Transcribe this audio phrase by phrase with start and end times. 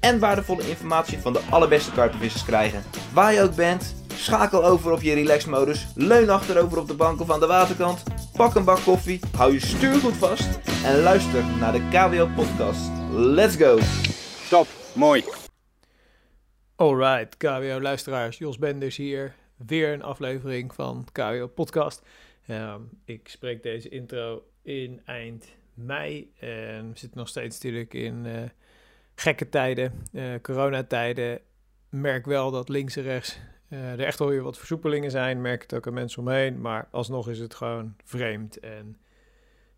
[0.00, 2.82] en waardevolle informatie van de allerbeste karpenvissers krijgen.
[3.12, 7.30] Waar je ook bent, schakel over op je relaxmodus, leun achterover op de bank of
[7.30, 8.02] aan de waterkant,
[8.36, 12.90] pak een bak koffie, hou je stuur goed vast en luister naar de KWO podcast.
[13.10, 13.78] Let's go!
[14.50, 15.24] Top, mooi.
[16.76, 19.34] Alright, KWO luisteraars, Jos Benders hier.
[19.66, 22.02] Weer een aflevering van KWO podcast.
[22.46, 28.26] Ehm, ik spreek deze intro in eind mei en we zitten nog steeds natuurlijk in
[28.26, 28.42] eh,
[29.20, 31.40] gekke tijden, eh coronatijden.
[31.88, 35.40] Merk wel dat links en rechts eh, er echt wel weer wat versoepelingen zijn.
[35.40, 38.96] Merk het ook aan mensen omheen, maar alsnog is het gewoon vreemd en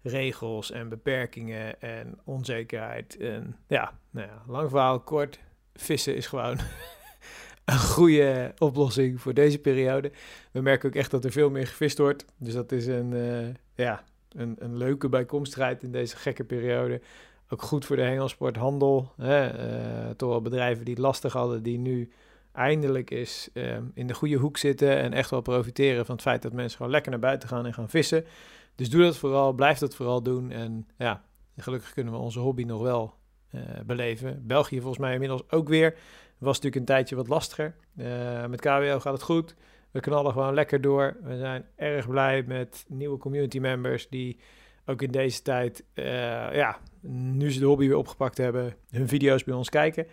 [0.03, 3.17] regels en beperkingen en onzekerheid.
[3.17, 5.39] En ja, nou ja, lang verhaal kort.
[5.75, 6.59] Vissen is gewoon
[7.65, 10.13] een goede oplossing voor deze periode.
[10.53, 12.25] We merken ook echt dat er veel meer gevist wordt.
[12.37, 17.01] Dus dat is een, eh, ja, een, een leuke bijkomstigheid in deze gekke periode.
[17.53, 19.13] Ook goed voor de hengelsporthandel.
[19.17, 19.47] Hè?
[19.47, 22.11] eh, toch wel bedrijven die het lastig hadden, die nu
[22.53, 26.43] eindelijk eens eh, in de goede hoek zitten en echt wel profiteren van het feit
[26.43, 28.25] dat mensen gewoon lekker naar buiten gaan en gaan vissen.
[28.75, 30.51] Dus doe dat vooral, blijf dat vooral doen.
[30.51, 31.25] En ja,
[31.57, 33.15] gelukkig kunnen we onze hobby nog wel
[33.51, 34.47] eh, beleven.
[34.47, 35.95] België volgens mij inmiddels ook weer.
[36.39, 37.75] Was natuurlijk een tijdje wat lastiger.
[37.97, 39.55] Eh, met KWO gaat het goed.
[39.91, 41.17] We knallen gewoon lekker door.
[41.23, 44.39] We zijn erg blij met nieuwe community members die
[44.91, 46.05] ook in deze tijd, eh,
[46.55, 50.07] ja, nu ze de hobby weer opgepakt hebben, hun video's bij ons kijken.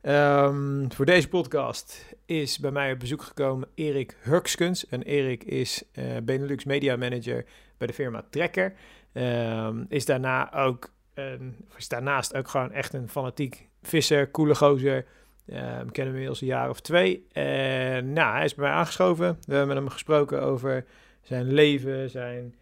[0.00, 4.86] Ehm, voor deze podcast is bij mij op bezoek gekomen Erik Hurkskens.
[4.88, 7.44] En Erik is eh, Benelux Media Manager
[7.78, 8.72] bij de firma Trekker.
[9.12, 15.06] Ehm, is daarna ook een, is daarnaast ook gewoon echt een fanatiek visser, coole gozer.
[15.46, 17.26] Ehm, kennen we inmiddels een jaar of twee.
[17.32, 19.26] En nou, hij is bij mij aangeschoven.
[19.26, 20.84] We hebben met hem gesproken over
[21.22, 22.54] zijn leven, zijn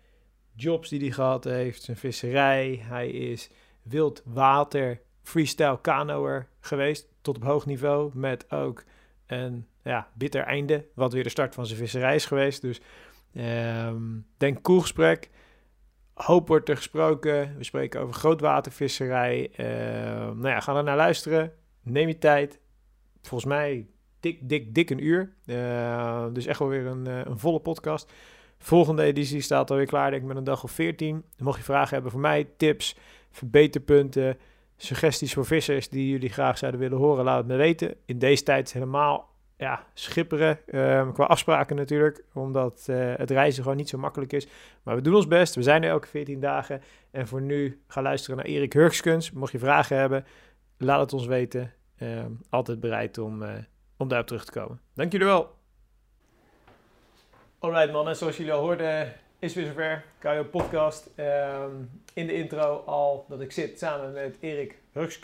[0.63, 2.81] jobs die hij gehad heeft, zijn visserij.
[2.83, 3.51] Hij is
[3.83, 8.85] wildwater freestyle kanoer geweest, tot op hoog niveau, met ook
[9.27, 12.63] een ja, bitter einde, wat weer de start van zijn visserij is geweest.
[12.63, 12.81] Dus
[13.35, 14.03] ehm
[14.37, 15.31] denk cool gesprek.
[16.15, 17.57] Hoop wordt er gesproken.
[17.57, 19.51] We spreken over grootwatervisserij.
[19.57, 21.53] Ehm nou ja, ga er naar luisteren.
[21.83, 22.61] Neem je tijd.
[23.23, 23.87] Volgens mij
[24.21, 25.33] dik, dik, dik een uur.
[25.47, 28.13] Eh, dus echt wel weer een, eh, een volle podcast.
[28.63, 31.25] Volgende editie staat alweer klaar, denk ik, met een dag of 14.
[31.39, 32.97] Mocht je vragen hebben voor mij, tips,
[33.31, 34.39] verbeterpunten,
[34.77, 37.95] suggesties voor vissers die jullie graag zouden willen horen, laat het me weten.
[38.05, 43.79] In deze tijd helemaal ja, schipperen, ehm, qua afspraken natuurlijk, omdat eh, het reizen gewoon
[43.79, 44.47] niet zo makkelijk is.
[44.83, 46.83] Maar we doen ons best, we zijn er elke 14 dagen.
[47.11, 49.31] En voor nu, ga luisteren naar Erik Hurkskens.
[49.31, 50.25] Mocht je vragen hebben,
[50.77, 51.73] laat het ons weten.
[51.97, 53.55] Ehm, altijd bereid om, eh,
[53.97, 54.81] om daarop terug te komen.
[54.95, 55.59] Dank jullie wel.
[57.63, 60.05] Alright mannen, zoals jullie al hoorden is weer zover.
[60.19, 61.11] KO podcast.
[61.15, 61.71] Ehm,
[62.15, 64.79] in de intro al dat ik zit samen met Erik.
[64.93, 65.23] Ik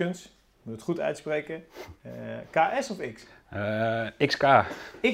[0.62, 1.64] moet het goed uitspreken.
[2.02, 2.10] Eh,
[2.50, 3.26] KS of X?
[3.50, 4.44] Eh, XK.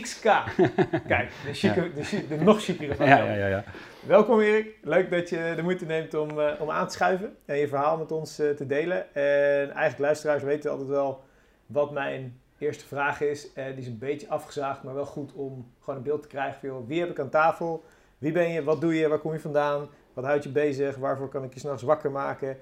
[0.03, 0.23] XK.
[1.09, 3.65] Kijk, de, chique, de, chi- de nog chicere van Ja, ja, ja, ja.
[4.07, 4.77] Welkom Erik.
[4.83, 7.97] Leuk dat je de moeite neemt om, eh, om aan te schuiven en je verhaal
[7.99, 9.15] met ons te delen.
[9.15, 11.25] En eigenlijk luisteraars weten altijd wel
[11.67, 13.53] wat mijn eerste vraag is.
[13.53, 16.69] Eh, die is een beetje afgezaagd, maar wel goed om gewoon een beeld te krijgen
[16.69, 17.85] van wie heb ik aan tafel?
[18.19, 18.65] Wie ben je?
[18.65, 19.09] Wat doe je?
[19.09, 19.89] Waar kom je vandaan?
[20.13, 20.97] Wat houdt je bezig?
[20.97, 22.57] Waarvoor kan ik je s'nachts wakker maken?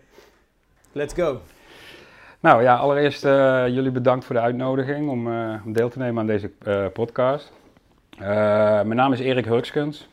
[0.93, 1.41] Let's go.
[2.41, 6.21] Nou ja, allereerst eh, jullie bedankt voor de uitnodiging om, eh, om deel te nemen
[6.21, 6.50] aan deze
[6.93, 7.53] podcast.
[8.19, 10.09] Mijn naam is Erik Hurkskens.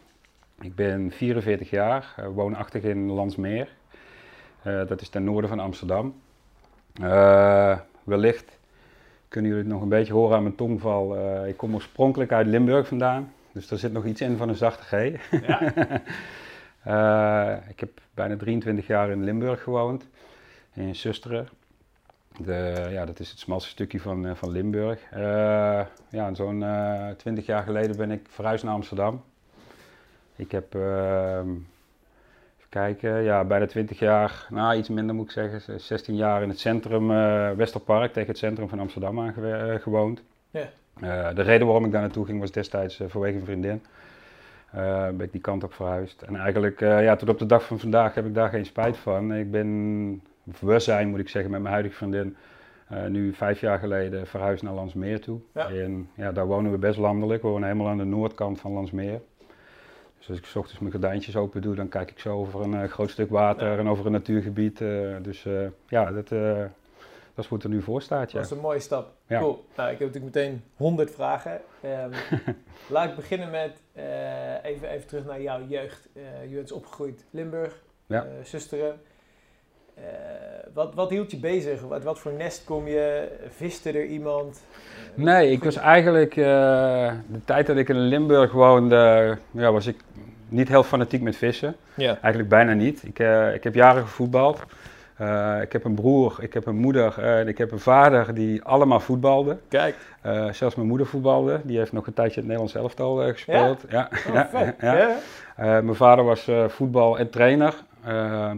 [0.59, 3.69] Ik ben 44 jaar, woonachtig in Landsmeer.
[4.63, 6.21] Dat is ten noorden van Amsterdam.
[8.03, 8.56] Wellicht
[9.27, 11.17] kunnen jullie het nog een beetje horen aan mijn tongval.
[11.17, 14.55] Eh, ik kom oorspronkelijk uit Limburg vandaan, dus er zit nog iets in van een
[14.55, 15.17] zachte G.
[15.47, 15.73] Ja.
[16.83, 20.07] Eh, ik heb bijna 23 jaar in Limburg gewoond,
[20.73, 21.47] in Susteren.
[22.37, 25.01] De, ja, dat is het smalste stukje van, eh, van Limburg.
[26.09, 29.23] Ja, zo'n eh 20 jaar geleden ben ik verhuisd naar Amsterdam.
[30.35, 31.49] Ik heb, ehm,
[32.69, 36.59] kijken, ja, bijna 20 jaar, nou iets minder moet ik zeggen, 16 jaar in het
[36.59, 40.21] centrum, eh Westerpark, tegen het centrum van Amsterdam aangewoond.
[40.51, 40.69] Ja.
[41.01, 43.81] Eh, de reden waarom ik daar naartoe ging was destijds eh, vanwege een vriendin.
[44.71, 46.21] Eh, ben ik die kant op verhuisd.
[46.21, 48.97] En eigenlijk, eh, ja, tot op de dag van vandaag heb ik daar geen spijt
[48.97, 49.33] van.
[49.33, 50.21] Ik ben,
[50.59, 52.35] we zijn moet ik zeggen, met mijn huidige vriendin
[52.87, 55.39] Eh, nu vijf jaar geleden verhuisd naar Landsmeer toe.
[55.53, 55.69] Ja.
[55.69, 57.41] En ja, daar wonen we best landelijk.
[57.41, 59.21] We wonen helemaal aan de noordkant van Landsmeer.
[60.27, 62.73] Dus als ik 's ochtends mijn gordijntjes open doe, dan kijk ik zo over een
[62.81, 63.77] eh, groot stuk water Ja.
[63.77, 64.81] en over een natuurgebied.
[64.81, 65.53] eh, dus eh,
[65.87, 68.31] ja, dat, dat is hoe het er nu voor staat.
[68.31, 68.37] Ja.
[68.37, 69.11] Dat is een mooie stap.
[69.27, 69.39] Ja.
[69.39, 69.65] Cool.
[69.75, 71.61] Nou, ik heb natuurlijk meteen 100 vragen.
[71.81, 72.11] Ehm,
[72.93, 73.81] laat ik beginnen met
[74.63, 76.09] even, even terug naar jouw jeugd.
[76.49, 78.25] Je bent opgegroeid Limburg, Ja.
[78.43, 78.99] zusteren.
[80.73, 81.81] Wat, wat hield je bezig?
[81.81, 83.27] Wat, wat voor nest kom je?
[83.49, 84.61] Viste er iemand?
[85.15, 89.95] Nee, ik was eigenlijk, de tijd dat ik in Limburg woonde, ja, was ik
[90.49, 91.75] niet heel fanatiek met vissen.
[91.93, 92.07] Ja.
[92.21, 93.03] Eigenlijk bijna niet.
[93.03, 94.61] Ik, eh, ik heb jaren gevoetbald.
[95.17, 98.63] Eh, ik heb een broer, ik heb een moeder en ik heb een vader die
[98.63, 99.59] allemaal voetbalden.
[99.67, 99.95] Kijk.
[100.21, 101.59] Eh, zelfs mijn moeder voetbalde.
[101.63, 103.83] Die heeft nog een tijdje het Nederlands elftal gespeeld.
[103.89, 104.09] Ja?
[104.27, 104.75] Oh, Ja, vet.
[104.81, 105.15] ja.
[105.81, 107.73] Mijn vader was voetbal en trainer.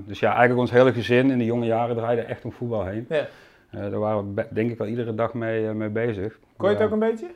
[0.05, 3.05] Dus ja, eigenlijk ons hele gezin in de jonge jaren draaide echt om voetbal heen.
[3.09, 3.25] Ja.
[3.71, 6.37] Daar waren we denk ik wel iedere dag mee, mee bezig.
[6.57, 7.27] Kon je het ook een beetje?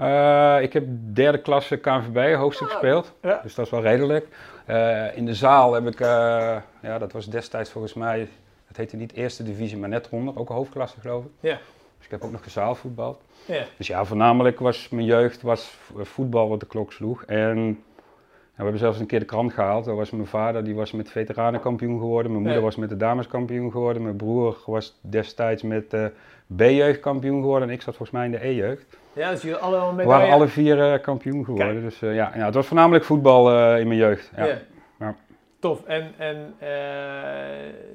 [0.00, 3.12] Eh, ik heb derde klasse KNVB hoofdstuk Ah, gespeeld.
[3.22, 3.40] ja.
[3.42, 4.26] Dus dat is wel redelijk.
[4.66, 8.28] Eh, in de zaal heb ik, eh, ja, dat was destijds volgens mij,
[8.66, 11.30] het heette niet eerste divisie, maar net onder, ook hoofdklasse geloof ik.
[11.40, 11.58] Ja.
[11.96, 13.20] Dus ik heb ook nog gezaalvoetbald.
[13.44, 13.62] Ja.
[13.76, 17.24] Dus ja, voornamelijk was mijn jeugd was vo- voetbal wat de klok sloeg.
[17.24, 19.84] En ja, we hebben zelfs een keer de krant gehaald.
[19.84, 22.30] Dat was mijn vader, die was met veteranenkampioen geworden.
[22.32, 24.02] Mijn moeder was met de dameskampioen geworden.
[24.02, 26.10] Mijn broer was destijds met de
[26.56, 27.68] B-jeugd kampioen geworden.
[27.68, 28.96] En ik zat volgens mij in de E-jeugd.
[29.12, 31.72] Ja, dus jullie allemaal We waren alle vier eh, kampioen geworden.
[31.72, 31.82] Kijk.
[31.82, 34.30] Dus eh, ja, ja, het was voornamelijk voetbal eh, in mijn jeugd.
[34.36, 34.44] Ja.
[34.44, 34.58] Ja.
[34.98, 35.14] Ja.
[35.58, 35.84] Tof.
[35.84, 36.54] En, en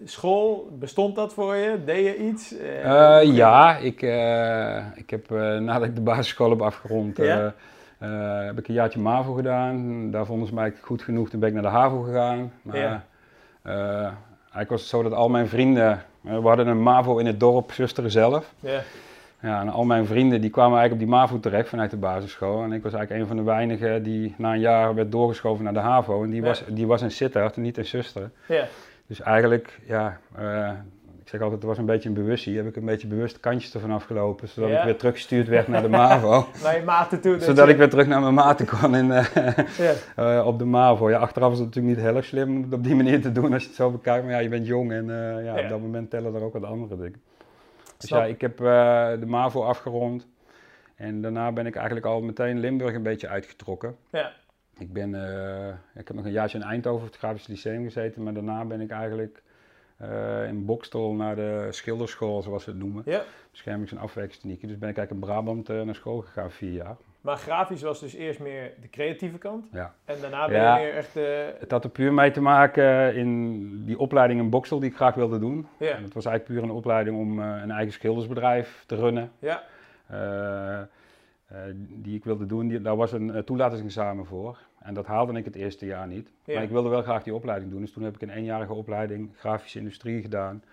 [0.03, 1.83] school, bestond dat voor je?
[1.85, 2.55] Deed je iets?
[3.33, 4.01] Ja, ik,
[4.95, 5.29] ik heb
[5.59, 10.11] nadat ik de basisschool heb afgerond, heb ik een jaartje MAVO gedaan.
[10.11, 12.51] Daar vonden ze mij goed genoeg, toen ben ik naar de HAVO gegaan.
[12.61, 13.03] Maar
[13.63, 17.71] eigenlijk was het zo dat al mijn vrienden, we hadden een MAVO in het dorp
[17.71, 18.53] Zusteren zelf.
[18.59, 18.81] Ja.
[19.41, 22.63] Ja, en al mijn vrienden die kwamen eigenlijk op die MAVO terecht vanuit de basisschool.
[22.63, 25.73] En ik was eigenlijk een van de weinigen die na een jaar werd doorgeschoven naar
[25.73, 26.23] de HAVO.
[26.23, 26.47] En die, Ja.
[26.47, 28.31] was, die was in Sittard en niet in Zusteren.
[28.47, 28.65] Ja.
[29.07, 30.69] Dus eigenlijk, ja, eh,
[31.21, 32.55] ik zeg altijd, het was een beetje een bewustie.
[32.57, 34.77] Heb ik een beetje bewust kantjes ervan afgelopen, zodat Ja.
[34.79, 36.45] ik weer teruggestuurd werd naar de MAVO.
[36.63, 37.31] Naar je maten toe.
[37.31, 39.25] dat zodat ik weer terug naar mijn maten kon in, eh,
[40.15, 40.37] Ja.
[40.39, 41.09] eh, op de MAVO.
[41.09, 43.31] Ja, achteraf is het natuurlijk niet heel erg slim om het op die manier te
[43.31, 44.23] doen als je het zo bekijkt.
[44.23, 45.63] Maar ja, je bent jong en ja, Ja.
[45.63, 47.21] op dat moment tellen er ook wat andere dingen.
[48.09, 48.41] Dus ja, ik.
[48.41, 50.27] heb eh, de MAVO afgerond.
[50.95, 53.95] En daarna ben ik eigenlijk al meteen Limburg een beetje uitgetrokken.
[54.09, 54.31] Ja.
[54.77, 58.23] Ik, ben, eh, ik heb nog een jaartje in Eindhoven op het Grafisch Lyceum gezeten,
[58.23, 59.43] maar daarna ben ik eigenlijk
[59.97, 63.03] eh, in Bokstel naar de schilderschool, zoals ze het noemen.
[63.05, 63.23] Ja.
[63.51, 64.67] Beschermings- en afwerkstechnieken.
[64.67, 66.95] Dus ben ik eigenlijk in Brabant naar school gegaan, vier jaar.
[67.25, 69.67] Maar grafisch was dus eerst meer de creatieve kant.
[69.71, 69.93] Ja.
[70.05, 70.77] En daarna ben Ja.
[70.77, 71.55] je meer echt de...
[71.59, 75.15] Het had er puur mee te maken in die opleiding in Bokstel die ik graag
[75.15, 75.67] wilde doen.
[75.79, 75.89] Ja.
[75.89, 79.31] En het was eigenlijk puur een opleiding om eh, een eigen schildersbedrijf te runnen.
[79.39, 79.63] Ja.
[80.07, 80.85] Eh, eh,
[81.75, 84.57] die ik wilde doen, die, daar was een toelatingsexamen voor.
[84.79, 86.31] En dat haalde ik het eerste jaar niet.
[86.43, 86.53] Ja.
[86.53, 87.81] Maar ik wilde wel graag die opleiding doen.
[87.81, 90.63] Dus toen heb ik een eenjarige opleiding grafische industrie gedaan.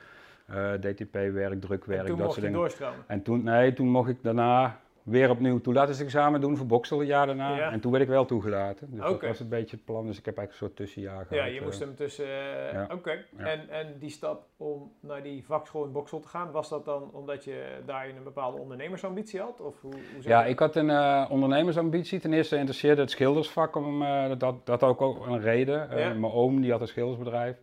[0.80, 2.58] DTP-werk, drukwerk, En toen dat mocht soort dingen.
[2.58, 3.04] doorstromen.
[3.06, 7.26] En toen, nee, toen mocht ik daarna weer opnieuw toelatingsexamen doen voor Boksel een jaar
[7.26, 7.56] daarna.
[7.56, 7.70] Ja.
[7.70, 8.90] En toen werd ik wel toegelaten.
[8.90, 10.06] Dus dat was een beetje het plan.
[10.06, 11.44] Dus ik heb eigenlijk een soort tussenjaar gehad.
[11.44, 11.64] Ja, je eh.
[11.64, 12.24] moest hem tussen...
[12.24, 12.86] eh, ja.
[12.92, 13.24] Oké.
[13.38, 13.44] Ja.
[13.44, 17.10] En, en die stap om naar die vakschool in Boksel te gaan, was dat dan
[17.12, 19.60] omdat je daarin een bepaalde ondernemersambitie had?
[19.60, 22.20] Of hoe, hoe Ja, ik had een eh, ondernemersambitie.
[22.20, 23.76] Ten eerste interesseerde het schildersvak.
[23.76, 25.90] Om, eh, dat, dat, ook, ook een reden.
[25.90, 25.96] Eh.
[25.96, 27.56] Mijn oom die had een schildersbedrijf.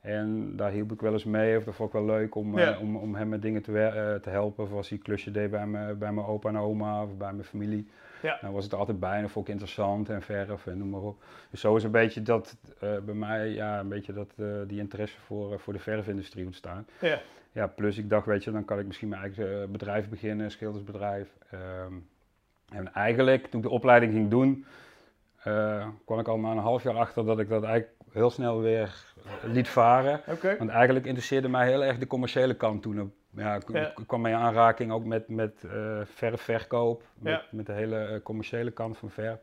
[0.00, 1.56] En daar hielp ik wel eens mee.
[1.56, 4.14] Of dat vond ik wel leuk om, eh, om, om hem met dingen te, eh,
[4.14, 4.64] te helpen.
[4.64, 7.32] Of als hij een klusje deed bij, me, bij mijn opa en oma of bij
[7.32, 7.88] mijn familie.
[8.22, 8.38] Ja.
[8.40, 10.90] Dan was het er altijd bij en dat vond ik interessant en verf en noem
[10.90, 11.22] maar op.
[11.50, 14.32] Dus zo is een beetje dat eh, bij mij, ja, een beetje dat,
[14.66, 16.86] die interesse voor, voor de verfindustrie ontstaan.
[17.00, 17.20] Ja.
[17.52, 20.50] Ja, plus ik dacht, weet je, dan kan ik misschien mijn eigen bedrijf beginnen, een
[20.50, 21.28] schildersbedrijf.
[21.50, 21.92] Ehm,
[22.72, 24.64] en eigenlijk, toen ik de opleiding ging doen,
[26.04, 29.04] kwam ik al na een half jaar achter dat ik dat eigenlijk heel snel weer
[29.42, 30.20] liet varen.
[30.58, 33.12] Want eigenlijk interesseerde mij heel erg de commerciële kant toen.
[33.36, 33.58] Ja,
[34.06, 37.42] kwam in aanraking ook met, met eh verfverkoop, met, Ja.
[37.50, 39.38] met de hele eh, commerciële kant van verf.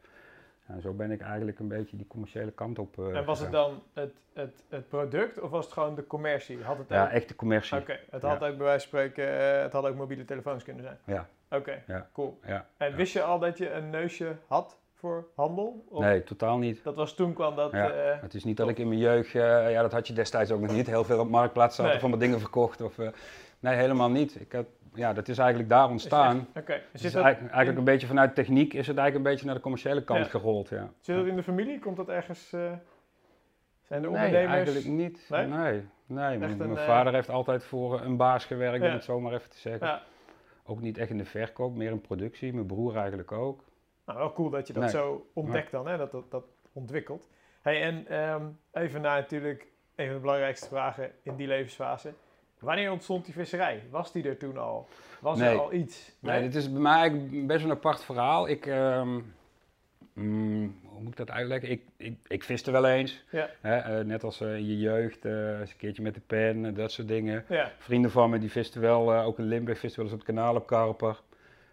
[0.65, 3.51] En zo ben ik eigenlijk een beetje die commerciële kant op eh, En was het
[3.51, 6.63] dan het, het, het product of was het gewoon de commercie?
[6.63, 7.77] Had het Ja, ook- echt de commercie.
[7.77, 10.97] Oké, het had ook bij wijze van spreken, het had ook mobiele telefoons kunnen zijn.
[11.05, 11.27] Ja.
[11.49, 11.83] Oké,
[12.13, 12.39] cool.
[12.45, 12.65] Ja.
[12.77, 15.85] En wist je al dat je een neusje had voor handel?
[15.89, 16.83] Of Nee, totaal niet.
[16.83, 17.71] Dat was toen kwam dat...
[17.71, 17.89] Ja.
[17.89, 20.51] eh, Het is niet dat ik in mijn jeugd, eh, ja dat had je destijds
[20.51, 21.93] ook nog niet, heel veel op marktplaats zat Nee.
[21.95, 22.81] of van mijn dingen verkocht.
[22.81, 23.09] Of, eh,
[23.59, 24.39] nee, helemaal niet.
[24.41, 26.47] Ik had, ja, dat is eigenlijk daar ontstaan.
[26.55, 29.55] Oké, zit, is eigenlijk, eigenlijk een beetje vanuit techniek is het eigenlijk een beetje naar
[29.55, 30.29] de commerciële kant Ja.
[30.31, 30.69] gerold.
[30.69, 30.89] Ja.
[30.99, 31.79] zit dat in de familie?
[31.79, 32.49] Komt dat ergens...
[32.49, 34.51] Zijn er Nee, ondernemers?
[34.53, 35.25] eigenlijk niet.
[35.29, 35.45] Nee?
[35.47, 35.71] Nee,
[36.05, 36.37] nee.
[36.37, 38.87] Mijn, een, mijn vader heeft altijd voor een baas gewerkt, Ja.
[38.87, 39.87] om het zo maar even te zeggen.
[39.87, 40.01] Ja.
[40.65, 42.53] Ook niet echt in de verkoop, meer in productie.
[42.53, 43.63] Mijn broer eigenlijk ook.
[44.07, 44.91] Nou, wel cool dat je dat Nee.
[44.91, 45.97] zo ontdekt dan, hè?
[45.97, 47.27] Dat, dat dat ontwikkelt.
[47.61, 52.13] Hey, en ehm, even naar natuurlijk een van de belangrijkste vragen in die levensfase.
[52.59, 53.83] Wanneer ontstond die visserij?
[53.89, 54.87] Was die er toen al?
[55.19, 56.15] Was er al iets?
[56.19, 58.47] Nee, dit is bij mij eigenlijk best een apart verhaal.
[58.47, 59.19] Ik, ehm,
[60.13, 61.69] mm, hoe moet ik dat uitleggen?
[61.69, 63.23] Ik, ik, ik viste wel eens.
[63.31, 63.49] Ja.
[63.61, 66.73] Hè, eh, net als eh, in je jeugd, eh, eens een keertje met de pen,
[66.73, 67.45] dat soort dingen.
[67.49, 70.35] Ja, Vrienden van me die visten wel, ook in Limburg, visten wel eens op het
[70.35, 71.21] kanaal op karper.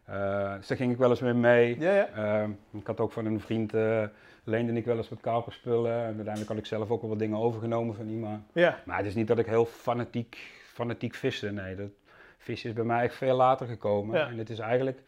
[0.04, 1.80] Eh, dus daar ging ik wel eens mee mee.
[1.80, 2.08] ja, ja.
[2.08, 4.04] Ehm, ik had ook van een vriend, eh,
[4.44, 5.92] leende ik wel eens wat karperspullen.
[5.92, 8.42] En uiteindelijk had ik zelf ook wel wat dingen overgenomen van iemand.
[8.52, 8.78] ja.
[8.84, 11.50] Maar het is niet dat ik heel fanatiek, fanatiek viste.
[11.50, 11.90] Nee, dat,
[12.38, 14.18] vissen is bij mij echt veel later gekomen.
[14.18, 14.28] Ja.
[14.28, 15.02] En het is eigenlijk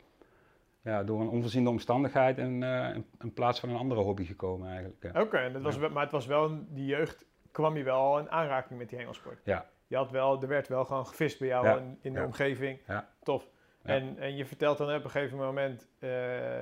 [0.82, 4.68] ja, door een onvoorziene omstandigheid en, eh, in, in plaats van een andere hobby gekomen
[4.68, 5.16] eigenlijk.
[5.16, 5.88] Oké, was Ja.
[5.88, 9.40] maar het was wel, in die jeugd kwam je wel in aanraking met die hengelsport.
[9.44, 9.66] Ja.
[9.86, 12.78] Je had wel, er werd wel gewoon gevist bij jou in, in de omgeving.
[12.86, 13.08] Ja.
[13.22, 13.48] Tof.
[13.86, 13.94] Ja.
[13.94, 16.08] En, en je vertelt dan op een gegeven moment, eh,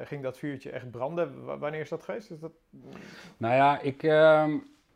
[0.04, 1.44] ging dat vuurtje echt branden.
[1.44, 2.30] W- wanneer is dat geweest?
[2.30, 2.52] Is dat...
[3.36, 4.50] Nou ja, ik, ehm,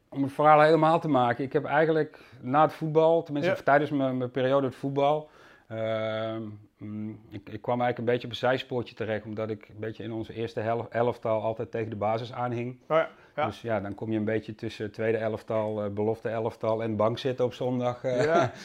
[0.09, 1.45] om het verhaal helemaal te maken.
[1.45, 3.57] Ik heb eigenlijk na het voetbal, tenminste Ja.
[3.63, 5.31] tijdens mijn, mijn periode het voetbal,
[5.69, 6.43] ehm,
[6.79, 10.03] mm, ik, ik kwam eigenlijk een beetje op een zijspoortje terecht, omdat ik een beetje
[10.05, 12.81] in onze eerste elftal altijd tegen de basis aanhing.
[12.89, 13.47] Oh ja, ja.
[13.47, 17.19] Dus ja, dan kom je een beetje tussen tweede elftal, eh, belofte elftal en bank
[17.19, 18.05] zitten op zondag.
[18.05, 18.25] eh.
[18.25, 18.51] Ja.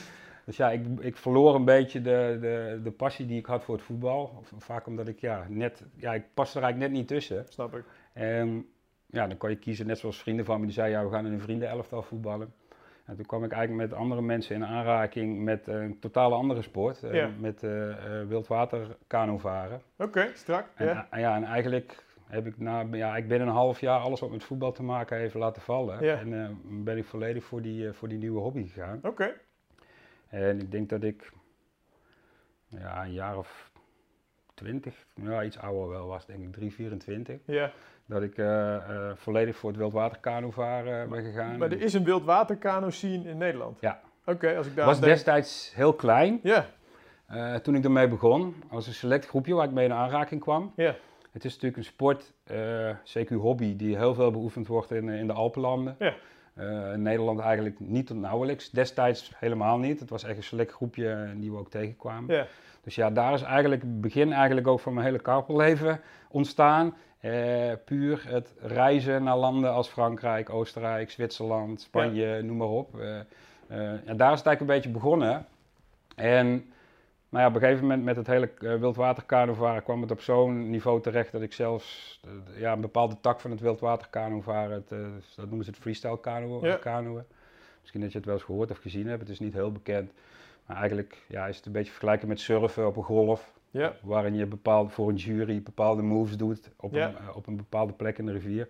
[0.45, 3.75] dus ja, ik, ik verloor een beetje de, de, de passie die ik had voor
[3.75, 4.43] het voetbal.
[4.57, 7.45] Vaak omdat ik ja, net, ja, ik paste er eigenlijk net niet tussen.
[7.49, 7.83] snap ik.
[8.13, 8.65] En
[9.05, 11.25] ja, dan kon je kiezen, net zoals vrienden van me, die zeiden, ja, we gaan
[11.25, 12.53] in een vriendenelftal voetballen.
[13.05, 17.03] En toen kwam ik eigenlijk met andere mensen in aanraking met een totale andere sport.
[17.03, 17.27] eh.
[17.39, 17.89] Met eh
[18.21, 19.81] eh, wildwater kanovaren.
[19.97, 20.65] Oké, strak.
[20.75, 21.07] En, Ja.
[21.09, 24.31] eh, ja, en eigenlijk heb ik na, ja, ik binnen een half jaar alles wat
[24.31, 26.03] met voetbal te maken heeft laten vallen.
[26.05, 26.17] Ja.
[26.19, 28.99] En ben ik volledig voor die, voor die nieuwe hobby gegaan.
[29.03, 29.33] Oké.
[30.33, 31.31] En ik denk dat ik
[32.67, 33.71] ja, een jaar of
[34.53, 37.39] twintig, ja, iets ouder wel was, denk ik 3, 24.
[37.45, 37.71] Ja.
[38.05, 41.57] Dat ik eh, eh, volledig voor het wildwaterkanovaren ben gegaan.
[41.57, 43.79] Maar er is een wildwaterkano scene in Nederland.
[43.81, 44.01] Ja.
[44.25, 46.39] Oké, als ik daar was denk- destijds heel klein.
[46.43, 46.65] Ja,
[47.25, 50.73] eh, toen ik ermee begon, was een select groepje waar ik mee in aanraking kwam.
[50.75, 50.95] ja,
[51.31, 55.27] Het is natuurlijk een sport, eh CQ hobby, die heel veel beoefend wordt in, in
[55.27, 55.95] de Alpenlanden.
[55.99, 56.13] Ja.
[56.53, 58.69] Eh, Nederland eigenlijk niet tot nauwelijks.
[58.69, 59.99] Destijds helemaal niet.
[59.99, 62.35] Het was echt een select groepje eh, die we ook tegenkwamen.
[62.35, 62.47] ja.
[62.83, 66.95] Dus ja, daar is eigenlijk het begin eigenlijk ook van mijn hele karpelleven ontstaan.
[67.19, 72.99] Eh, puur het reizen naar landen als Frankrijk, Oostenrijk, Zwitserland, Spanje, noem maar op.
[72.99, 75.45] Eh, ja, daar is het eigenlijk een beetje begonnen.
[76.15, 76.72] En
[77.33, 80.69] maar ja, op een gegeven moment met het hele uh, wildwaterkanovaren kwam het op zo'n
[80.69, 84.97] niveau terecht dat ik zelfs eh, ja, een bepaalde tak van het wildwaterkanovaren, eh,
[85.35, 86.75] dat noemen ze het freestyle kano Ja.
[86.75, 87.23] kanoën.
[87.79, 90.11] Misschien dat je het wel eens gehoord of gezien hebt, het is niet heel bekend.
[90.65, 93.53] Maar eigenlijk ja, is het een beetje vergelijken met surfen op een golf.
[93.71, 93.93] Ja.
[94.01, 97.07] Waarin je bepaald, voor een jury bepaalde moves doet op, Ja.
[97.07, 98.67] een, eh, op een bepaalde plek in de rivier.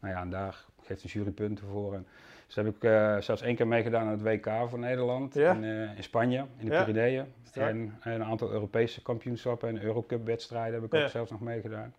[0.00, 1.94] Nou ja, en daar geeft een jury punten voor.
[1.94, 2.06] En,
[2.54, 5.52] dus heb ik zelfs één keer meegedaan aan het WK voor Nederland Ja.
[5.54, 6.84] in, eh, in Spanje, in de Ja.
[6.84, 7.24] Pyreneeën.
[7.52, 11.04] En, en een aantal Europese kampioenschappen en Eurocup wedstrijden heb ik Ja.
[11.04, 11.94] ook zelfs nog meegedaan.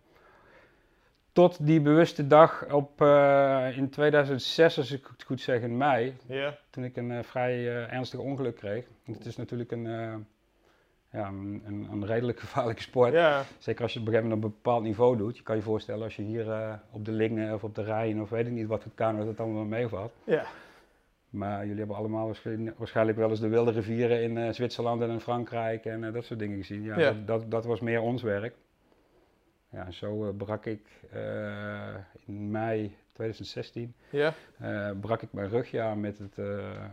[1.32, 6.16] Tot die bewuste dag op, eh, in 2006, als ik het goed zeg, in mei,
[6.70, 8.86] toen ik een eh, vrij ernstig ongeluk kreeg.
[9.04, 10.26] Het is natuurlijk een,
[11.14, 13.12] ja, een, een, redelijk gevaarlijke sport.
[13.12, 15.36] ja, Zeker als je het op een gegeven moment op een bepaald niveau doet.
[15.36, 18.20] Je kan je voorstellen als je hier eh, op de Lingen of op de Rijn
[18.20, 20.12] of weet ik niet wat voor kano dat het allemaal meevalt.
[20.24, 20.44] ja.
[21.30, 22.34] Maar jullie hebben allemaal
[22.76, 26.24] waarschijnlijk, wel eens de wilde rivieren in eh, Zwitserland en in Frankrijk en eh, dat
[26.24, 26.82] soort dingen gezien.
[26.82, 27.12] Ja, Ja.
[27.12, 28.54] Dat, dat, dat was meer ons werk.
[29.70, 30.86] Ja, zo brak ik
[32.26, 34.34] in mei 2016 ja.
[35.00, 36.38] brak ik mijn rugje aan met het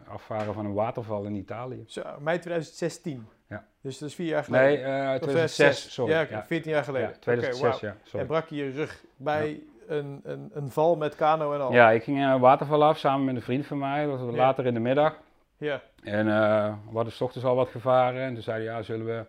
[0.08, 1.84] afvaren van een waterval in Italië.
[1.88, 3.26] Zo, mei 2016.
[3.52, 3.66] Ja.
[3.82, 4.68] Dus dat is vier jaar geleden.
[4.68, 4.78] Nee,
[5.14, 5.94] eh, 2006, zes.
[5.94, 6.14] sorry.
[6.14, 7.10] Ja, oké, 14 jaar geleden.
[7.10, 7.94] Ja, 2006, Oké, wauw.
[7.94, 8.20] ja, sorry.
[8.20, 11.72] En brak je je rug bij een, een, een val met kano en al?
[11.74, 14.06] Ja, ik ging een waterval af samen met een vriend van mij.
[14.06, 15.18] Dat was later in de middag.
[15.58, 18.22] Ja, En eh we hadden 's ochtends al wat gevaren.
[18.22, 19.26] En toen zeiden ja, zullen we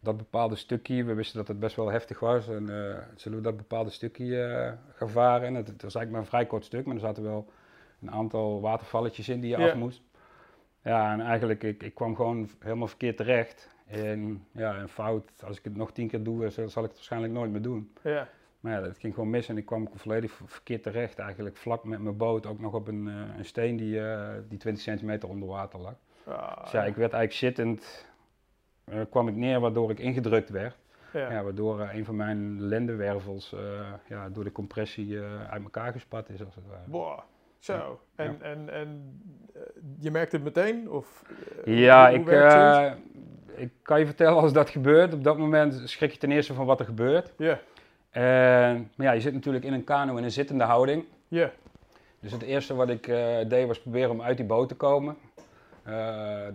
[0.00, 2.48] dat bepaalde stukje, we wisten dat het best wel heftig was.
[2.48, 5.46] En eh, zullen we dat bepaalde stukje eh, gaan varen?
[5.46, 7.46] En het, het was eigenlijk maar een vrij kort stuk, maar er zaten wel
[8.02, 9.68] een aantal watervalletjes in die je Ja.
[9.68, 10.00] af moest.
[10.82, 13.68] Ja, en eigenlijk, ik, ik kwam gewoon helemaal verkeerd terecht.
[13.86, 16.96] En ja, een fout, als ik het nog tien keer doe, zal zal ik het
[16.98, 17.92] waarschijnlijk nooit meer doen.
[18.02, 18.28] ja.
[18.60, 21.18] Maar ja, dat ging gewoon mis en ik kwam volledig verkeerd terecht.
[21.18, 24.58] Eigenlijk vlak met mijn boot ook nog op een, eh, een steen die, eh, die
[24.58, 25.94] 20 centimeter onder water lag.
[26.24, 28.06] Ah, Dus ja, ik werd eigenlijk zittend,
[28.84, 30.76] eh, kwam ik neer waardoor ik ingedrukt werd.
[31.12, 31.30] ja.
[31.32, 33.60] Ja, waardoor eh, een van mijn lendenwervels eh,
[34.08, 36.82] ja, door de compressie eh, uit elkaar gespat is als het ware.
[36.90, 37.18] Boah.
[37.60, 39.20] Zo, en, en, en
[39.54, 39.60] eh,
[39.98, 40.90] je merkt het meteen?
[40.90, 41.22] Of,
[41.64, 42.78] eh, Ja, hoe ik, werkt zoiets?
[43.56, 45.14] eh, ik kan je vertellen als dat gebeurt.
[45.14, 47.32] Op dat moment schrik je ten eerste van wat er gebeurt.
[47.36, 47.58] Ja,
[48.10, 51.04] En, maar ja, je zit natuurlijk in een kano in een zittende houding.
[51.28, 51.50] ja,
[52.20, 53.06] Dus het eerste wat ik
[53.48, 55.16] deed was proberen om uit die boot te komen.
[55.82, 56.46] Eh,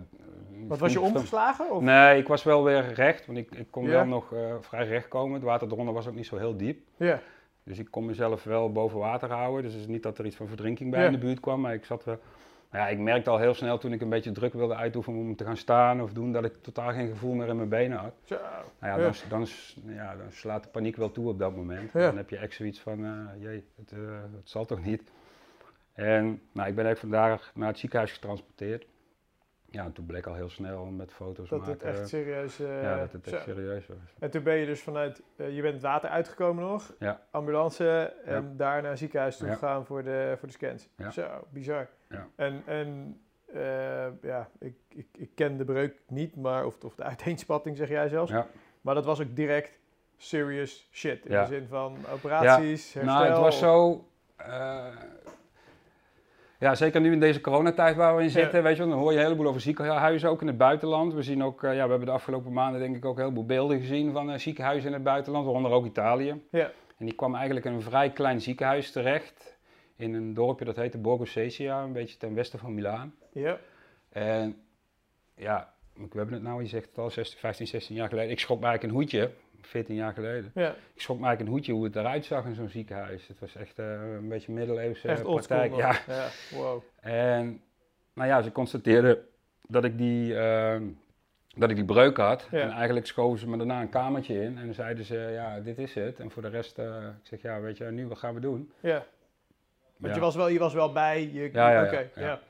[0.66, 1.70] wat was je omgeslagen?
[1.70, 1.82] Of?
[1.82, 5.34] Nee, ik was wel weer recht, want ik, ik kon wel nog vrij recht komen.
[5.34, 6.78] Het water eronder was ook niet zo heel diep.
[6.96, 7.20] Ja,
[7.66, 9.62] Dus ik kon mezelf wel boven water houden.
[9.62, 11.06] Dus het is niet dat er iets van verdrinking bij Ja.
[11.06, 12.18] in de buurt kwam, maar ik zat wel...
[12.70, 15.36] Maar ja, ik merkte al heel snel toen ik een beetje druk wilde uitoefenen om
[15.36, 18.12] te gaan staan of doen, dat ik totaal geen gevoel meer in mijn benen had.
[18.24, 18.34] zo.
[18.80, 19.12] Nou ja, Ja.
[19.28, 19.46] Dan,
[19.84, 21.92] dan, ja, dan slaat de paniek wel toe op dat moment.
[21.92, 22.00] Ja.
[22.06, 23.98] Dan heb je echt zoiets van, eh jee, het, eh,
[24.36, 25.02] het zal toch niet.
[25.92, 28.86] En nou, ik ben eigenlijk vandaag naar het ziekenhuis getransporteerd.
[29.70, 31.98] Ja, en toen bleek al heel snel met foto's Dat het maken.
[31.98, 32.60] echt serieus...
[32.60, 33.50] eh, ja, dat het echt zo.
[33.50, 33.96] serieus was.
[34.18, 37.20] En toen ben je dus vanuit, eh, je bent het water uitgekomen nog, Ja.
[37.30, 38.52] ambulance en Ja.
[38.56, 40.88] daar naar het ziekenhuis toe gegaan voor de, voor de scans.
[41.10, 41.88] Zo, bizar.
[42.08, 42.28] Ja.
[42.36, 43.20] En, en
[43.52, 47.88] eh, ja, ik, ik, ik ken de breuk niet, maar, of, of de uiteenspatting zeg
[47.88, 48.46] jij zelfs, Ja.
[48.80, 49.78] maar dat was ook direct
[50.16, 51.26] serious shit.
[51.26, 53.14] In de zin van operaties, herstel.
[53.14, 54.04] Nou, het was zo.
[56.58, 59.12] Ja, zeker nu in deze coronatijd waar we in zitten, weet je wel, dan hoor
[59.12, 61.14] je een heleboel over ziekenhuizen ook in het buitenland.
[61.14, 63.46] We zien ook, eh, ja, we hebben de afgelopen maanden denk ik ook een heleboel
[63.46, 66.42] beelden gezien van eh, ziekenhuizen in het buitenland, waaronder ook Italië.
[66.50, 66.70] Ja.
[66.98, 69.56] En die kwam eigenlijk in een vrij klein ziekenhuis terecht,
[69.96, 73.14] in een dorpje dat heette Borgo Sesia, een beetje ten westen van Milaan.
[73.32, 73.58] Ja,
[74.08, 74.56] En
[75.34, 78.30] ja, we hebben het nou, je zegt het al, 16, 15, 16 jaar geleden.
[78.30, 80.50] Ik schrok me eigenlijk een hoedje, 14 jaar geleden.
[80.54, 83.26] ja, Ik schrok me eigenlijk een hoedje hoe het eruit zag in zo'n ziekenhuis.
[83.28, 85.74] Het was echt eh, een beetje middeleeuwse echt praktijk.
[85.76, 85.96] Ja.
[86.06, 86.82] ja, wow.
[87.00, 87.60] En
[88.14, 89.18] nou ja, ze constateerden
[89.68, 90.82] dat ik die, ehm,
[91.54, 92.48] dat ik die breuk had.
[92.50, 92.60] Ja.
[92.60, 95.94] En eigenlijk schoven ze me daarna een kamertje in en zeiden ze, ja, dit is
[95.94, 96.20] het.
[96.20, 96.86] En voor de rest, eh,
[97.22, 98.72] ik zeg, ja, weet je, nu wat gaan we doen?
[98.80, 99.04] Ja.
[99.96, 100.14] Want Ja.
[100.14, 102.40] je, was wel, je was wel bij, je, ja.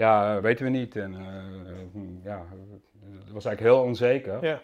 [0.00, 0.40] Ja.
[0.40, 0.96] Weten we niet.
[0.96, 2.46] En eh, eh, ja,
[3.24, 4.44] het was eigenlijk heel onzeker.
[4.44, 4.60] Ja,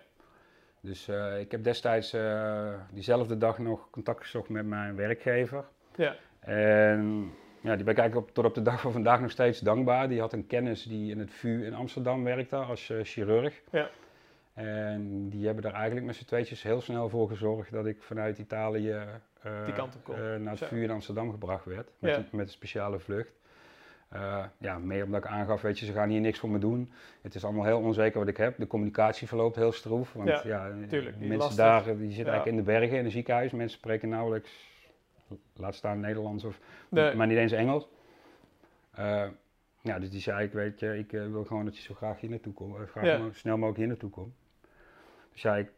[0.80, 5.64] Dus eh, ik heb destijds eh, diezelfde dag nog contact gezocht met mijn werkgever.
[5.96, 9.30] ja, En ja, die ben ik eigenlijk op, tot op de dag van vandaag nog
[9.30, 10.08] steeds dankbaar.
[10.08, 13.60] Die had een kennis die in het VU in Amsterdam werkte als chirurg.
[13.70, 13.88] Ja.
[14.54, 18.38] En die hebben er eigenlijk met z'n tweetjes heel snel voor gezorgd dat ik vanuit
[18.38, 18.98] Italië
[19.64, 20.42] Die kant op kon.
[20.42, 20.64] naar het.
[20.64, 21.90] VU in Amsterdam gebracht werd.
[21.98, 22.16] Met, Ja.
[22.16, 23.32] een- met een speciale vlucht.
[24.08, 26.90] Eh, ja, meer omdat ik aangaf, weet je, ze gaan hier niks voor me doen.
[27.22, 28.58] Het is allemaal heel onzeker wat ik heb.
[28.58, 30.12] De communicatie verloopt heel stroef.
[30.12, 31.56] Want Ja, ja, tuurlijk, die mensen lastig.
[31.56, 32.30] daar, die zitten Ja.
[32.30, 33.52] eigenlijk in de bergen in een ziekenhuis.
[33.52, 34.50] Mensen spreken nauwelijks,
[35.56, 37.14] laat staan Nederlands of Nee.
[37.14, 37.88] maar niet eens Engels.
[38.90, 39.28] Eh,
[39.80, 42.20] ja, dus die zei, ik weet je, ik eh, wil gewoon dat je zo graag
[42.20, 42.74] hier naartoe komt.
[42.76, 43.20] eh, graag Ja.
[43.32, 44.34] snel mogelijk hier naartoe komt.
[45.32, 45.70] Dus ja, ik,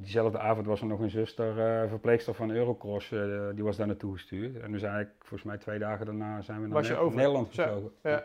[0.00, 1.48] diezelfde avond was er nog een zuster,
[1.82, 3.20] eh, verpleegster van Eurocross, eh,
[3.54, 4.60] die was daar naartoe gestuurd.
[4.60, 7.16] En dus eigenlijk, volgens mij twee dagen daarna zijn we naar Was je Ne- over?
[7.16, 7.90] Nederland gevlogen.
[8.02, 8.24] ja.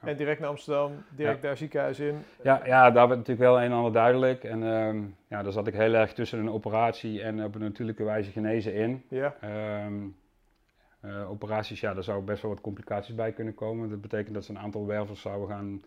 [0.00, 1.46] En direct naar Amsterdam, direct Ja.
[1.48, 2.18] daar ziekenhuis in.
[2.42, 4.44] Ja, ja, daar werd natuurlijk wel een en ander duidelijk.
[4.44, 8.04] En ehm, ja, daar zat ik heel erg tussen een operatie en op een natuurlijke
[8.04, 9.02] wijze genezen in.
[9.08, 9.94] Ja, Ehm,
[11.00, 13.88] eh, operaties, ja, daar zou best wel wat complicaties bij kunnen komen.
[13.90, 15.82] Dat betekent dat ze een aantal wervels zouden gaan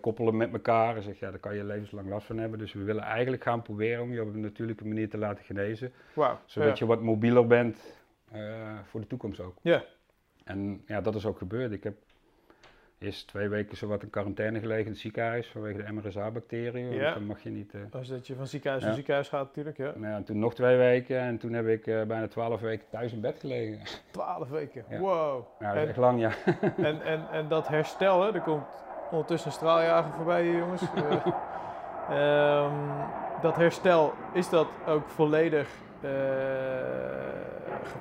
[0.00, 0.96] koppelen met elkaar.
[0.96, 2.58] En zeg, ja, daar kan je levenslang last van hebben.
[2.58, 5.92] Dus we willen eigenlijk gaan proberen om je op een natuurlijke manier te laten genezen.
[6.44, 6.74] Zodat ja.
[6.78, 7.98] je wat mobieler bent
[8.32, 8.40] eh,
[8.84, 9.56] voor de toekomst ook.
[9.62, 9.82] Ja.
[10.44, 11.72] En ja, dat is ook gebeurd.
[11.72, 11.94] Ik heb
[12.98, 16.92] eerst twee weken zowat in quarantaine gelegen in het ziekenhuis vanwege de MRSA-bacteriën.
[16.92, 17.02] Ja.
[17.02, 17.74] Want dan mag je niet...
[17.74, 18.86] eh, Als dat je van ziekenhuis Ja.
[18.88, 19.92] naar ziekenhuis gaat natuurlijk, ja.
[19.96, 23.12] nou ja, toen nog twee weken en toen heb ik eh, bijna twaalf weken thuis
[23.12, 23.78] in bed gelegen.
[24.10, 24.98] Twaalf weken, Ja.
[24.98, 25.46] wow.
[25.60, 26.32] Ja, dat is En- echt lang, ja.
[26.76, 28.66] En, en, en dat herstel, hè, er komt
[29.10, 30.82] ondertussen een straaljager voorbij hier, jongens.
[32.10, 32.72] Eh, ehm,
[33.40, 35.68] dat herstel, is dat ook volledig,
[36.00, 36.10] eh,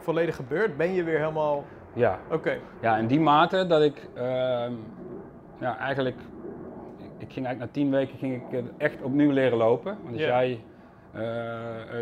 [0.01, 0.77] volledig gebeurd?
[0.77, 1.63] Ben je weer helemaal...
[1.93, 4.73] Ja, Oké, ja in die mate dat ik ehm,
[5.59, 6.17] ja, eigenlijk,
[7.17, 9.97] ik ging eigenlijk na tien weken ging ik echt opnieuw leren lopen.
[10.01, 10.63] Want als jij
[11.13, 11.21] eh,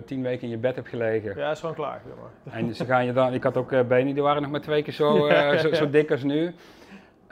[0.05, 2.01] tien weken in je bed hebt gelegen ja, is gewoon klaar.
[2.43, 2.53] Maar.
[2.53, 4.93] en ze gaan je dan, ik had ook benen die waren nog maar twee keer
[4.93, 6.53] zo, Ja, zo, zo dik als nu.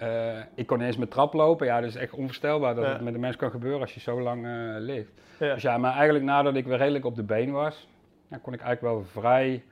[0.01, 2.91] Eh, ik kon ineens met trap lopen, ja, dat is echt onvoorstelbaar dat Ja.
[2.91, 5.11] het met een mens kan gebeuren als je zo lang eh, ligt.
[5.39, 5.53] Ja.
[5.53, 7.87] Dus ja, maar eigenlijk nadat ik weer redelijk op de been was,
[8.27, 9.63] ja, kon ik eigenlijk wel vrij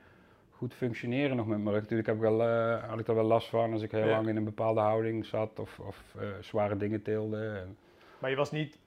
[0.50, 1.80] goed functioneren nog met mijn rug.
[1.80, 4.28] Natuurlijk heb ik wel, eh, had ik er wel last van als ik heel lang
[4.28, 7.64] in een bepaalde houding zat of, of zware dingen tilde.
[8.18, 8.78] Maar je was niet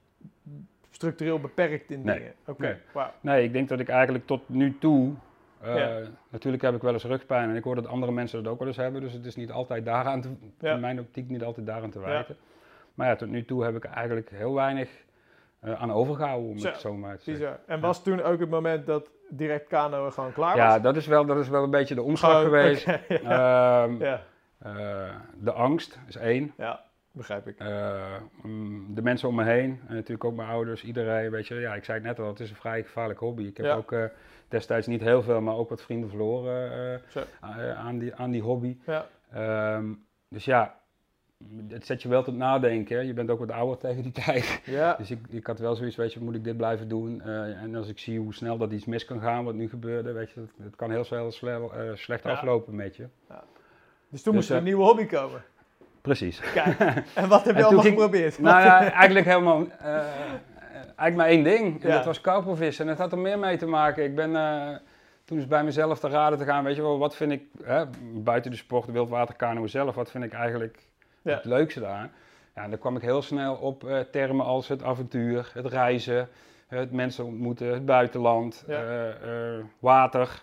[0.90, 2.18] structureel beperkt in Nee.
[2.18, 2.32] dingen?
[2.46, 2.78] Oké.
[3.20, 5.12] Nee, ik denk dat ik eigenlijk tot nu toe.
[5.64, 6.00] Eh, Ja.
[6.30, 8.68] Natuurlijk heb ik wel eens rugpijn en ik hoor dat andere mensen dat ook wel
[8.68, 9.00] eens hebben.
[9.00, 10.28] Dus het is niet altijd daaraan te,
[10.60, 10.72] Ja.
[10.74, 12.04] in mijn optiek niet altijd daaraan te Ja.
[12.06, 12.36] wijten.
[12.94, 14.90] Maar ja, tot nu toe heb ik eigenlijk heel weinig
[15.60, 17.58] eh, aan overgehouden, om Zo, het zo maar te zeggen.
[17.66, 20.64] En was toen ook het moment dat direct kanoën gewoon klaar was?
[20.66, 22.86] Ja, dat is, wel, dat is wel een beetje de omslag Gewoon, geweest.
[23.08, 24.22] Ehm, ja.
[24.58, 26.52] Eh, de angst is één.
[26.56, 27.58] Ja, begrijp ik.
[28.42, 31.74] Mm, de mensen om me heen, en natuurlijk ook mijn ouders, iedereen, weet je, ja,
[31.74, 33.42] ik zei het net al, het is een vrij gevaarlijk hobby.
[33.44, 33.94] Ik heb ook
[34.48, 37.20] destijds niet heel veel, maar ook wat vrienden verloren eh, Zo.
[37.44, 38.76] a- aan, die, aan die hobby.
[38.86, 39.84] Ja, Ehm,
[40.28, 40.74] dus ja,
[41.68, 42.96] het zet je wel tot nadenken.
[42.96, 43.02] hè.
[43.02, 44.60] Je bent ook wat ouder tegen die tijd.
[44.64, 47.20] ja, Dus ik, ik had wel zoiets, weet je, moet ik dit blijven doen?
[47.22, 50.12] Eh, en als ik zie hoe snel dat iets mis kan gaan, wat nu gebeurde,
[50.12, 52.30] weet je, het, kan heel snel sle- eh, slecht Ja.
[52.30, 53.06] aflopen met je.
[54.08, 55.42] dus toen Dus, moest er een eh, nieuwe hobby komen.
[56.00, 56.40] Precies.
[56.40, 56.78] Kijk,
[57.14, 58.38] en wat heb je allemaal geprobeerd?
[58.38, 60.04] Nou ja, eigenlijk helemaal, eh, eh,
[60.96, 61.82] eigenlijk maar één ding.
[61.82, 61.94] En Ja.
[61.96, 62.84] dat was karpelvissen.
[62.84, 64.04] En het had er meer mee te maken.
[64.04, 64.68] Ik ben eh,
[65.24, 67.84] toen eens bij mezelf te raden te gaan, weet je wel, wat vind ik, hè,
[68.14, 70.78] buiten de sport, de wildwaterkanoe zelf, wat vind ik eigenlijk
[71.22, 71.34] Ja.
[71.34, 72.10] het leukste daar?
[72.54, 76.28] Ja, en dan kwam ik heel snel op eh, termen als het avontuur, het reizen,
[76.68, 78.82] het mensen ontmoeten, het buitenland, Ja.
[79.12, 79.28] eh,
[79.78, 80.42] water.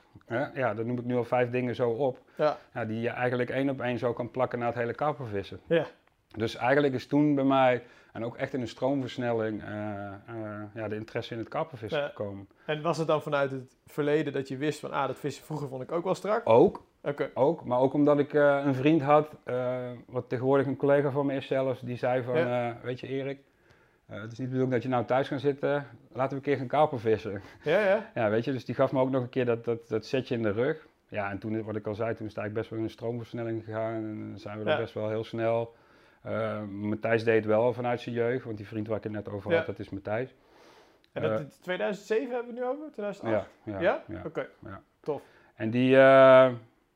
[0.54, 2.18] Ja, dat noem ik nu al vijf dingen zo op.
[2.36, 5.60] Ja, Ja, die je eigenlijk één op één zo kan plakken naar het hele karpervissen.
[5.66, 5.86] ja,
[6.38, 10.14] Dus eigenlijk is toen bij mij, en ook echt in een stroomversnelling, eh, eh,
[10.74, 12.08] ja, de interesse in het karpervissen Ja.
[12.08, 12.48] gekomen.
[12.66, 15.68] en was het dan vanuit het verleden dat je wist van, ah, dat vissen vroeger
[15.68, 16.50] vond ik ook wel strak?
[16.50, 19.36] Ook, Oké, ook, maar ook omdat ik eh, een vriend had,
[20.08, 22.78] wat tegenwoordig een collega van me is zelfs, die zei van, Ja.
[22.84, 23.40] weet je Erik,
[24.06, 26.58] het is niet de bedoeling dat je nou thuis gaat zitten, laten we een keer
[26.58, 27.42] gaan karpervissen.
[27.64, 29.88] ja, ja, Ja, weet je, dus die gaf me ook nog een keer dat, dat,
[29.88, 30.88] dat setje in de rug.
[31.08, 32.90] Ja, en toen, wat ik al zei, toen is het eigenlijk best wel in een
[32.92, 33.94] stroomversnelling gegaan.
[33.94, 34.78] En zijn we er Ja.
[34.78, 35.74] best wel heel snel.
[36.22, 39.30] Eh Matthijs deed het wel vanuit zijn jeugd, want die vriend waar ik het net
[39.30, 39.58] over Ja.
[39.58, 40.36] had, dat is Matthijs.
[41.14, 42.92] En dat Eh, is 2007 hebben we nu over?
[42.92, 43.50] 2008?
[43.64, 44.22] Ja, ja.
[44.26, 44.82] Oké, ja.
[45.00, 45.22] tof.
[45.56, 46.52] En die, eh,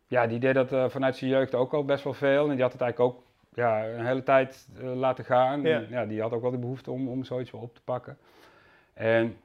[0.08, 2.44] ja, die deed dat eh, vanuit zijn jeugd ook al best wel veel.
[2.50, 5.66] En die had het eigenlijk ook ja, een hele tijd eh, laten gaan.
[5.66, 8.18] En, ja, die had ook wel de behoefte om, om zoiets wel op te pakken.
[8.94, 9.38] En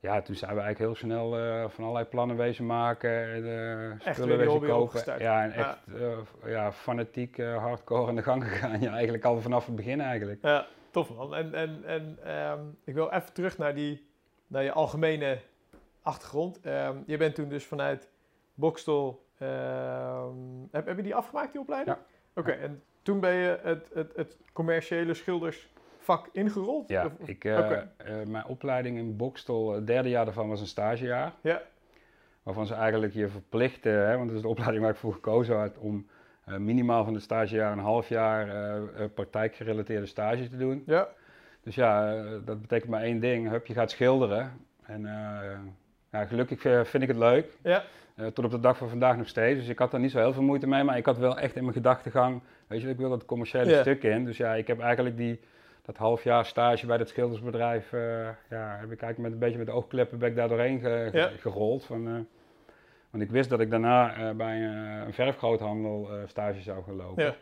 [0.00, 3.32] ja, toen zijn we eigenlijk heel snel eh, van allerlei plannen wezen maken.
[3.32, 5.18] En, weer spullen wezen kopen.
[5.18, 5.54] Ja, en Ja.
[5.54, 5.78] echt
[6.44, 8.80] eh, ja, fanatiek hardcore aan de gang gegaan.
[8.80, 10.42] Ja, eigenlijk al vanaf het begin eigenlijk.
[10.42, 11.34] Ja, tof man.
[11.34, 14.08] En, en, en ehm, ik wil even terug naar, die,
[14.46, 15.38] naar je algemene
[16.02, 16.60] achtergrond.
[16.60, 18.08] Ehm, je bent toen dus vanuit
[18.54, 20.34] Bokstel, ehm,
[20.70, 21.96] heb, heb je die afgemaakt, die opleiding?
[21.96, 22.40] Ja.
[22.40, 25.14] Oké, en toen ben je het, het, het commerciële
[26.32, 26.88] ingerold?
[26.88, 27.78] Ja, Of- ik, eh,
[28.26, 31.32] mijn opleiding in Bokstel, het derde jaar daarvan was een stagejaar.
[31.40, 31.62] Ja,
[32.42, 35.56] Waarvan ze eigenlijk je verplichten, hè, want dat is de opleiding waar ik voor gekozen
[35.56, 36.06] had, om
[36.44, 38.48] eh, minimaal van het stagejaar een half jaar
[39.14, 40.82] praktijkgerelateerde stage te doen.
[40.86, 41.08] ja,
[41.62, 44.52] Dus ja, dat betekent maar één ding, hup, je gaat schilderen.
[44.82, 45.02] En
[46.12, 47.82] ja, gelukkig vind ik het leuk, ja,
[48.14, 49.58] eh, tot op de dag van vandaag nog steeds.
[49.60, 51.56] Dus ik had daar niet zo heel veel moeite mee, maar ik had wel echt
[51.56, 54.24] in mijn gedachtegang, weet je, ik wil dat commerciële stuk in.
[54.24, 55.40] Dus ja, ik heb eigenlijk die,
[55.90, 59.58] dat half jaar stage bij dat schildersbedrijf, eh, ja, heb ik eigenlijk met een beetje
[59.58, 61.28] met de oogkleppen ben ik daar doorheen ge- ge- Ja.
[61.38, 61.84] gerold.
[61.84, 62.12] Van, eh,
[63.10, 67.24] want ik wist dat ik daarna eh, bij een, verfgroothandel stage zou gaan lopen.
[67.24, 67.34] ja.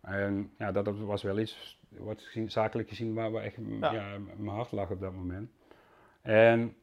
[0.00, 3.92] En ja, dat was wel iets, wat gezien, zakelijk gezien, waar, waar echt Ja.
[3.92, 4.18] ja.
[4.36, 5.50] mijn hart lag op dat moment.
[6.22, 6.74] En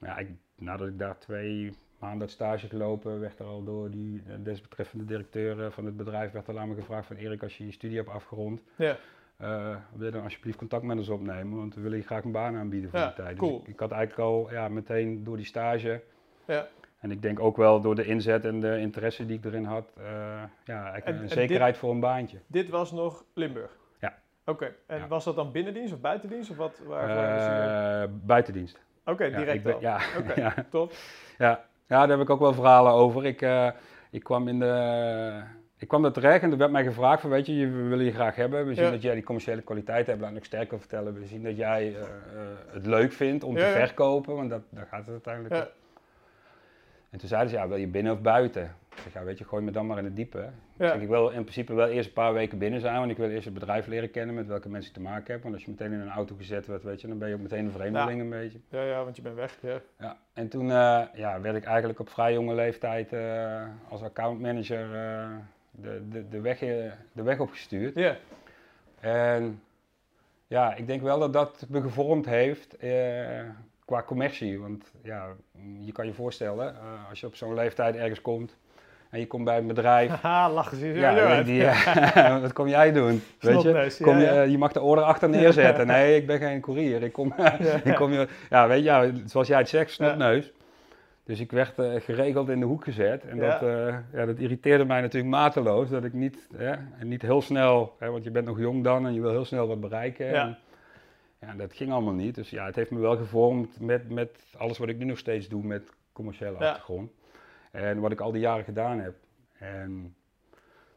[0.00, 4.22] ja, ik, nadat ik daar twee maanden dat stage gelopen, werd er al door die
[4.42, 7.72] desbetreffende directeur van het bedrijf, werd er aan me gevraagd van Erik, als je je
[7.72, 8.96] studie hebt afgerond, ja.
[9.36, 12.32] Eh, wil je dan alsjeblieft contact met ons opnemen, want we willen je graag een
[12.32, 13.36] baan aanbieden voor Ja, die tijd.
[13.38, 13.50] cool.
[13.58, 16.02] Dus ik, ik had eigenlijk al ja, meteen door die stage,
[16.46, 16.66] Ja.
[17.00, 19.92] en ik denk ook wel door de inzet en de interesse die ik erin had,
[19.98, 20.04] eh,
[20.64, 22.38] ja, En- een en zekerheid voor een baantje.
[22.46, 23.76] Dit was nog Limburg?
[24.00, 24.14] Ja.
[24.44, 25.06] Oké, en Ja.
[25.08, 26.50] was dat dan binnendienst of buitendienst?
[26.50, 26.80] Of wat?
[26.88, 28.80] Je- Eh, buitendienst.
[29.04, 29.80] Oké, direct ben- al.
[29.80, 30.40] Ja, Oké.
[30.40, 30.92] ja, Top.
[31.38, 31.64] ja.
[31.86, 33.26] ja, daar heb ik ook wel verhalen over.
[33.26, 33.46] Ik,
[34.10, 35.42] ik kwam in de...
[35.78, 38.12] Ik kwam daar terecht en er werd mij gevraagd van, weet je, we willen je
[38.12, 38.66] graag hebben.
[38.66, 38.90] We zien Ja.
[38.90, 41.14] dat jij die commerciële kwaliteit hebt, laat ik nog sterker vertellen.
[41.14, 42.06] We zien dat jij eh, eh,
[42.70, 45.60] het leuk vindt om Ja, te verkopen, want dat, daar gaat het uiteindelijk om.
[47.10, 48.62] En toen zeiden ze, ja, wil je binnen of buiten?
[48.94, 50.38] Ik zeg, ja, weet je, gooi me dan maar in het diepe.
[50.38, 53.16] Ik, zeg, ik wil in principe wel eerst een paar weken binnen zijn, want ik
[53.16, 55.42] wil eerst het bedrijf leren kennen met welke mensen ik te maken heb.
[55.42, 57.40] Want als je meteen in een auto gezet wordt, weet je, dan ben je ook
[57.40, 58.58] meteen een vreemdeling een beetje.
[58.68, 59.58] Ja, ja, want je bent weg.
[59.62, 59.80] Ja.
[59.98, 63.12] Ja, en toen eh, ja, werd ik eigenlijk op vrij jonge leeftijd
[63.88, 64.86] als accountmanager
[65.82, 67.94] de, de, de, weg, eh, de weg opgestuurd.
[67.94, 68.16] Ja,
[69.00, 69.60] En
[70.46, 72.90] ja, ik denk wel dat dat me gevormd heeft eh,
[73.84, 74.60] qua commercie.
[74.60, 75.26] Want ja,
[75.80, 78.56] je kan je voorstellen, eh, als je op zo'n leeftijd ergens komt
[79.10, 80.10] en je komt bij een bedrijf.
[80.20, 81.46] haha, lachen ze Ja, uit.
[81.46, 83.22] die, eh, wat kom jij doen?
[83.40, 83.96] Weet je?
[84.02, 84.42] Kom ja, je, ja.
[84.42, 85.86] je mag de order achter neerzetten.
[85.86, 87.02] Nee, ik ben geen courier.
[87.02, 87.34] Ik kom,
[87.84, 90.52] ik kom je, ja, weet je, ja, zoals jij het zegt, snotneus.
[91.26, 93.24] Dus ik werd eh, geregeld in de hoek gezet.
[93.24, 93.50] En Ja.
[93.58, 95.88] dat, eh, ja, dat irriteerde mij natuurlijk mateloos.
[95.88, 99.06] Dat ik niet, hè, en niet heel snel, hè, want je bent nog jong dan
[99.06, 100.26] en je wil heel snel wat bereiken.
[100.26, 100.46] Ja.
[100.46, 100.58] En,
[101.40, 102.34] ja, dat ging allemaal niet.
[102.34, 105.48] Dus ja, het heeft me wel gevormd met, met alles wat ik nu nog steeds
[105.48, 106.68] doe met commerciële Ja.
[106.68, 107.10] achtergrond.
[107.70, 109.14] En wat ik al die jaren gedaan heb.
[109.58, 110.14] En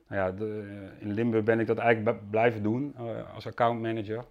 [0.07, 0.63] Nou ja, de,
[0.99, 4.23] in Limburg ben ik dat eigenlijk blijven doen eh, als accountmanager.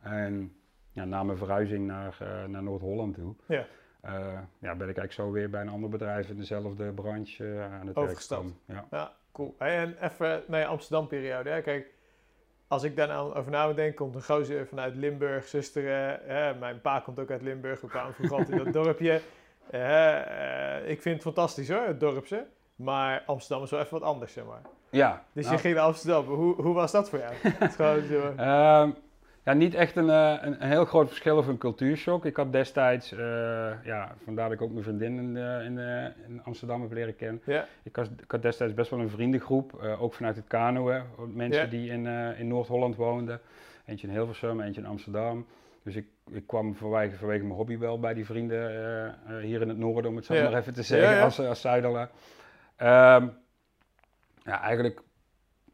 [0.00, 0.52] En
[0.92, 3.66] ja, na mijn verhuizing naar, eh, naar Noord-Holland toe, Ja.
[4.04, 7.80] Eh, ja, ben ik eigenlijk zo weer bij een ander bedrijf in dezelfde branche eh,
[7.80, 8.46] aan het Overgestapt.
[8.66, 8.84] Ja.
[8.90, 9.54] Ja, cool.
[9.58, 11.50] Hey, en even naar je Amsterdam-periode.
[11.50, 11.60] hè.
[11.62, 11.86] Kijk,
[12.68, 16.20] als ik daar nou over na denken, komt een gozer vanuit Limburg, zusteren.
[16.24, 19.20] Hè, mijn pa komt ook uit Limburg, we kwamen vroeger altijd in dat dorpje.
[19.70, 22.46] Eh, ik vind het fantastisch hoor, het dorpse.
[22.76, 24.62] Maar Amsterdam is wel even wat anders, zeg maar.
[24.90, 26.24] Ja, Dus nou, je ging naar Amsterdam.
[26.26, 27.32] Hoe, hoe was dat voor jou?
[27.58, 28.34] Het gewoon zo...
[28.36, 28.90] Ehm,
[29.44, 32.24] ja, niet echt een, eh, een, een heel groot verschil of een cultuurshock.
[32.24, 33.18] Ik had destijds, eh,
[33.84, 35.78] ja, vandaar dat ik ook mijn vriendin in, eh, in,
[36.28, 37.42] in Amsterdam heb leren kennen.
[37.82, 41.02] Ik, was, ik had destijds best wel een vriendengroep, ook vanuit het kanoën.
[41.34, 43.40] Mensen die in, in Noord-Holland woonden.
[43.86, 45.46] Eentje in Hilversum, eentje in Amsterdam.
[45.82, 48.70] Dus ik, ik kwam vanwege, vanwege mijn hobby wel bij die vrienden
[49.40, 51.64] hier in het noorden, om het zo maar even te zeggen, als, als.
[51.64, 53.28] Ehm,
[54.44, 55.00] ja, eigenlijk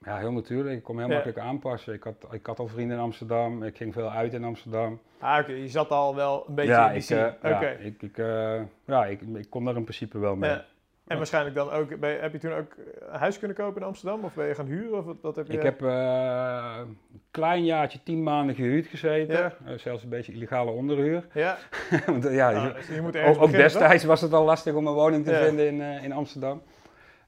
[0.05, 0.77] ja, heel natuurlijk.
[0.77, 1.15] Ik kon me heel Ja.
[1.17, 1.95] makkelijk aanpassen.
[1.95, 5.01] Ik had, ik had al vrienden in Amsterdam, ik ging veel uit in Amsterdam.
[5.19, 5.53] ah, oké.
[5.53, 7.37] Je zat al wel een beetje ja, in die scene.
[7.43, 10.51] eh, ja, ik, ik, eh, ja ik, ik kon daar in principe wel mee.
[10.51, 10.65] Ja.
[11.07, 11.91] En waarschijnlijk dan ook...
[11.91, 12.75] je- heb je toen ook
[13.11, 14.25] een huis kunnen kopen in Amsterdam?
[14.25, 14.99] Of ben je gaan huren?
[14.99, 15.53] Of wat, wat heb je...
[15.53, 16.99] Ik heb eh, een
[17.31, 19.53] klein jaartje, tien maanden gehuurd gezeten.
[19.67, 19.77] Ja.
[19.79, 21.27] Zelfs een beetje illegale onderhuur.
[21.35, 21.57] Ja?
[22.07, 23.51] Want, ja, Nou, je- dus je moet ook, ook toch?
[23.51, 26.63] destijds was het al lastig om een woning te vinden in, in Amsterdam.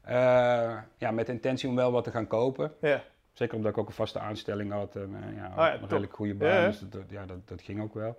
[0.02, 2.72] Eh, ja, met intentie om wel wat te gaan kopen.
[2.80, 3.02] Ja.
[3.32, 6.34] Zeker omdat ik ook een vaste aanstelling had en eh, ja, ja, een redelijk goede
[6.34, 6.48] baan.
[6.48, 6.66] Ja.
[6.66, 8.18] Dus dat, ja, dat, dat ging ook wel.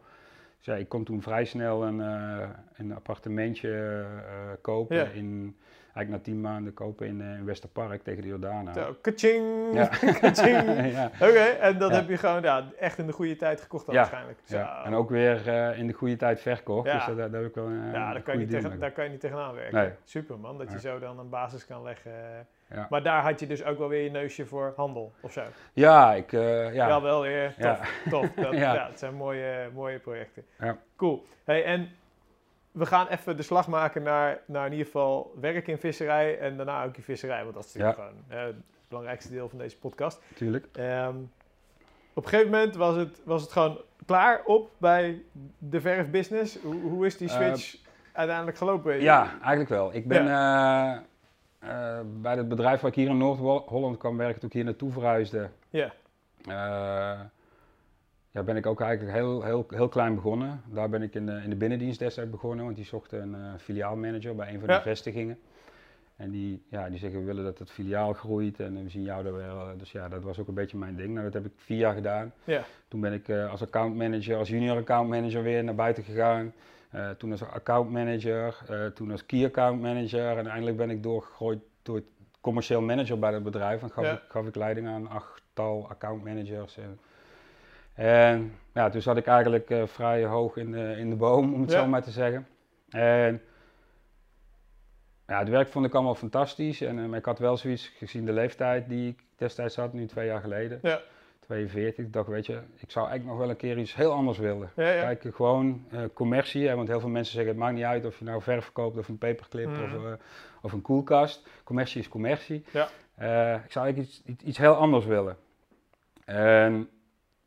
[0.57, 4.05] Dus ja, ik kon toen vrij snel een, eh, een appartementje
[4.61, 4.95] kopen.
[4.95, 5.03] Ja.
[5.03, 5.57] In,
[5.93, 8.67] eigenlijk na tien maanden kopen in, eh, in Westerpark tegen de Jordaan.
[8.67, 8.73] aan.
[8.73, 9.73] Zo, kaching,
[10.93, 11.11] Ja.
[11.21, 11.95] Oké, en dat Ja.
[11.95, 14.39] heb je gewoon ja, echt in de goede tijd gekocht dan waarschijnlijk.
[14.43, 14.57] Zo.
[14.57, 16.87] Ja, en ook weer eh, in de goede tijd verkocht.
[16.87, 16.93] Ja.
[17.05, 18.79] Dus daar, daar heb ik wel een, Ja, een daar kan, je goede niet tegen,
[18.79, 19.73] daar kan je niet tegenaan werken.
[19.77, 19.89] Nee.
[20.03, 22.11] Super man, dat je zo dan een basis kan leggen.
[22.67, 22.87] Ja.
[22.89, 25.41] Maar daar had je dus ook wel weer je neusje voor handel of zo.
[25.73, 26.87] Ja, ik, eh, ja.
[26.87, 27.63] Wel wel weer, tof.
[27.63, 27.79] Ja.
[28.09, 28.29] tof.
[28.43, 28.73] Dat, ja.
[28.73, 28.87] Ja.
[28.87, 30.43] het zijn mooie, mooie projecten.
[30.59, 30.77] Ja.
[30.95, 31.25] Cool.
[31.43, 31.89] Hey, en
[32.73, 36.57] we gaan even de slag maken naar, naar in ieder geval werk in visserij en
[36.57, 37.43] daarna ook je visserij.
[37.43, 38.55] Want dat is natuurlijk gewoon het
[38.87, 40.21] belangrijkste deel van deze podcast.
[40.29, 40.67] natuurlijk.
[40.71, 41.15] Ehm,
[42.13, 45.23] op een gegeven moment was het, was het gewoon klaar op bij
[45.57, 46.57] de verfbusiness.
[46.61, 47.75] Hoe, hoe is die Eh, switch
[48.11, 49.01] uiteindelijk gelopen?
[49.01, 49.93] Ja, eigenlijk wel.
[49.93, 50.91] Ik ben eh,
[51.59, 54.91] eh, bij het bedrijf waar ik hier in Noord-Holland kwam werken, toen ik hier naartoe
[54.91, 55.93] verhuisde, Ja.
[58.33, 60.61] Eh, ja, ben ik ook eigenlijk heel, heel, heel klein begonnen.
[60.65, 63.59] Daar ben ik in de, in de binnendienst destijds begonnen, want die zochten een eh,
[63.59, 64.75] filiaalmanager bij een van Ja.
[64.77, 65.39] de vestigingen.
[66.15, 69.23] En die, ja, die zeggen, we willen dat het filiaal groeit en we zien jou
[69.23, 69.77] daar wel.
[69.77, 71.09] Dus ja, dat was ook een beetje mijn ding.
[71.09, 72.33] Nou, dat heb ik vier jaar gedaan.
[72.43, 72.63] Ja.
[72.87, 76.53] Toen ben ik eh, als accountmanager, als junior accountmanager weer naar buiten gegaan.
[76.89, 80.37] Eh, toen als accountmanager, eh toen als key account manager.
[80.37, 82.01] En eindelijk ben ik doorgegooid door
[82.41, 83.81] commercieel manager bij dat bedrijf.
[83.81, 84.11] En gaf, Ja.
[84.11, 86.77] ik, gaf ik leiding aan achttal accountmanagers.
[86.77, 86.99] En,
[87.93, 91.61] en ja, toen zat ik eigenlijk eh, vrij hoog in de, in de boom, om
[91.61, 91.79] het Ja.
[91.81, 92.47] zo maar te zeggen.
[92.89, 93.41] En
[95.27, 96.81] ja, het werk vond ik allemaal fantastisch.
[96.81, 100.25] En, eh, ik had wel zoiets, gezien de leeftijd die ik destijds had, nu twee
[100.27, 100.79] jaar geleden.
[100.81, 101.01] Ja.
[101.39, 102.05] 42.
[102.05, 104.71] Ik dacht, weet je, ik zou eigenlijk nog wel een keer iets heel anders willen.
[104.75, 105.01] Ja, ja.
[105.13, 106.67] Kijk, gewoon eh, commercie.
[106.67, 108.97] Hè, want heel veel mensen zeggen, het maakt niet uit of je nou verf verkoopt
[108.97, 109.83] of een paperclip Mhm.
[109.83, 110.17] of,
[110.61, 111.47] of een koelkast.
[111.63, 112.65] Commercie is commercie.
[112.71, 112.83] Ja.
[113.63, 115.37] Ik zou eigenlijk iets, iets, iets heel anders willen.
[116.25, 116.89] En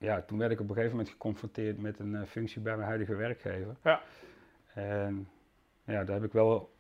[0.07, 2.87] ja, toen werd ik op een gegeven moment geconfronteerd met een eh, functie bij mijn
[2.89, 3.77] huidige werkgever.
[3.83, 4.01] Ja.
[4.75, 5.29] En
[5.85, 6.71] ja, daar heb ik wel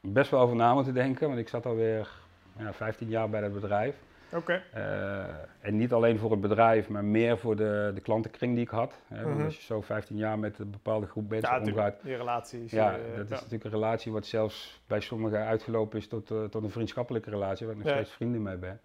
[0.00, 2.08] best wel over na moeten denken, want ik zat alweer
[2.58, 3.96] ja, 15 jaar bij dat bedrijf.
[4.34, 4.62] Oké.
[4.72, 5.24] Eh,
[5.60, 9.00] en niet alleen voor het bedrijf, maar meer voor de, de klantenkring die ik had.
[9.06, 9.44] Hè, Mhm.
[9.44, 11.66] Als je zo 15 jaar met een bepaalde groep mensen Ja, omgaat.
[11.74, 12.02] natuurlijk.
[12.02, 12.70] Die relaties.
[12.70, 16.54] Ja, eh, dat is natuurlijk een relatie wat zelfs bij sommigen uitgelopen is tot, tot
[16.62, 17.96] een vriendschappelijke relatie, waar ik nog Ja.
[17.98, 18.80] steeds vrienden mee ben.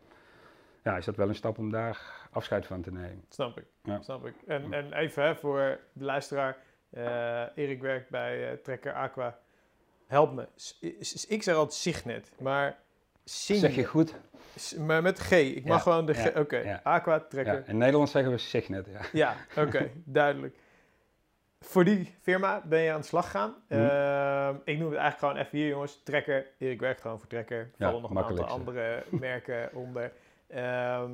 [0.85, 3.25] Ja, is dat wel een stap om daar afscheid van te nemen.
[3.29, 3.65] Snap ik.
[3.83, 4.01] Ja.
[4.01, 4.33] Snap ik.
[4.47, 6.57] En, en even hè, voor de luisteraar.
[6.89, 9.37] eh, Erik werkt bij eh, Trekker Aqua.
[10.07, 10.47] Help me.
[10.55, 12.77] S- Ik zeg altijd Signet, maar
[13.23, 13.61] Signet.
[13.65, 14.15] Zeg je goed?
[14.55, 15.31] S- Maar met G.
[15.31, 16.23] Ik mag Ja, gewoon de G.
[16.33, 16.57] ja, Oké.
[16.57, 16.79] ja.
[16.83, 17.63] Aqua Ja, Trekker.
[17.67, 18.87] in Nederland zeggen we Signet.
[18.91, 19.01] Ja.
[19.13, 19.89] Ja, oké.
[20.03, 20.55] duidelijk.
[21.59, 23.55] Voor die firma ben je aan de slag gegaan.
[23.69, 23.79] Mhm.
[23.79, 26.01] Ehm, ik noem het eigenlijk gewoon even hier, jongens.
[26.03, 26.45] Trekker.
[26.57, 27.57] Erik werkt gewoon voor Trekker.
[27.59, 30.11] Er vallen nog een aantal andere merken onder.
[30.55, 31.09] Ehm,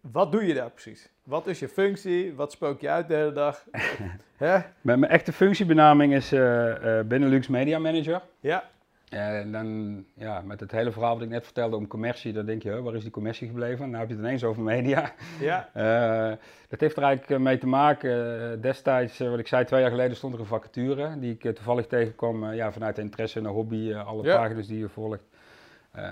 [0.00, 1.08] wat doe je daar precies?
[1.22, 2.34] Wat is je functie?
[2.34, 3.64] Wat spook je uit de hele dag?
[4.36, 4.58] Hè?
[4.80, 8.22] Mijn, echte functiebenaming is eh, eh, Benelux Media Manager.
[8.40, 8.64] Ja,
[9.10, 12.62] En dan, ja, met het hele verhaal wat ik net vertelde om commercie, dan denk
[12.62, 13.86] je, huh, waar is die commercie gebleven?
[13.90, 15.12] Nou heb je het ineens over media.
[15.40, 16.36] ja, Eh,
[16.68, 18.60] dat heeft er eigenlijk mee te maken.
[18.60, 22.52] destijds, wat ik zei, twee jaar geleden stond er een vacature die ik toevallig tegenkwam
[22.52, 24.36] ja, vanuit de interesse en hobby, alle Ja.
[24.36, 25.22] pagina's die je volgt.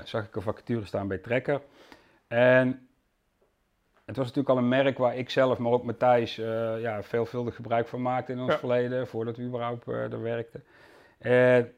[0.04, 1.60] zag ik een vacature staan bij Trekker.
[2.26, 2.88] En
[4.04, 7.54] het was natuurlijk al een merk waar ik zelf, maar ook Matthijs, eh, ja, veelvuldig
[7.54, 8.58] gebruik van maakte in ons Ja.
[8.58, 10.64] verleden, voordat we überhaupt eh er werkten.
[11.18, 11.72] En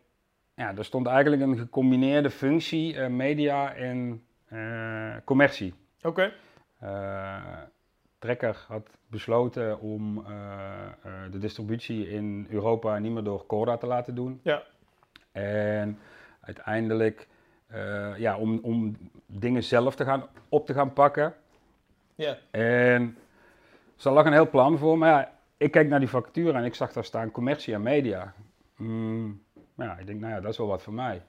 [0.54, 5.74] ja, er stond eigenlijk een gecombineerde functie, eh, media en eh, commercie.
[6.02, 6.32] Oké.
[6.78, 7.36] Eh,
[8.18, 10.32] Trekker had besloten om eh,
[11.02, 14.40] eh, de distributie in Europa niet meer door Corda te laten doen.
[14.42, 14.62] Ja.
[15.32, 15.98] En
[16.40, 17.26] uiteindelijk
[17.68, 21.34] eh, ja, om, om dingen zelf te gaan, op te gaan pakken.
[22.14, 22.36] Ja.
[22.50, 23.16] En
[23.94, 24.98] dus daar lag een heel plan voor.
[24.98, 28.32] Maar ja, ik keek naar die vacature en ik zag daar staan commercie en media.
[28.76, 29.42] Hmm,
[29.76, 31.22] ja, ik denk, nou ja, dat is wel wat voor mij.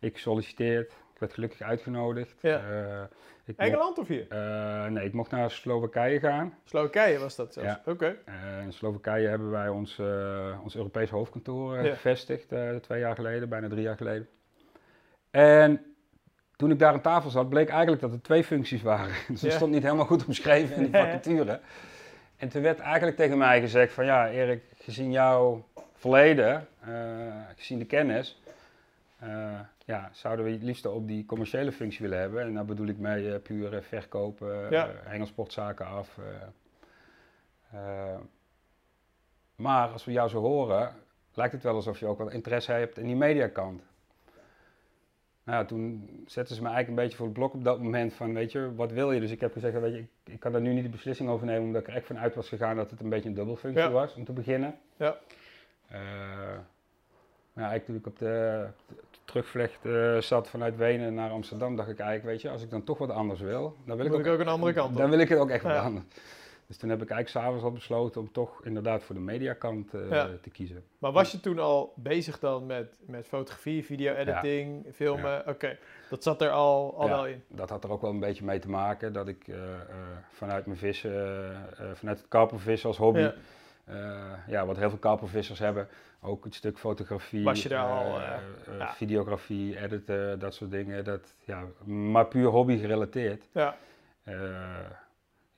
[0.00, 2.40] Ik solliciteerd, ik werd gelukkig uitgenodigd.
[2.40, 2.58] Ja.
[2.58, 3.02] Eh,
[3.44, 4.26] ik Engeland of hier?
[4.28, 6.54] eh, nee, ik mocht naar Slowakije gaan.
[6.64, 7.68] Slowakije was dat zelfs.
[7.68, 7.92] Ja.
[7.92, 8.16] Oké.
[8.64, 10.00] In Slowakije hebben wij ons,
[10.62, 11.92] ons Europese hoofdkantoor Ja.
[11.94, 12.52] gevestigd,
[12.82, 14.28] twee jaar geleden, bijna drie jaar geleden.
[15.32, 15.84] En
[16.56, 19.14] toen ik daar aan tafel zat, bleek eigenlijk dat er twee functies waren.
[19.28, 19.56] Dus dat Ja.
[19.56, 21.04] stond niet helemaal goed omschreven in Ja.
[21.04, 21.60] vacature.
[22.36, 25.64] En toen werd eigenlijk tegen mij gezegd van ja, Erik, gezien jouw
[25.94, 26.92] verleden, eh,
[27.56, 28.40] gezien de kennis,
[29.18, 32.42] eh, ja, zouden we het liefst op die commerciële functie willen hebben.
[32.42, 34.90] En daar bedoel ik mee eh, puur verkopen, Ja.
[35.04, 36.18] hengelsportzaken af.
[39.56, 40.94] maar als we jou zo horen,
[41.34, 43.82] lijkt het wel alsof je ook wat interesse hebt in die mediakant.
[45.44, 48.14] Nou, ja, toen zetten ze me eigenlijk een beetje voor het blok op dat moment
[48.14, 49.20] van, weet je, wat wil je?
[49.20, 51.46] Dus ik heb gezegd, weet je, ik, ik kan daar nu niet de beslissing over
[51.46, 53.82] nemen, omdat ik er echt van uit was gegaan dat het een beetje een dubbelfunctie
[53.82, 53.90] Ja.
[53.90, 54.74] was, om te beginnen.
[54.96, 55.16] Ja.
[55.88, 55.98] Eh,
[57.54, 61.98] eigenlijk toen ik op de, de terugvlecht eh, zat vanuit Wenen naar Amsterdam, dacht ik
[61.98, 64.26] eigenlijk, weet je, als ik dan toch wat anders wil, dan wil ik ook, ik
[64.32, 65.10] ook een andere kant dan op.
[65.10, 66.04] wil ik het ook echt wat anders.
[66.72, 70.28] Dus toen heb ik eigenlijk s'avonds al besloten om toch inderdaad voor de mediakant Ja.
[70.42, 70.84] te kiezen.
[70.98, 75.46] Maar was je toen al bezig dan met, met fotografie, video-editing, filmen?
[75.48, 75.78] Oké,
[76.10, 77.42] dat zat er al, al wel in.
[77.48, 79.80] Dat had er ook wel een beetje mee te maken dat ik eh, eh,
[80.30, 81.12] vanuit mijn vissen,
[81.94, 83.30] vanuit het karpervissen als hobby,
[84.46, 84.66] Ja.
[84.66, 85.88] wat heel veel karpervissers hebben,
[86.20, 88.20] ook het stuk fotografie, Was je daar al,
[88.94, 93.48] videografie, editen, dat soort dingen, dat, ja, maar puur hobby gerelateerd.
[93.52, 93.76] Ja,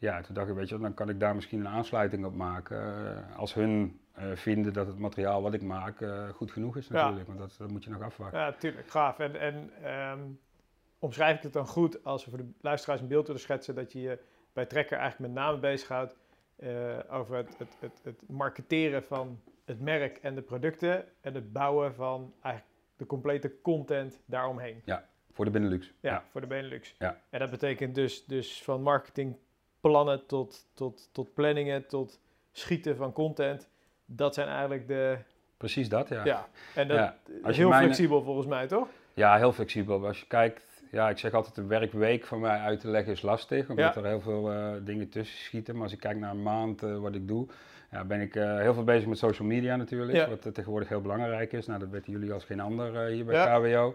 [0.04, 3.06] ja, toen dacht ik, weet je, dan kan ik daar misschien een aansluiting op maken.
[3.30, 6.88] eh, als hun eh, vinden dat het materiaal wat ik maak eh, goed genoeg is
[6.88, 6.94] Ja.
[6.94, 8.38] natuurlijk, want dat, dat moet je nog afwachten.
[8.38, 9.18] ja tuurlijk, gaaf.
[9.18, 10.20] En, en ehm,
[10.98, 13.92] omschrijf ik het dan goed als we voor de luisteraars een beeld willen schetsen dat
[13.92, 14.18] je je
[14.52, 16.16] bij Trekker eigenlijk met name bezighoudt
[17.10, 21.94] over het, het, het, het marketeren van het merk en de producten en het bouwen
[21.94, 24.82] van eigenlijk de complete content daaromheen.
[25.32, 25.92] Voor de Benelux.
[26.00, 26.94] Ja, voor de Benelux.
[26.98, 27.20] Ja.
[27.30, 28.82] En dat betekent dus, dus van
[29.92, 32.18] marketingplannen tot, tot, tot planningen, tot
[32.52, 33.68] schieten van content.
[34.06, 35.16] Dat zijn eigenlijk de...
[35.56, 36.24] Precies dat, ja.
[36.24, 37.16] Ja, en dat Ja,
[37.48, 38.88] is heel mijn- flexibel volgens mij, toch?
[39.14, 40.06] Ja, heel flexibel.
[40.06, 43.22] Als je kijkt, ja, ik zeg altijd een werkweek van mij uit te leggen is
[43.22, 44.00] lastig, omdat Ja.
[44.00, 45.74] er heel veel eh, dingen tussen schieten.
[45.74, 47.46] Maar als ik kijk naar een maand eh, wat ik doe,
[47.90, 50.28] ja, ben ik eh, heel veel bezig met social media natuurlijk, Ja.
[50.28, 51.66] wat tegenwoordig heel belangrijk is.
[51.66, 53.58] Nou, dat weten jullie als geen ander hier bij.
[53.58, 53.94] KWO.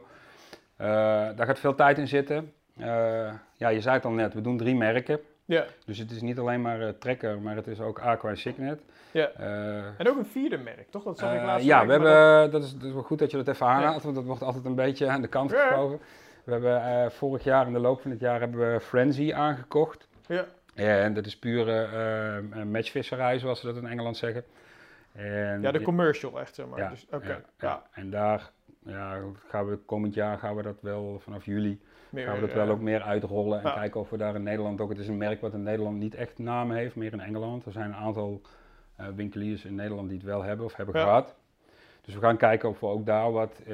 [0.77, 2.53] Daar gaat veel tijd in zitten.
[3.57, 5.19] Ja, je zei het al net, we doen drie merken.
[5.49, 8.37] Ja, Dus het is niet alleen maar eh, Trekker, maar het is ook Aqua en
[8.37, 8.79] Signet.
[9.11, 9.27] ja.
[9.29, 11.03] Eh, En ook een vierde merk, toch?
[11.03, 11.65] Dat zag ik eh, laatst.
[11.65, 14.15] ja, we hebben, dat, is, dat is wel goed dat je dat even aanhaalt, want
[14.15, 15.67] dat wordt altijd een beetje aan de kant Ja.
[15.67, 15.99] geschoven.
[16.43, 20.07] We hebben vorig jaar, in de loop van het jaar, hebben we Frenzy aangekocht.
[20.27, 20.45] Ja.
[20.75, 21.87] En dat is pure
[22.65, 24.43] matchvisserij, zoals ze dat in Engeland zeggen.
[25.11, 26.79] En ja, de commercial echt, zeg maar.
[26.79, 27.41] ja, Dus, ja.
[27.59, 27.83] ja.
[27.91, 28.51] En daar
[28.85, 32.53] ja, gaan we komend jaar gaan we dat wel vanaf juli Meer, gaan we dat
[32.53, 33.73] wel eh, ook meer uitrollen en ja.
[33.73, 34.89] kijken of we daar in Nederland ook.
[34.89, 37.65] Het is een merk wat in Nederland niet echt naam heeft, meer in Engeland.
[37.65, 38.41] Er zijn een aantal
[38.95, 41.03] eh, winkeliers in Nederland die het wel hebben of hebben Ja.
[41.03, 41.35] gehad.
[42.01, 43.73] Dus we gaan kijken of we ook daar wat eh,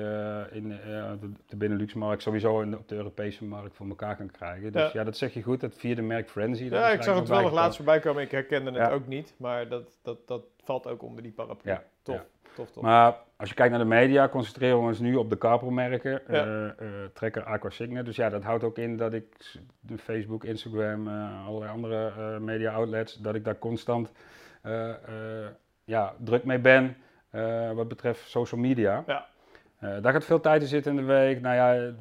[0.51, 4.71] in de, de Benelux-markt, sowieso in op de Europese markt voor elkaar kan krijgen.
[4.71, 4.89] Dus Ja.
[4.93, 6.63] ja, dat zeg je goed, dat vierde merk Frenzy.
[6.63, 8.23] Ja, ik zag het wel nog laatst voorbij komen.
[8.23, 9.33] Ik herkende het ook niet.
[9.37, 11.71] Maar dat, dat, dat valt ook onder die paraplu.
[11.71, 12.83] Ja, Tof, tof, tof.
[12.83, 16.21] Maar als je kijkt naar de media, concentreren we ons nu op de Carpro-merken.
[16.27, 16.45] Ja.
[16.45, 16.75] eh, eh,
[17.13, 18.05] Trekker, Aqua Signet.
[18.05, 19.25] Dus ja, dat houdt ook in dat ik
[19.79, 24.11] de Facebook, Instagram, eh, allerlei andere eh, media-outlets, dat ik daar constant
[25.83, 26.97] ja, druk mee ben
[27.75, 29.03] wat betreft social media.
[29.07, 29.25] Ja.
[29.85, 31.41] Eh, daar gaat veel tijd in zitten in de week.
[31.41, 31.93] Nou ja,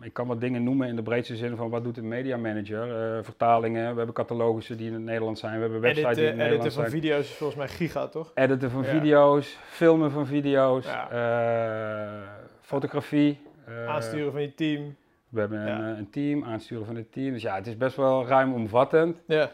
[0.00, 3.16] ik kan wat dingen noemen in de breedste zin van wat doet een media manager.
[3.16, 6.30] Eh, vertalingen, we hebben catalogussen die in het Nederlands zijn, we hebben websites die in
[6.30, 7.02] Editen, het editen Nederlands van zijn.
[7.02, 8.30] video's is volgens mij giga, toch?
[8.34, 8.88] Editen van Ja.
[8.88, 11.10] video's, filmen van video's, Ja.
[11.10, 12.28] eh,
[12.60, 13.40] fotografie.
[13.66, 14.96] eh, Aansturen van je team.
[15.28, 15.78] We hebben Ja.
[15.78, 17.32] een, eh, een team, aansturen van het team.
[17.32, 19.22] Dus ja, het is best wel ruim omvattend.
[19.26, 19.50] Ja,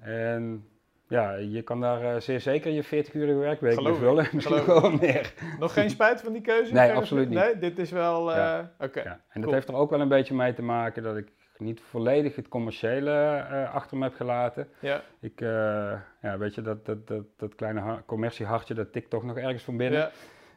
[0.00, 0.64] En
[1.12, 4.28] ja, je kan daar eh, zeer zeker je 40-urige werkweek Geloof mee vullen.
[4.32, 5.32] Misschien geloof wel meer.
[5.58, 6.72] nog geen spijt van die keuze?
[6.72, 7.38] Nee, absoluut niet.
[7.38, 8.30] Nee, dit is wel...
[8.30, 8.70] eh, Ja.
[8.80, 9.02] Oké.
[9.02, 9.20] Ja.
[9.28, 12.36] En dat heeft er ook wel een beetje mee te maken dat ik niet volledig
[12.36, 14.68] het commerciële uh, achter me heb gelaten.
[14.78, 15.00] Ja.
[15.20, 19.62] Ik, ja, weet je, dat, dat, dat, dat kleine commerciehartje, dat tikt toch nog ergens
[19.62, 20.00] van binnen.
[20.00, 20.10] Ja.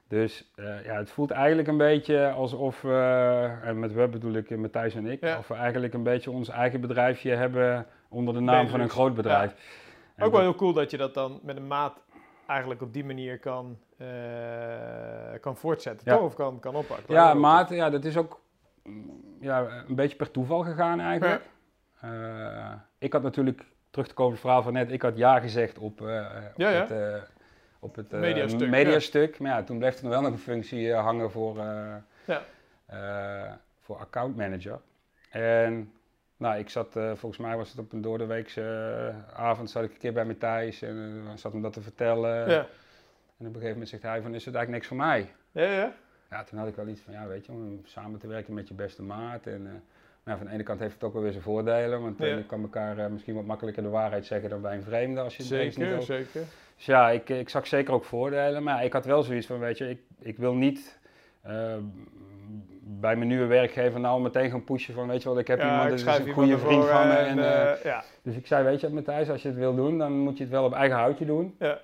[0.07, 4.57] Dus uh, ja, het voelt eigenlijk een beetje alsof we, en met we bedoel ik
[4.57, 5.37] Matthijs en ik, Ja.
[5.37, 9.13] of we eigenlijk een beetje ons eigen bedrijfje hebben onder de naam van een groot
[9.15, 9.51] bedrijf.
[9.51, 9.57] En
[10.20, 12.01] Ook wel heel cool dat je dat dan met een maat
[12.47, 14.07] eigenlijk op die manier kan, eh,
[15.41, 16.18] kan voortzetten, Ja.
[16.18, 16.26] toch?
[16.26, 17.13] Of kan, kan oppakken.
[17.13, 18.41] Ja, maat, ja, dat is ook
[18.84, 21.41] mm, ja, een beetje per toeval gegaan eigenlijk.
[21.99, 25.39] Eh, ik had natuurlijk, terug te komen op het verhaal van net, ik had ja
[25.39, 27.24] gezegd op, eh, op Ja, het,
[27.80, 29.39] op het Mediastuk, mediastuk.
[29.39, 31.57] Maar ja, toen bleef er nog wel nog een functie hangen voor,
[32.26, 32.41] Ja.
[33.82, 34.80] voor account manager.
[35.30, 35.91] En
[36.38, 39.91] nou, ik zat, eh, volgens mij was het op een doordeweekse eh, avond, zat ik
[39.91, 42.49] een keer bij Matthijs en eh, zat hem dat te vertellen.
[42.49, 42.65] Ja.
[43.38, 45.31] En op een gegeven moment zegt hij van, is het eigenlijk niks voor mij?
[45.51, 45.93] Ja, ja.
[46.29, 48.67] Ja, toen had ik wel iets van, ja, weet je, om samen te werken met
[48.67, 49.45] je beste maat.
[49.45, 52.17] En, maar ja, van de ene kant heeft het ook wel weer zijn voordelen, want
[52.17, 52.25] Ja.
[52.25, 55.43] je kan elkaar misschien wat makkelijker de waarheid zeggen dan bij een vreemde als je
[55.43, 56.43] het niet Zeker.
[56.75, 59.77] Dus ja, ik, ik zag zeker ook voordelen, maar ik had wel zoiets van, weet
[59.77, 60.99] je, ik, ik wil niet
[62.88, 65.65] bij mijn nieuwe werkgever nou meteen gaan pushen van, weet je wel, ik heb ja,
[65.65, 67.13] iemand, dat is schrijf een goede vriend van me.
[67.13, 68.03] En, En, eh, eh, ja.
[68.21, 70.51] dus ik zei, weet je, Matthijs, als je het wil doen, dan moet je het
[70.51, 71.55] wel op eigen houtje doen.
[71.59, 71.79] Ja.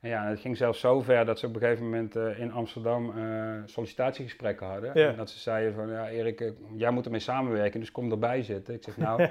[0.00, 2.52] En ja, het ging zelfs zo ver dat ze op een gegeven moment eh, in
[2.52, 3.12] Amsterdam
[3.64, 4.90] sollicitatiegesprekken hadden.
[4.94, 5.08] Ja.
[5.08, 8.74] En dat ze zeiden van, ja Erik, jij moet ermee samenwerken, dus kom erbij zitten.
[8.74, 9.22] Ik zeg, nou,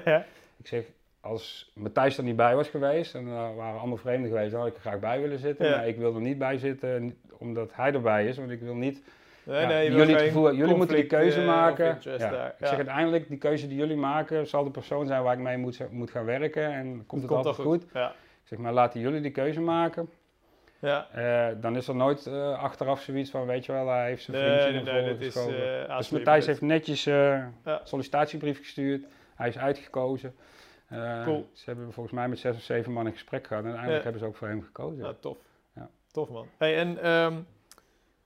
[0.56, 0.84] ik zeg,
[1.20, 4.68] als Matthijs er niet bij was geweest, en er waren allemaal vreemden geweest, dan had
[4.68, 5.70] ik er graag bij willen zitten.
[5.70, 9.02] Maar ik wil er niet bij zitten, omdat hij erbij is, want ik wil niet
[9.44, 11.84] Nee, ja, nee, jullie, het jullie moeten die keuze eh, maken.
[11.84, 12.12] Ja.
[12.14, 12.54] Ik Ja.
[12.58, 15.90] zeg uiteindelijk, die keuze die jullie maken, zal de persoon zijn waar ik mee moet,
[15.90, 16.72] moet gaan werken.
[16.72, 17.84] En komt het altijd toch goed.
[17.92, 18.08] Ja.
[18.10, 20.10] Ik zeg maar, laten jullie die keuze maken.
[20.78, 21.06] Ja.
[21.12, 24.36] Eh, dan is er nooit eh, achteraf zoiets van, weet je wel, hij heeft zijn
[24.36, 27.50] Nee, vriendje nee, nee, dit is eh dus Matthijs heeft netjes Ja.
[27.84, 29.04] sollicitatiebrief gestuurd.
[29.34, 30.34] Hij is uitgekozen.
[31.24, 31.48] Cool.
[31.52, 33.62] Ze hebben volgens mij met zes of zeven man een gesprek gehad.
[33.64, 34.10] En uiteindelijk Ja.
[34.10, 35.02] hebben ze ook voor hem gekozen.
[35.02, 35.36] Nou, tof.
[35.74, 35.88] Ja.
[36.12, 36.46] Tof, man.
[36.58, 37.34] Hey, en ehm,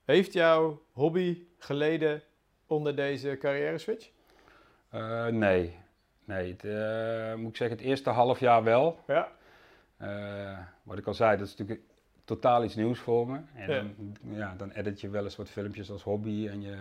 [0.06, 2.22] heeft jouw hobby geleden
[2.66, 4.10] onder deze carrière switch?
[4.88, 5.76] Eh, nee.
[6.24, 8.98] Nee, het, eh, moet ik zeggen, het eerste half jaar wel.
[9.06, 9.28] Ja.
[9.96, 11.86] Eh, wat ik al zei, dat is natuurlijk
[12.24, 13.38] totaal iets nieuws voor me.
[13.54, 13.82] En Ja.
[13.82, 16.76] dan, ja, dan edit je wel eens wat filmpjes als hobby en je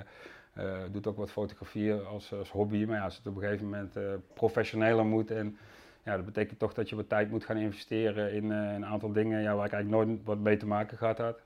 [0.91, 2.85] doet ook wat fotografieën als, als hobby.
[2.85, 3.97] Maar ja, als het op een gegeven moment
[4.33, 5.57] professioneler moet en
[6.03, 9.41] ja, dat betekent toch dat je wat tijd moet gaan investeren in een aantal dingen
[9.41, 11.41] ja, waar ik eigenlijk nooit wat mee te maken gehad had.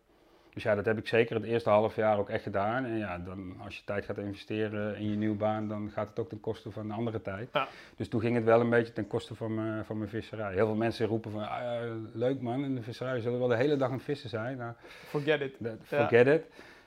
[0.54, 2.86] Dus ja, dat heb ik zeker het eerste half jaar ook echt gedaan.
[2.86, 6.20] En ja, dan, als je tijd gaat investeren in je nieuwe baan, dan gaat het
[6.20, 7.50] ook ten koste van een andere tijd.
[7.54, 7.68] Ja.
[7.96, 10.54] Dus toen ging het wel een beetje ten koste van mijn, van mijn visserij.
[10.54, 11.82] Heel veel mensen roepen van, ah, ja,
[12.14, 14.58] leuk man, in de visserij zullen we wel de hele dag aan het vissen zijn.
[14.58, 14.74] Nou,
[15.06, 15.56] Forget it.
[15.60, 15.76] Ja.
[15.84, 16.44] forget it.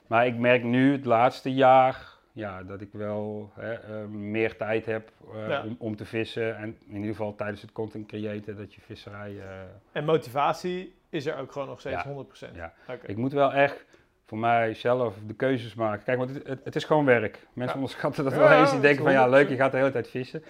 [0.07, 4.87] Maar ik merk nu het laatste jaar ja, dat ik wel hè, eh, meer tijd
[4.87, 5.63] heb eh, Ja.
[5.65, 6.57] om, om te vissen.
[6.57, 9.39] En in ieder geval tijdens het content creëren dat je visserij...
[9.39, 9.45] eh,
[9.93, 12.25] En motivatie is er ook gewoon nog steeds Ja.
[12.53, 12.55] 100%.
[12.55, 12.73] Ja.
[13.03, 13.85] Ik moet wel echt
[14.27, 16.05] voor mijzelf de keuzes maken.
[16.05, 17.39] Kijk, want het, het, het is gewoon werk.
[17.53, 17.83] Mensen Ja.
[17.83, 18.71] onderschatten dat wel eens.
[18.71, 19.51] Die denken van ja, leuk, 100%.
[19.51, 20.43] je gaat de hele tijd vissen.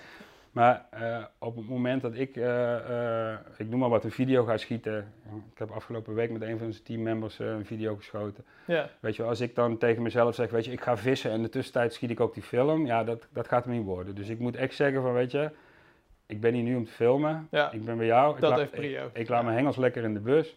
[0.53, 4.45] Maar eh, op het moment dat ik, eh, eh, ik noem maar wat, een video
[4.45, 5.13] ga schieten.
[5.53, 8.45] Ik heb afgelopen week met een van onze teammembers een video geschoten.
[8.67, 8.89] Ja.
[9.01, 11.43] Weet je als ik dan tegen mezelf zeg, weet je, ik ga vissen en in
[11.43, 12.87] de tussentijd schiet ik ook die film.
[12.87, 14.15] Ja, dat, dat gaat hem niet worden.
[14.15, 15.51] Dus ik moet echt zeggen van, weet je,
[16.27, 17.49] ik ben hier nu om te filmen.
[17.51, 17.73] Ja.
[17.73, 18.41] Ik ben bij jou.
[18.41, 19.07] Dat ik heeft Prio.
[19.07, 20.57] Ik, ik laat mijn hengels lekker in de bus.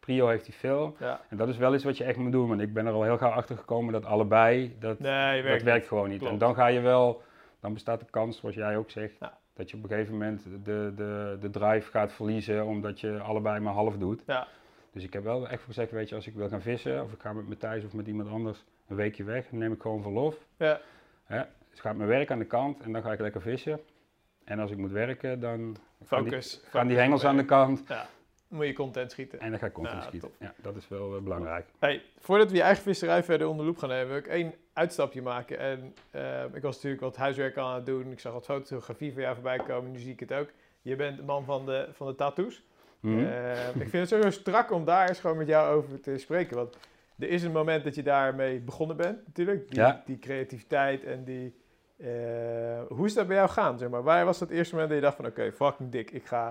[0.00, 0.94] Prio heeft die film.
[0.98, 1.20] Ja.
[1.28, 2.48] En dat is wel iets wat je echt moet doen.
[2.48, 5.62] Want ik ben er al heel gauw achter gekomen dat allebei, dat, Nee, dat werkt
[5.62, 6.18] werkt gewoon niet.
[6.18, 6.32] Klopt.
[6.32, 7.22] En dan ga je wel,
[7.60, 9.38] dan bestaat de kans, zoals jij ook zegt, Ja.
[9.54, 13.60] dat je op een gegeven moment de, de, de drive gaat verliezen omdat je allebei
[13.60, 14.22] maar half doet.
[14.26, 14.46] Ja.
[14.92, 17.12] Dus ik heb wel echt voor gezegd, weet je, als ik wil gaan vissen of
[17.12, 20.02] ik ga met Matthijs of met iemand anders een weekje weg, dan neem ik gewoon
[20.02, 20.36] verlof.
[20.56, 20.80] Ja.
[21.24, 21.42] Hè?
[21.70, 23.80] Dus gaat mijn werk aan de kant en dan ga ik lekker vissen.
[24.46, 26.52] En als ik moet werken, dan gaan die, Focus.
[26.62, 28.06] gaan Focus die hengels aan de kant werk.
[28.48, 29.40] Moet je content schieten.
[29.40, 30.28] en dan ga ik content Ja, schieten.
[30.28, 30.38] top.
[30.40, 31.66] Ja, dat is wel eh, belangrijk.
[31.78, 34.54] Hey, voordat we je eigen visserij verder onder de loep gaan nemen, wil ik één
[34.72, 35.58] uitstapje maken.
[35.58, 38.10] En eh, ik was natuurlijk wat huiswerk aan het doen.
[38.12, 39.90] Ik zag wat fotografie van jou voorbij komen.
[39.92, 40.48] Nu zie ik het ook.
[40.82, 42.62] Je bent de man van de, van de tattoos.
[43.00, 43.18] Mhm.
[43.24, 46.56] Eh, ik vind het sowieso strak om daar eens gewoon met jou over te spreken.
[46.56, 46.76] Want
[47.18, 49.68] er is een moment dat je daarmee begonnen bent, natuurlijk.
[49.70, 50.02] Die, Ja.
[50.06, 51.54] die creativiteit en die...
[51.96, 52.08] eh,
[52.88, 54.02] hoe is dat bij jou gaan, zeg maar?
[54.02, 55.26] Waar was dat eerste moment dat je dacht van...
[55.26, 56.46] Oké, fucking dik, ik ga...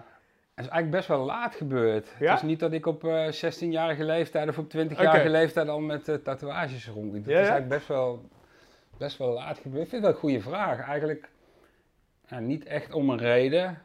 [0.56, 2.08] Het is eigenlijk best wel laat gebeurd.
[2.20, 2.30] Ja?
[2.32, 5.30] Het is niet dat ik op eh 16-jarige leeftijd of op 20-jarige Oké.
[5.30, 7.24] leeftijd al met eh, tatoeages rondliep.
[7.24, 7.52] Het Ja, is ja?
[7.54, 8.30] eigenlijk best wel,
[8.98, 9.84] best wel laat gebeurd.
[9.84, 10.80] Ik vind dat een goede vraag.
[10.88, 11.30] Eigenlijk
[12.40, 13.82] niet echt om een reden.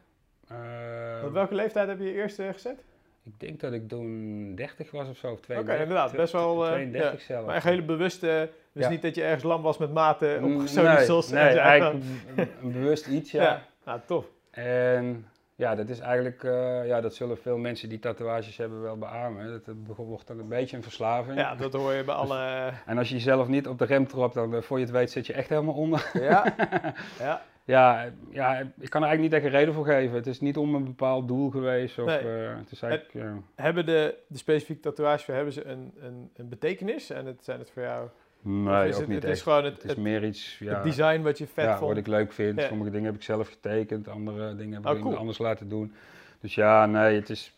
[0.49, 2.85] Eh, Op welke leeftijd heb je je eerste gezet?
[3.23, 5.27] Ik denk dat ik toen 30 was of zo.
[5.27, 6.13] Of Oké, 32, inderdaad.
[6.13, 6.65] Best wel...
[6.67, 7.27] eh, 32 ja.
[7.27, 7.47] zelf.
[7.47, 8.51] Maar echt hele bewuste...
[8.73, 8.91] Dus Ja.
[8.91, 11.31] niet dat je ergens lam was met maten op Mm, socials.
[11.31, 12.05] nee, nee eigenlijk
[12.73, 13.43] bewust iets, ja.
[13.43, 13.63] Ja.
[13.85, 14.27] Nou, tof.
[14.51, 18.97] En ja, dat is eigenlijk, eh, ja, dat zullen veel mensen die tatoeages hebben wel
[18.99, 19.63] beamen.
[19.65, 21.39] Dat, wordt dan een beetje een verslaving.
[21.39, 22.71] Ja, dat hoor je bij alle...
[22.87, 25.11] En als je jezelf niet op de rem trapt, dan eh, voor je het weet
[25.11, 26.11] zit je echt helemaal onder.
[26.13, 26.55] Ja,
[27.19, 27.43] ja.
[27.71, 30.17] Ja, ja, ik kan er eigenlijk niet echt een reden voor geven.
[30.17, 31.99] Het is niet om een bepaald doel geweest.
[31.99, 32.19] Of, Nee.
[32.19, 33.27] eh, het is eigenlijk.
[33.55, 37.11] Hebben de, de specifieke tatoeages voor hebben ze een, een, een betekenis?
[37.11, 38.09] En het, zijn het voor jou...
[38.43, 39.37] Nee, is ook het, niet het echt.
[39.37, 41.89] is gewoon het, het is meer iets, ja, het design wat je vet ja, vond?
[41.89, 42.61] wat ik leuk vind.
[42.61, 42.67] Ja.
[42.67, 45.93] Sommige dingen heb ik zelf getekend, andere dingen heb ik Oh, iemand anders laten doen.
[46.41, 47.55] Dus ja, nee, het is...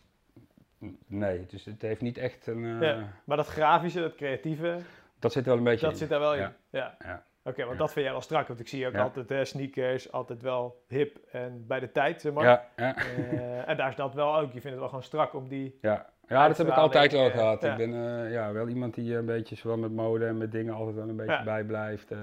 [1.07, 2.63] Nee, het, is, het heeft niet echt een...
[2.65, 3.07] eh, Ja.
[3.23, 4.77] Maar dat grafische, dat creatieve,
[5.19, 5.97] Dat zit wel een beetje dat in.
[5.97, 6.49] zit daar wel in?
[6.69, 6.97] Ja.
[7.45, 7.77] Oké, want Ja.
[7.77, 8.47] dat vind jij wel strak.
[8.47, 9.01] Want ik zie ook Ja.
[9.03, 12.43] altijd hè, sneakers, altijd wel hip en bij de tijd, zeg maar.
[12.43, 14.45] Ja, ja, Eh, en daar is dat wel ook.
[14.45, 15.77] Je vindt het wel gewoon strak om die...
[15.81, 16.09] ja.
[16.27, 17.79] ja, dat heb ik altijd wel Uitstraling, gehad.
[17.79, 20.73] Ik ben eh, ja, wel iemand die een beetje zowel met mode en met dingen
[20.73, 22.11] altijd wel een beetje bijblijft.
[22.11, 22.17] eh,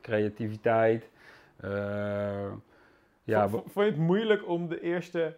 [0.00, 1.10] creativiteit.
[1.60, 2.52] eh,
[3.24, 5.36] ja, Vo- vo- vond je het moeilijk om de eerste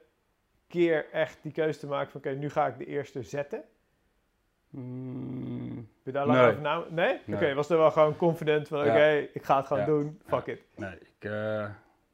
[0.69, 2.21] keer echt die keuze te maken van...
[2.21, 3.63] Oké, nu ga ik de eerste zetten?
[4.71, 6.49] Mm, Heb je daar lang Nee.
[6.49, 6.83] over na...
[6.91, 7.19] Nee?
[7.25, 7.37] Nee.
[7.37, 8.79] Oké, was er wel gewoon confident van...
[8.81, 9.89] Oké, ik ga het gewoon Ja.
[9.89, 10.21] doen.
[10.27, 10.61] Fuck it.
[10.77, 11.65] nee, ik, eh,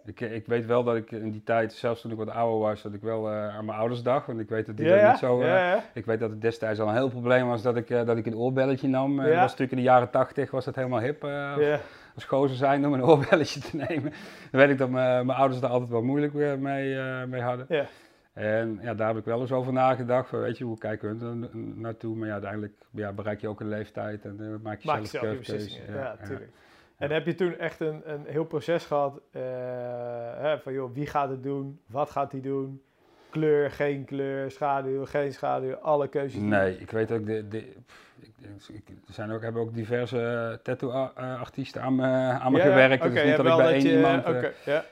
[0.05, 2.83] ik, ik weet wel dat ik in die tijd, zelfs toen ik wat ouder was,
[2.83, 4.27] dat ik wel eh, aan mijn ouders dacht.
[4.27, 5.11] Want ik weet dat die Ja, dat ja?
[5.11, 5.41] niet zo...
[5.41, 5.85] eh, ja, ja.
[5.95, 8.27] Ik weet dat het destijds al een heel probleem was dat ik, eh, dat ik
[8.27, 9.11] een oorbelletje nam.
[9.21, 9.31] Eh, Ja.
[9.31, 11.25] Dat was natuurlijk in de jaren tachtig, was dat helemaal hip.
[11.25, 11.79] eh, Ja.
[12.15, 14.13] als gozer zijn om een oorbelletje te nemen.
[14.51, 17.67] Dan weet ik dat mijn mijn ouders daar altijd wel moeilijk mee, eh, mee hadden.
[17.69, 17.85] Ja.
[18.37, 20.29] En ja, daar heb ik wel eens over nagedacht.
[20.29, 22.17] Van, weet je, hoe kijken we er na- naartoe?
[22.17, 25.09] Maar ja, uiteindelijk ja, bereik je ook een leeftijd en eh, maak je Maak zelf,
[25.09, 25.47] zelf je keuzes.
[25.55, 25.95] beslissingen.
[25.99, 26.51] Ja, natuurlijk.
[26.97, 29.43] En heb je toen echt een, een heel proces gehad eh,
[30.37, 31.81] hè, van joh, wie gaat het doen?
[31.87, 32.81] Wat gaat hij doen?
[33.31, 36.41] Kleur, geen kleur, schaduw, geen schaduw, alle keuzes.
[36.41, 37.59] Nee, ik weet ook, de, de,
[38.21, 38.33] ik,
[38.73, 43.03] ik- er zijn ook, hebben ook diverse tattoo-artiesten aan me, aan me Ja, ja, gewerkt.
[43.05, 44.25] oké, dus je niet dat ik bij één je- iemand...
[44.25, 44.85] eh, ja.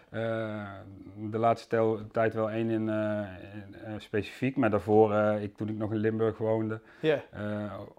[1.16, 3.18] De laatste tijd wel één in, eh,
[3.54, 6.80] in, eh, specifiek, maar daarvoor, eh, ik, toen ik nog in Limburg woonde,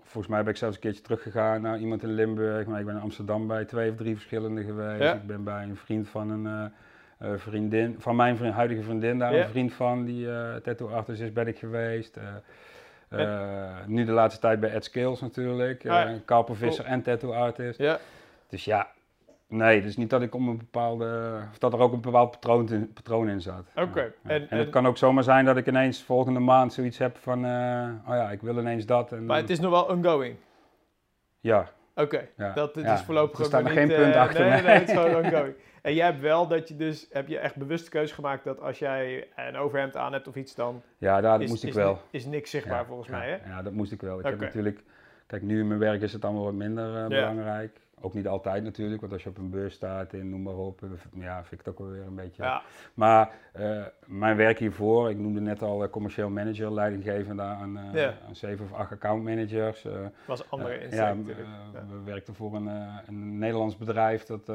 [0.02, 2.96] volgens mij ben ik zelfs een keertje teruggegaan naar iemand in Limburg, maar ik ben
[2.96, 5.14] in Amsterdam bij twee of drie verschillende geweest.
[5.14, 6.72] Ik ben bij een vriend van een
[7.40, 10.28] vriendin, van mijn vriend, huidige vriendin daar, een vriend van die
[10.64, 12.20] tattoo artist is, ben ik geweest.
[13.86, 16.06] Nu de laatste tijd bij Ed Skills natuurlijk, Ah, ja.
[16.62, 17.80] uh, en tattoo artist.
[17.80, 18.00] ja.
[18.50, 18.88] Dus ja,
[19.48, 22.70] nee, is niet dat ik om een bepaalde, of dat er ook een bepaald patroon,
[22.70, 23.68] in- patroon in zat.
[23.76, 24.12] Oké, Ja, ja.
[24.24, 27.18] en- En, en- het kan ook zomaar zijn dat ik ineens volgende maand zoiets heb
[27.18, 29.12] van, eh, oh ja, ik wil ineens dat.
[29.12, 30.36] En, Maar het is nog wel ongoing.
[31.40, 34.62] Ja, Oké, dat het is voorlopig er staat nog geen punt eh, achter nee.
[34.62, 35.54] Nee, het is gewoon ongoing.
[35.82, 38.62] En jij hebt wel dat je dus, heb je echt bewust de keuze gemaakt dat
[38.62, 41.70] als jij een overhemd aan hebt of iets, dan ja daar, dat is, moest ik
[41.70, 42.02] is, wel.
[42.10, 43.50] is niks zichtbaar Ja, volgens ja, mij, hè?
[43.50, 44.20] Ja, dat moest ik wel.
[44.20, 44.84] Ik heb natuurlijk,
[45.28, 47.08] kijk, nu in mijn werk is het allemaal wat minder eh, Ja.
[47.08, 47.80] belangrijk.
[48.06, 50.84] Ook niet altijd natuurlijk, want als je op een beurs staat en noem maar op,
[50.84, 50.90] eh,
[51.22, 52.44] ja, vind ik het ook wel weer een beetje...
[52.44, 52.62] Ja,
[52.94, 58.14] Maar eh, mijn werk hiervoor, ik noemde net al eh, commercieel manager, leidinggevende aan, Ja.
[58.28, 59.86] aan zeven of acht accountmanagers.
[59.86, 59.92] eh
[60.26, 62.68] was een andere insteek ja, we werkten voor een,
[63.08, 64.46] een Nederlands bedrijf dat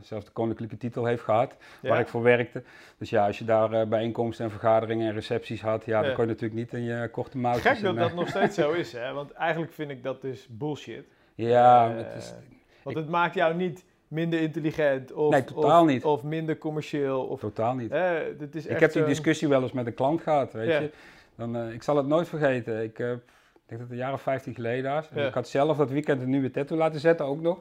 [0.00, 2.62] zelfs de koninklijke titel heeft gehad, waar ik voor werkte.
[2.98, 6.30] Dus ja, als je daar bijeenkomsten en vergaderingen en recepties had, ja, dan kon je
[6.30, 7.72] natuurlijk niet in je korte mouwtjes.
[7.72, 9.12] Gek dat en, dat nog steeds zo is, hè?
[9.12, 11.06] Want eigenlijk vind ik dat dus bullshit.
[11.34, 12.34] Ja, het is,
[12.82, 16.04] Want het maakt jou niet minder intelligent of, Nee, totaal of, niet.
[16.04, 17.20] of minder commercieel.
[17.24, 17.90] Of, totaal niet.
[18.38, 20.90] dit is Ik echt heb die discussie wel eens met een klant gehad, weet je.
[21.36, 22.82] Dan, eh, ik zal het nooit vergeten.
[22.82, 23.20] Ik, ik denk
[23.68, 25.08] dat het een jaar of 15 geleden was.
[25.26, 27.58] Ik had zelf dat weekend een nieuwe tattoo laten zetten ook nog.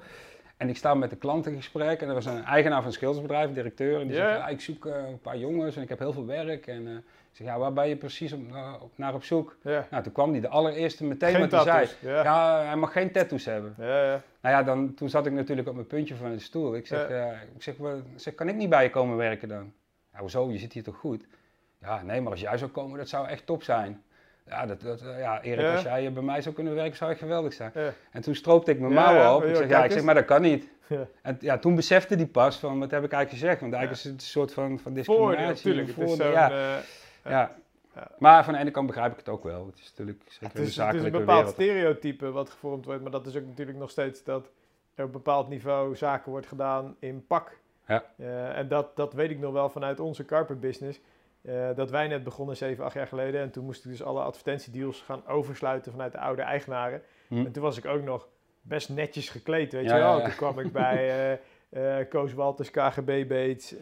[0.58, 2.94] En ik sta met de klant in gesprek en er was een eigenaar van een
[2.94, 4.00] schildersbedrijf, een directeur.
[4.02, 4.36] En die Ja.
[4.36, 6.68] zegt, ik zoek eh, een paar jongens en ik heb heel veel werk.
[6.68, 7.04] En
[7.38, 8.40] zeg, ja, waar ben je precies op,
[8.82, 9.56] op- naar op zoek?
[9.62, 9.88] Ja.
[9.92, 12.14] Nou, toen kwam die de allereerste meteen Geen wat hij zei.
[12.14, 12.24] Ja.
[12.24, 13.76] Ja, hij mag geen tattoos hebben.
[13.78, 14.22] Ja.
[14.42, 16.76] Nou ja, dan, toen zat ik natuurlijk op mijn puntje van de stoel.
[16.76, 17.26] Ik zeg, eh,
[17.56, 19.74] ik zeg, wat- ik zeg, kan ik niet bij je komen werken dan?
[20.14, 20.52] Ja, hoezo?
[20.52, 21.24] Je zit hier toch goed?
[21.82, 24.02] Ja, nee, maar als jij zou komen, dat zou echt top zijn.
[24.48, 27.20] Ja, dat, dat, eh, ja Erik, als jij bij mij zou kunnen werken, zou echt
[27.20, 27.72] geweldig zijn.
[28.12, 29.42] En toen stroopte ik mijn mouwen op.
[29.44, 30.68] Ik joh, zeg, ja, ik zeg, maar dat kan niet.
[30.88, 31.08] Ja.
[31.22, 33.62] En ja, toen besefte die pas van, wat heb ik eigenlijk gezegd?
[33.62, 35.74] Want eigenlijk is het een soort van, van Voordeel, discriminatie.
[35.76, 35.90] natuurlijk.
[36.10, 36.76] Voordeel, ja, eh,
[37.30, 37.56] ja.
[37.96, 38.12] Ja.
[38.20, 39.66] Maar van de ene kant begrijp ik het ook wel.
[39.66, 41.54] Het is natuurlijk zeker het, is, het is een bepaald wereld.
[41.54, 44.46] stereotype wat gevormd wordt, maar dat is ook natuurlijk nog steeds dat
[44.96, 47.58] er op een bepaald niveau zaken wordt gedaan in pak.
[47.88, 48.04] Ja.
[48.18, 51.00] Eh, en dat, dat weet ik nog wel vanuit onze carpet business.
[51.42, 53.42] eh, dat wij net begonnen, 7, 8 jaar geleden.
[53.42, 57.02] En toen moest ik dus alle advertentiedeals gaan oversluiten vanuit de oude eigenaren.
[57.28, 57.46] Hm.
[57.46, 58.28] En toen was ik ook nog
[58.62, 60.22] best netjes gekleed, weet Ja, je wel.
[60.22, 61.10] Toen kwam ik bij
[61.70, 63.76] eh Koos Walters, KGB Bates,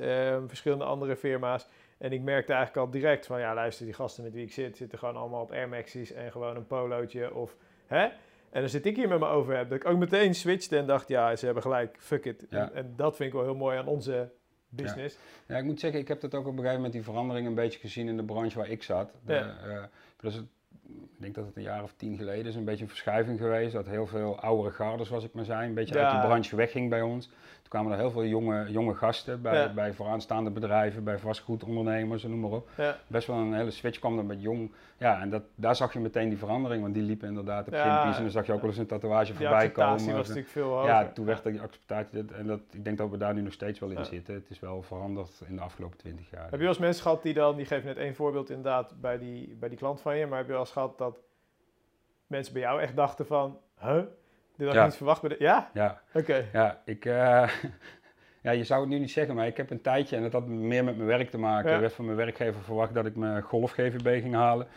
[0.47, 1.67] verschillende andere firma's.
[2.05, 4.77] En ik merkte eigenlijk al direct van, ja luister, die gasten met wie ik zit,
[4.77, 8.03] zitten gewoon allemaal op Air Max's en gewoon een polootje of, hè?
[8.49, 10.85] En dan zit ik hier met me over heb, dat ik ook meteen switchte en
[10.85, 12.45] dacht, ja, ze hebben gelijk, fuck it.
[12.49, 12.57] Ja.
[12.59, 14.29] En, en dat vind ik wel heel mooi aan onze
[14.69, 15.17] business.
[15.47, 17.55] Ja, ik moet zeggen, ik heb dat ook op een gegeven moment die verandering een
[17.55, 19.11] beetje gezien in de branche waar ik zat.
[19.25, 19.89] De, Ja.
[20.21, 20.45] is het,
[20.87, 23.73] ik denk dat het een jaar of tien geleden is, een beetje een verschuiving geweest.
[23.73, 26.89] Dat heel veel oudere garden, zoals ik maar zei, een beetje uit die branche wegging
[26.89, 27.29] bij ons.
[27.65, 29.73] Toen kwamen er heel veel jonge, jonge gasten bij, Ja.
[29.73, 32.69] bij vooraanstaande bedrijven, bij vastgoedondernemers en noem maar op.
[32.77, 32.97] Ja.
[33.07, 34.71] Best wel een hele switch kwam er met jong.
[34.97, 38.15] Ja, en dat, daar zag je meteen die verandering, want die liepen inderdaad op Ja.
[38.15, 39.91] En dan zag je ook wel eens een tatoeage Die voorbij komen.
[39.91, 40.87] was natuurlijk veel hoger.
[40.87, 43.79] ja, toen werd die acceptatie, en dat, ik denk dat we daar nu nog steeds
[43.79, 44.33] wel in zitten.
[44.33, 46.41] Het is wel veranderd in de afgelopen twintig jaar.
[46.43, 49.17] Heb je wel eens mensen gehad die dan, die geven net één voorbeeld inderdaad bij
[49.17, 51.17] die, bij die klant van je, maar heb je wel eens gehad dat
[52.27, 54.01] mensen bij jou echt dachten van, huh?
[54.57, 54.85] Dit had ik Ja.
[54.85, 55.21] niet verwacht.
[55.21, 55.35] Bij de...
[55.39, 55.69] Ja?
[55.73, 56.45] Ja, Oké.
[56.53, 57.13] ja, ik, eh,
[58.41, 60.47] ja, je zou het nu niet zeggen, maar ik heb een tijdje, en dat had
[60.47, 61.71] meer met mijn werk te maken.
[61.71, 64.67] Er werd van mijn werkgever verwacht dat ik mijn golf GVB ging halen.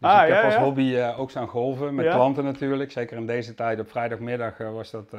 [0.00, 2.90] Dus Ah, ik heb als hobby eh, ook staan golven, met klanten natuurlijk.
[2.92, 5.14] Zeker in deze tijd, op vrijdagmiddag eh, was, dat,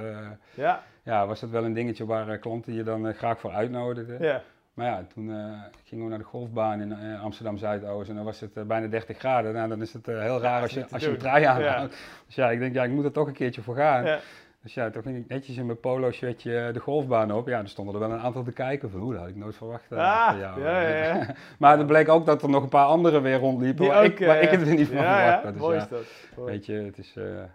[0.54, 4.24] Ja, ja, was dat wel een dingetje waar klanten je dan graag voor uitnodigden.
[4.24, 4.42] ja.
[4.80, 8.24] Maar ja, toen eh, gingen we naar de golfbaan in eh, Amsterdam Zuidoost en dan
[8.24, 9.54] was het eh, bijna 30 graden.
[9.54, 11.54] Nou, dan is het heel raar als je, als je een trui Ja.
[11.54, 11.96] aanhoudt.
[12.26, 14.06] Dus ja, ik denk, ja, ik moet er toch een keertje voor gaan.
[14.06, 14.20] ja.
[14.62, 17.48] Dus ja, toen ging ik netjes in mijn polo shirtje de golfbaan op.
[17.48, 19.56] Ja, er stonden er wel een aantal te kijken van, hoe dat had ik nooit
[19.56, 19.92] verwacht.
[19.92, 20.62] Ah, jou.
[20.62, 21.28] ja, ja, ja.
[21.60, 24.26] maar er bleek ook dat er nog een paar anderen weer rondliepen waar, ook, ik,
[24.26, 25.54] waar ik het er niet van verwacht ja, had.
[25.54, 26.04] Dus mooi is dat.
[26.36, 26.52] Mooi.
[26.52, 27.50] weet je, het is, ja.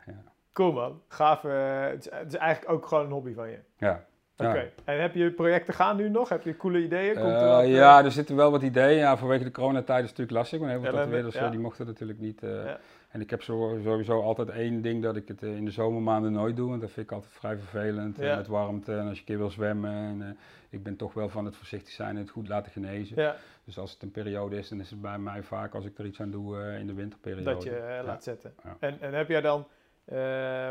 [0.53, 1.43] Cool man, gaaf.
[1.43, 3.59] het, is, het is eigenlijk ook gewoon een hobby van je.
[3.79, 4.05] ja.
[4.37, 4.49] Ja.
[4.51, 6.28] Oké, en heb je projecten gaan nu nog?
[6.28, 7.14] Heb je coole ideeën?
[7.14, 8.99] Komt er Eh, wat, eh, ja, er zitten wel wat ideeën.
[8.99, 10.59] Ja, vanwege de coronatijd is het natuurlijk lastig.
[10.59, 11.49] Want heel veel tatoeëerders eh, ja.
[11.51, 12.43] die mochten natuurlijk niet.
[12.43, 12.78] eh, Ja.
[13.09, 16.57] En ik heb sowieso altijd één ding dat ik het eh, in de zomermaanden nooit
[16.57, 16.68] doe.
[16.68, 18.18] Want dat vind ik altijd vrij vervelend.
[18.18, 19.91] eh, met warmte en als je een keer wil zwemmen.
[19.93, 20.28] En, eh,
[20.70, 23.22] ik ben toch wel van het voorzichtig zijn en het goed laten genezen.
[23.22, 25.99] Ja, Dus als het een periode is, dan is het bij mij vaak als ik
[25.99, 27.45] er iets aan doe eh, in de winterperiode.
[27.45, 28.55] dat je eh, laat zetten.
[28.78, 29.66] En, en heb jij dan,
[30.05, 30.18] eh,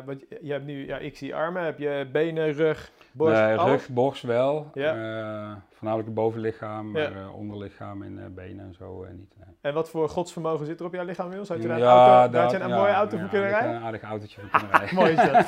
[0.05, 3.71] want je- hebt nu, ja, ik zie armen, heb je benen, rug, borst, Nee, alles?
[3.71, 4.67] rug, borst wel.
[4.73, 4.91] Ja.
[4.93, 7.09] Eh, voornamelijk het bovenlichaam, maar Ja.
[7.09, 9.33] eh, onderlichaam en benen en zo niet.
[9.37, 9.47] nee.
[9.61, 11.49] En wat voor godsvermogen zit er op jouw lichaam inmiddels?
[11.49, 13.27] Had je daar een, Ja, auto, daar daar- had je een ja, mooie auto voor
[13.29, 13.75] kunnen rijden?
[13.75, 14.95] Een aardig autootje voor kunnen rijden.
[14.95, 15.47] Mooi is dat.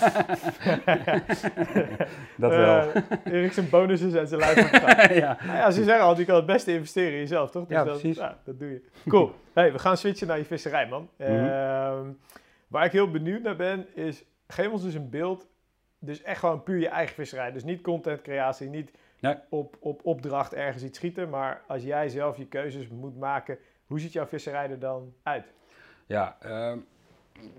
[2.37, 2.91] dat wel.
[3.23, 4.71] Erik zijn bonussen en zijn lijf.
[5.23, 5.37] ja.
[5.45, 7.65] Nou ja, ze zeggen altijd, je kan het beste investeren in jezelf, toch?
[7.67, 8.17] Dus Ja, dat, precies.
[8.17, 8.81] ja, dat doe je.
[9.07, 9.31] Cool.
[9.53, 11.09] Hey, we gaan switchen naar je visserij, man.
[11.17, 11.29] Mhm.
[11.31, 12.07] Ehm,
[12.67, 14.23] waar ik heel benieuwd naar ben, is...
[14.47, 15.47] Geef ons dus een beeld.
[15.99, 17.51] Dus echt gewoon puur je eigen visserij.
[17.51, 19.35] Dus niet contentcreatie, niet Nee.
[19.49, 21.29] op, op opdracht ergens iets schieten.
[21.29, 25.53] Maar als jij zelf je keuzes moet maken, hoe ziet jouw visserij er dan uit?
[26.05, 26.77] Ja, ehm,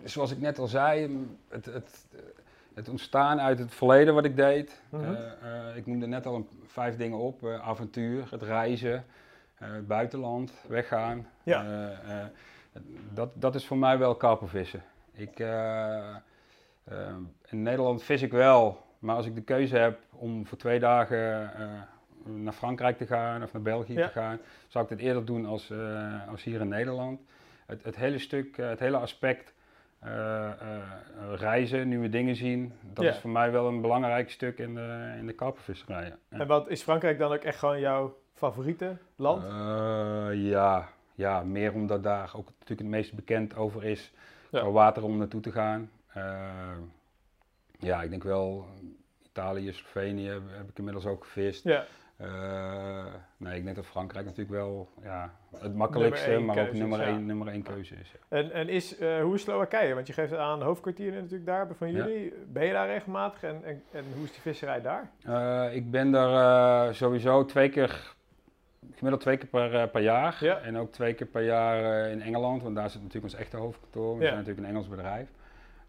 [0.05, 2.07] zoals ik net al zei, het, het,
[2.75, 4.83] het ontstaan uit het verleden wat ik deed.
[4.89, 5.15] Mhm.
[5.15, 7.43] Eh, eh, ik noemde net al een, vijf dingen op.
[7.45, 9.05] eh, avontuur, het reizen,
[9.55, 11.27] het buitenland, weggaan.
[11.43, 11.91] Ja.
[13.13, 14.83] Dat, dat is voor mij wel karpenvissen.
[15.17, 16.09] Ik, eh,
[16.85, 17.15] eh,
[17.51, 21.53] in Nederland vis ik wel, maar als ik de keuze heb om voor twee dagen
[21.55, 21.65] eh,
[22.25, 24.07] naar Frankrijk te gaan of naar België Ja.
[24.07, 24.39] te gaan,
[24.69, 25.73] zou ik het eerder doen als,
[26.31, 27.21] als hier in Nederland.
[27.67, 29.55] Het, het hele stuk, het hele aspect
[31.35, 33.11] reizen, nieuwe dingen zien, dat Ja.
[33.11, 36.05] is voor mij wel een belangrijk stuk in de, in de karpenvisserij.
[36.05, 36.17] ja.
[36.31, 36.39] Ja.
[36.39, 39.43] En wat is Frankrijk dan ook echt gewoon jouw favoriete land?
[40.37, 44.13] Ja, ja, meer omdat daar ook natuurlijk het meest bekend over is.
[44.65, 44.71] Ja.
[44.71, 45.91] Water om naartoe te gaan.
[46.07, 46.77] Eh,
[47.79, 48.67] ja, ik denk wel
[49.25, 51.65] Italië, Slovenië heb, ik inmiddels ook gevist.
[51.65, 51.85] ja,
[52.17, 53.05] Eh,
[53.37, 57.07] nee, ik denk dat Frankrijk natuurlijk wel ja, het makkelijkste, maar ook is, nummer ja.
[57.07, 58.11] één, nummer één keuze is.
[58.13, 58.37] ja.
[58.37, 59.95] En, en is, eh, hoe is Slowakije?
[59.95, 62.07] Want je geeft het aan hoofdkwartier natuurlijk daar van Ja.
[62.07, 62.33] jullie.
[62.47, 65.11] Ben je daar regelmatig en, en, en hoe is die visserij daar?
[65.75, 68.15] Ik ben daar sowieso twee keer,
[68.95, 70.37] gemiddeld twee keer per, eh, per jaar.
[70.41, 70.59] Ja.
[70.59, 73.57] En ook twee keer per jaar eh, in Engeland, want daar zit natuurlijk ons echte
[73.57, 74.17] hoofdkantoor.
[74.17, 74.27] We Ja.
[74.31, 75.29] zijn natuurlijk een Engels bedrijf.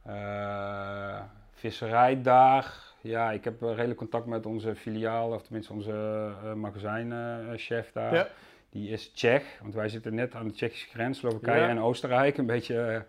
[0.05, 1.19] Eh
[1.51, 8.13] visserij daar, ja, ik heb redelijk contact met onze filiaal, of tenminste onze magazijnchef daar.
[8.13, 8.27] Ja.
[8.69, 12.45] Die is Tsjech, want wij zitten net aan de Tsjechische grens, Slowakije en Oostenrijk, een
[12.45, 13.05] beetje.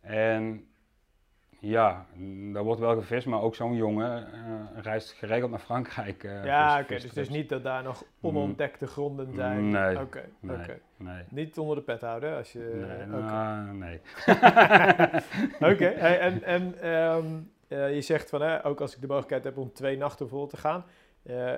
[0.00, 0.66] en
[1.64, 6.24] ja, mm, daar wordt wel gevist, maar ook zo'n jongen eh, reist geregeld naar Frankrijk.
[6.24, 6.94] eh, ja, oké.
[6.94, 7.28] dus trips.
[7.28, 9.70] niet dat daar nog onontdekte gronden zijn.
[9.70, 10.56] Nee, Oké, Nee,
[10.96, 11.22] nee.
[11.28, 12.84] Niet onder de pet houden als je...
[13.08, 13.24] Nee, oké.
[13.32, 14.00] nou, nee.
[15.72, 17.26] Oké, hey, en, en ehm,
[17.68, 20.50] eh, je zegt van, hè, ook als ik de mogelijkheid heb om twee nachten bijvoorbeeld
[20.50, 20.84] te gaan,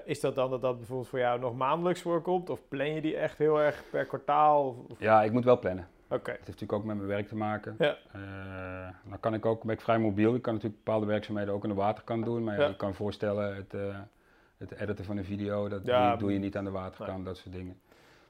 [0.04, 2.50] is dat dan dat dat bijvoorbeeld voor jou nog maandelijks voorkomt?
[2.50, 4.68] Of plan je die echt heel erg per kwartaal?
[4.68, 5.88] Of, of- Ja, ik moet wel plannen.
[6.14, 7.74] Oké, Het heeft natuurlijk ook met mijn werk te maken.
[7.78, 7.96] Ja.
[8.12, 10.34] Eh, dan kan ik ook, ben ik vrij mobiel.
[10.34, 12.44] Ik kan natuurlijk bepaalde werkzaamheden ook aan de waterkant doen.
[12.44, 12.68] Maar ja, Ja.
[12.68, 13.98] ik kan me voorstellen, het, eh,
[14.58, 17.36] het editen van een video, dat Ja, doe, doe je niet aan de waterkant, dat
[17.36, 17.80] soort dingen.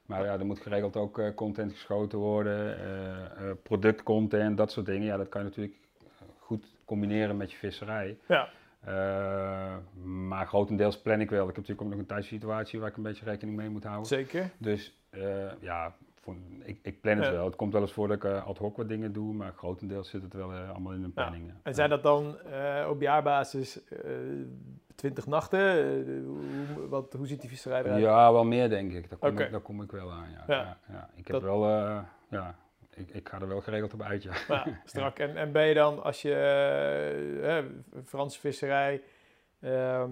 [0.06, 2.76] Maar ja, er moet geregeld ook eh, content geschoten worden,
[3.62, 5.06] productcontent, dat soort dingen.
[5.06, 5.76] Ja, dat kan je natuurlijk
[6.38, 8.18] goed combineren met je visserij.
[8.26, 8.48] Ja.
[10.04, 11.40] Maar grotendeels plan ik wel.
[11.40, 14.06] Ik heb natuurlijk ook nog een thuissituatie waar ik een beetje rekening mee moet houden.
[14.06, 14.50] Zeker.
[14.58, 14.98] Dus
[15.60, 17.32] ja, voor- ik, ik plan het Ja.
[17.32, 17.44] wel.
[17.44, 20.08] Het komt wel eens voor dat ik eh, ad hoc wat dingen doe, maar grotendeels
[20.10, 21.46] zit het wel eh, allemaal in een planning.
[21.46, 21.52] ja.
[21.62, 23.98] En zijn dat dan eh, op jaarbasis eh
[24.94, 25.60] 20 nachten?
[25.60, 28.02] Eh, hoe, wat, hoe ziet die visserij eruit?
[28.02, 29.08] Ja, wel meer denk ik.
[29.10, 30.26] Daar kom, ik, daar kom ik wel aan.
[30.46, 30.76] Ja.
[30.88, 31.08] Ja.
[31.14, 31.98] Ik heb Dat- wel, eh,
[32.28, 32.54] ja,
[32.94, 34.22] ik, ik ga er wel geregeld op uit.
[34.22, 34.32] Ja.
[34.84, 35.18] Strak.
[35.18, 37.64] En, en ben je dan, als je eh, eh,
[38.04, 39.02] Franse visserij,
[39.60, 40.10] ehm,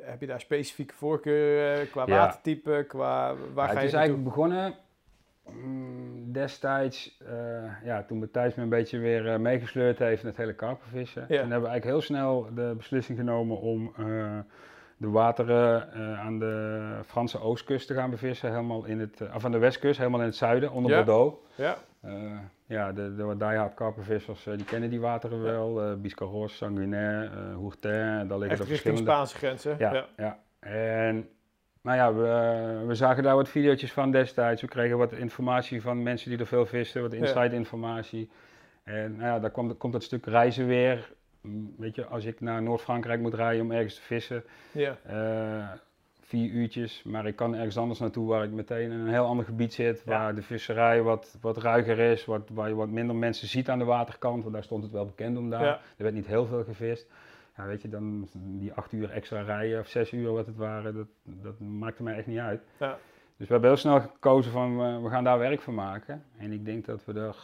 [0.00, 2.16] heb je daar specifieke voorkeuren qua Ja.
[2.18, 3.98] watertype, qua waar Ja, ga het je is naartoe?
[3.98, 4.74] eigenlijk begonnen
[6.32, 10.54] destijds, eh, ja, toen Matthijs me een beetje weer eh, meegesleurd heeft in het hele
[10.54, 11.26] karpenvissen.
[11.26, 14.38] Toen hebben we eigenlijk heel snel de beslissing genomen om eh,
[14.96, 19.58] de wateren aan de Franse oostkust te gaan bevissen, helemaal in het, of aan de
[19.58, 20.96] westkust, helemaal in het zuiden, onder Ja.
[20.96, 21.36] Bordeaux.
[21.54, 21.76] Ja,
[22.66, 25.82] ja, de, de diehard karpenvissers die kennen die wateren wel.
[25.82, 27.90] eh Biscarros, Sanguinaire, eh Hourtin,
[28.28, 29.10] daar liggen echt richting verschillende...
[29.10, 29.74] Spaanse grenzen.
[29.78, 30.06] Ja, Ja.
[30.16, 30.38] ja.
[30.60, 31.28] En
[31.88, 34.62] nou ja, we, we zagen daar wat video's van destijds.
[34.62, 38.30] We kregen wat informatie van mensen die er veel visten, wat inside informatie.
[38.84, 41.12] En nou ja, daar komt, komt dat stuk reizen weer.
[41.40, 44.96] Mm, Weet je, als ik naar Noord-Frankrijk moet rijden om ergens te vissen, Ja.
[45.06, 45.68] eh,
[46.20, 49.44] vier uurtjes, maar ik kan ergens anders naartoe waar ik meteen in een heel ander
[49.44, 50.10] gebied zit, Ja.
[50.18, 53.78] waar de visserij wat, wat ruiger is, wat, waar je wat minder mensen ziet aan
[53.78, 55.64] de waterkant, want daar stond het wel bekend om daar.
[55.64, 55.74] Ja.
[55.96, 57.06] Er werd niet heel veel gevist.
[57.58, 60.94] Ja, weet je, dan die acht uur extra rijden of zes uur wat het waren,
[60.94, 62.60] dat, dat maakte mij echt niet uit.
[62.78, 62.98] Ja.
[63.36, 66.24] Dus we hebben heel snel gekozen van we gaan daar werk van maken.
[66.36, 67.36] En ik denk dat we er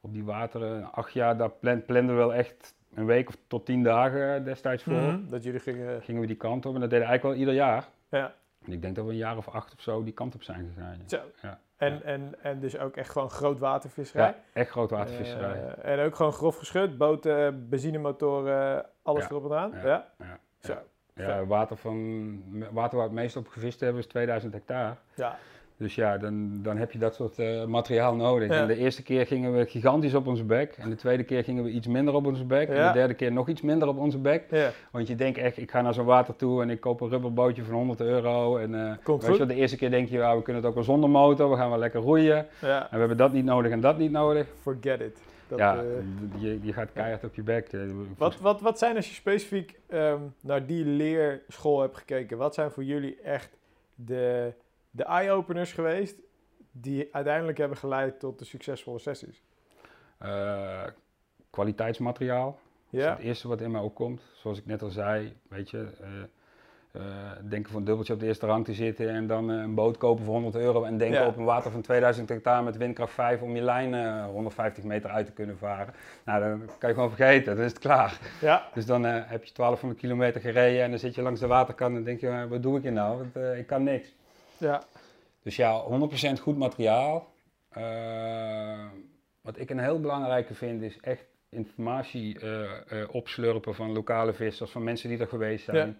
[0.00, 3.66] op die wateren, acht jaar, daar plan, planden we wel echt een week of tot
[3.66, 4.92] tien dagen destijds voor.
[4.92, 6.02] Mhm, Dat jullie gingen...
[6.02, 7.88] Gingen we die kant op en dat deden we eigenlijk wel ieder jaar.
[8.08, 8.34] Ja.
[8.64, 10.72] En ik denk dat we een jaar of acht of zo die kant op zijn
[10.74, 10.98] gegaan.
[11.42, 11.58] Ja.
[11.76, 14.26] En, en, en dus ook echt gewoon grootwatervisserij.
[14.26, 15.74] Ja, echt grootwatervisserij.
[15.74, 19.30] Eh, en ook gewoon grof geschud, boten, benzinemotoren, alles Ja.
[19.30, 19.72] erop en aan.
[19.74, 19.82] Ja.
[19.84, 20.06] Ja.
[20.18, 20.38] ja.
[20.58, 20.74] Zo.
[21.16, 22.42] Ja, water, van,
[22.72, 24.94] water waar we het meest op gevist hebben is 2000 hectare.
[25.14, 25.38] Ja.
[25.76, 28.48] Dus ja, dan, dan heb je dat soort eh, materiaal nodig.
[28.48, 28.60] Ja.
[28.60, 30.74] En de eerste keer gingen we gigantisch op onze bek.
[30.78, 32.68] En de tweede keer gingen we iets minder op onze bek.
[32.68, 34.44] En de derde keer nog iets minder op onze bek.
[34.50, 34.70] Ja.
[34.90, 37.62] Want je denkt echt, ik ga naar zo'n water toe en ik koop een rubberbootje
[37.64, 38.56] van 100 euro.
[38.56, 40.76] En eh, Komt weet je de eerste keer denk je, ja, we kunnen het ook
[40.76, 41.50] wel zonder motor.
[41.50, 42.46] We gaan wel lekker roeien.
[42.60, 42.82] ja.
[42.82, 44.46] En we hebben dat niet nodig en dat niet nodig.
[44.62, 45.22] Forget it.
[45.48, 45.84] Dat, ja, eh,
[46.42, 47.72] je, je gaat keihard op je bek.
[47.72, 47.80] Eh,
[48.16, 52.38] Wat, wat, wat zijn als je specifiek ehm, naar die leerschool hebt gekeken?
[52.38, 53.56] Wat zijn voor jullie echt
[53.94, 54.52] de,
[54.90, 56.16] de eye-openers geweest
[56.72, 59.42] die uiteindelijk hebben geleid tot de succesvolle sessies?
[60.18, 60.82] Eh,
[61.50, 62.46] kwaliteitsmateriaal.
[62.90, 64.22] Dat is Ja, het eerste wat in mij opkomt.
[64.34, 65.88] Zoals ik net al zei, weet je,
[67.48, 69.96] denken voor een dubbeltje op de eerste rang te zitten en dan eh, een boot
[69.96, 71.26] kopen voor 100 euro en denken Ja.
[71.26, 75.10] op een water van 2000 hectare met windkracht 5 om je lijn eh, 150 meter
[75.10, 75.94] uit te kunnen varen.
[76.24, 78.18] Nou, dan kan je gewoon vergeten, dan is het klaar.
[78.40, 81.46] ja, Dus dan eh, heb je 1200 kilometer gereden en dan zit je langs de
[81.46, 83.18] waterkant en denk je, eh, wat doe ik hier nou?
[83.18, 84.14] Want eh, ik kan niks.
[84.58, 84.82] ja,
[85.42, 87.32] Dus ja, 100% goed materiaal.
[87.68, 88.84] Eh,
[89.40, 92.62] wat ik een heel belangrijke vind is echt informatie eh,
[93.02, 95.76] eh, opslurpen van lokale vissers, van mensen die er geweest zijn.
[95.88, 95.94] Ja.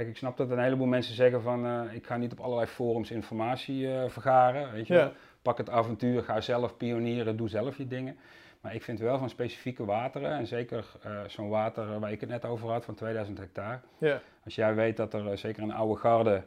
[0.00, 2.66] Kijk, ik snap dat een heleboel mensen zeggen van eh, ik ga niet op allerlei
[2.66, 4.72] forums informatie eh, vergaren.
[4.72, 5.12] Weet je Ja.
[5.42, 8.16] Pak het avontuur, ga zelf pionieren, doe zelf je dingen.
[8.60, 12.28] Maar ik vind wel van specifieke wateren, en zeker eh, zo'n water waar ik het
[12.28, 13.80] net over had, van 2000 hectare.
[13.98, 16.42] ja, Als jij weet dat er zeker een oude garde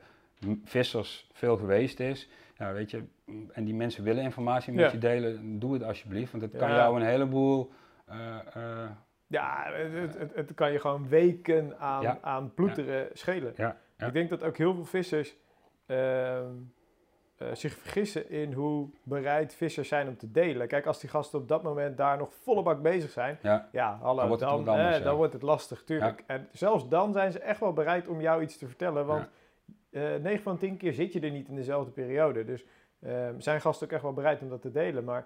[0.64, 4.92] vissers veel geweest is, ja, weet je, m, en die mensen willen informatie met Ja.
[4.92, 6.32] je delen, doe het alsjeblieft.
[6.32, 7.72] Want het kan jou een heleboel.
[9.34, 12.18] Ja het, het, het kan je gewoon weken aan, Ja.
[12.22, 13.54] aan ploeteren schelen.
[14.08, 15.36] Ik denk dat ook heel veel vissers
[15.86, 16.52] ehm,
[17.38, 20.68] eh, zich vergissen in hoe bereid vissers zijn om te delen.
[20.68, 23.38] Kijk, als die gasten op dat moment daar nog volle bak bezig zijn,
[23.72, 26.24] ja, hallo, Dan wordt het dan, anders, eh, wordt het lastig, tuurlijk.
[26.28, 29.28] En zelfs dan zijn ze echt wel bereid om jou iets te vertellen, want
[29.92, 32.44] eh 9 van 10 keer zit je er niet in dezelfde periode.
[32.44, 32.66] Dus
[33.02, 35.04] ehm, zijn gasten ook echt wel bereid om dat te delen.
[35.04, 35.26] Maar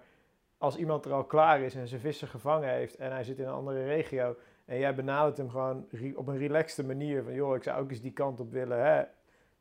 [0.57, 3.45] als iemand er al klaar is en zijn visser gevangen heeft en hij zit in
[3.45, 4.35] een andere regio
[4.65, 5.85] en jij benadert hem gewoon
[6.15, 8.85] op een relaxte manier van joh, ik zou ook eens die kant op willen.
[8.85, 9.03] Hè?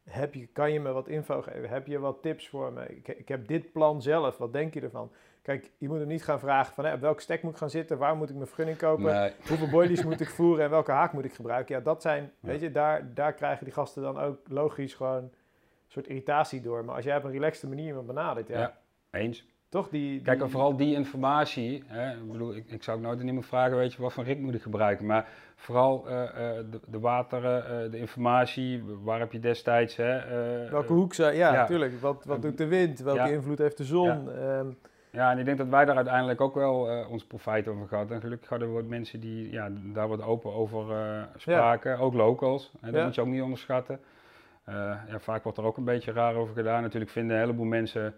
[0.05, 1.69] Heb je, kan je me wat info geven?
[1.69, 2.87] Heb je wat tips voor me?
[2.87, 5.11] Ik, ik heb dit plan zelf, wat denk je ervan?
[5.43, 7.71] Kijk, je moet hem niet gaan vragen van hè, op welk stek moet ik gaan
[7.71, 10.91] zitten, waar moet ik mijn vergunning kopen, nee, hoeveel boilies moet ik voeren en welke
[10.93, 11.75] haak moet ik gebruiken?
[11.77, 12.49] Ja, dat zijn, Ja.
[12.49, 15.33] weet je, daar, daar krijgen die gasten dan ook logisch gewoon een
[15.87, 16.85] soort irritatie door.
[16.85, 18.79] Maar als jij op een relaxte manier iemand benadert, ja, Ja.
[19.11, 19.47] eens.
[19.69, 20.21] Toch die...
[20.21, 21.83] Kijk, en vooral die informatie.
[21.87, 24.25] Hè, ik, bedoel, ik, ik zou ook nooit aan iemand vragen, weet je, wat voor
[24.25, 25.07] rik moet ik gebruiken.
[25.07, 29.97] Maar vooral eh, eh, de, de wateren, eh, de informatie, waar heb je destijds.
[29.97, 30.17] Hè,
[30.65, 31.61] eh, Welke hoek zijn, ja, ja.
[31.61, 32.01] natuurlijk.
[32.01, 32.99] Wat, wat doet de wind?
[33.01, 33.27] Welke Ja.
[33.27, 34.31] invloed heeft de zon?
[34.33, 34.67] Ehm,
[35.11, 38.11] Ja, en ik denk dat wij daar uiteindelijk ook wel eh, ons profijt over gehad.
[38.11, 41.99] En gelukkig hadden we wat mensen die ja, daar wat open over eh, spraken.
[41.99, 42.73] Ook locals.
[42.81, 43.05] En dat Ja.
[43.07, 44.01] moet je ook niet onderschatten.
[44.65, 44.75] Eh,
[45.09, 46.83] ja, vaak wordt er ook een beetje raar over gedaan.
[46.83, 48.15] Natuurlijk vinden een heleboel mensen,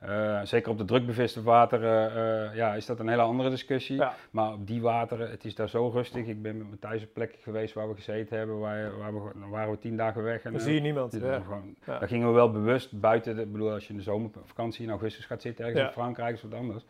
[0.00, 2.14] eh, zeker op de drukbeviste wateren,
[2.50, 3.96] eh, ja, is dat een hele andere discussie.
[3.96, 4.14] Ja.
[4.30, 6.26] Maar op die wateren, het is daar zo rustig.
[6.26, 9.50] Ik ben met Matthijs op plekken geweest waar we gezeten hebben, waar, waar we, dan
[9.50, 10.42] waren we tien dagen weg.
[10.42, 11.12] En, Dan eh, zie je niemand.
[11.12, 11.18] Ja.
[11.20, 11.98] was gewoon- Ja.
[11.98, 13.38] Daar gingen we wel bewust buiten.
[13.38, 16.42] Ik bedoel, als je in de zomervakantie in augustus gaat zitten ergens in Frankrijk, is
[16.42, 16.84] wat anders.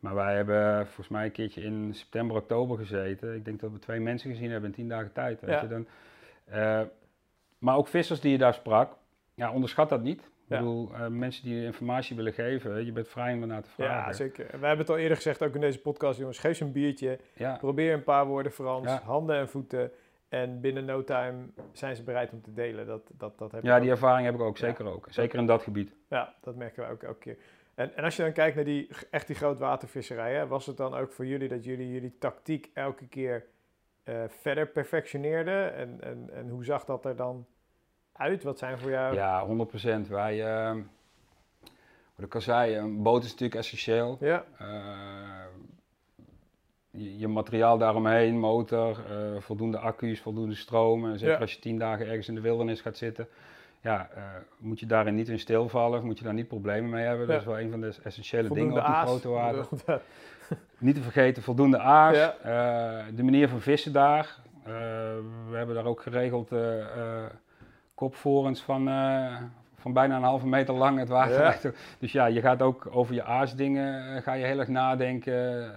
[0.00, 3.34] Maar wij hebben volgens mij een keertje in september, oktober gezeten.
[3.34, 5.40] Ik denk dat we twee mensen gezien hebben in tien dagen tijd.
[5.40, 5.62] Weet Ja.
[5.62, 5.86] je, dan,
[7.58, 8.92] maar ook vissers die je daar sprak,
[9.34, 10.30] ja, onderschat dat niet.
[10.46, 10.58] Ik Ja.
[10.58, 14.14] bedoel, eh, mensen die informatie willen geven, je bent vrij om ernaar te Ja, vragen.
[14.14, 14.44] zeker.
[14.50, 16.38] En wij hebben het al eerder gezegd, ook in deze podcast, jongens.
[16.38, 17.18] Geef ze een biertje.
[17.34, 18.86] Ja, Probeer een paar woorden Frans.
[18.88, 19.00] Ja.
[19.04, 19.90] Handen en voeten.
[20.28, 21.36] En binnen no time
[21.72, 22.86] zijn ze bereid om te delen.
[22.86, 23.94] Dat, dat, dat heb ja die ook.
[23.94, 24.66] ervaring heb ik ook, Ja.
[24.66, 25.06] zeker ook.
[25.10, 25.94] Zeker in dat gebied.
[26.08, 27.36] Ja, dat merken we ook elke keer.
[27.74, 30.94] En, en als je dan kijkt naar die, echt die grootwatervisserij, hè, was het dan
[30.94, 33.44] ook voor jullie dat jullie jullie tactiek elke keer
[34.04, 35.74] eh, verder perfectioneerden?
[35.74, 37.46] En, en, en hoe zag dat er dan
[38.18, 38.42] uit?
[38.42, 39.14] Wat zijn voor jou...
[39.14, 39.46] Ja,
[40.06, 40.08] 100%.
[40.08, 40.74] Wij, eh,
[42.14, 44.16] wat ik al zei, een boot is natuurlijk essentieel.
[44.20, 44.66] Ja, Eh,
[46.90, 51.04] je, je materiaal daaromheen, motor, eh, voldoende accu's, voldoende stroom.
[51.10, 51.40] En zeker Ja.
[51.40, 53.28] als je tien dagen ergens in de wildernis gaat zitten,
[53.80, 54.22] ja, eh,
[54.58, 57.26] moet je daarin niet in stilvallen, of moet je daar niet problemen mee hebben.
[57.26, 59.66] Dat is wel een van de essentiële voldoende dingen op die grote water.
[60.78, 62.16] Niet te vergeten, voldoende aas.
[62.16, 63.04] Ja.
[63.14, 64.36] de manier van vissen daar.
[65.50, 66.48] We hebben daar ook geregeld
[67.96, 69.36] kopvorens van, eh,
[69.74, 71.40] van bijna een halve meter lang het water.
[71.40, 71.46] Ja.
[71.46, 71.74] achter.
[71.98, 75.74] Dus ja, je gaat ook over je aasdingen eh, ga je heel erg nadenken.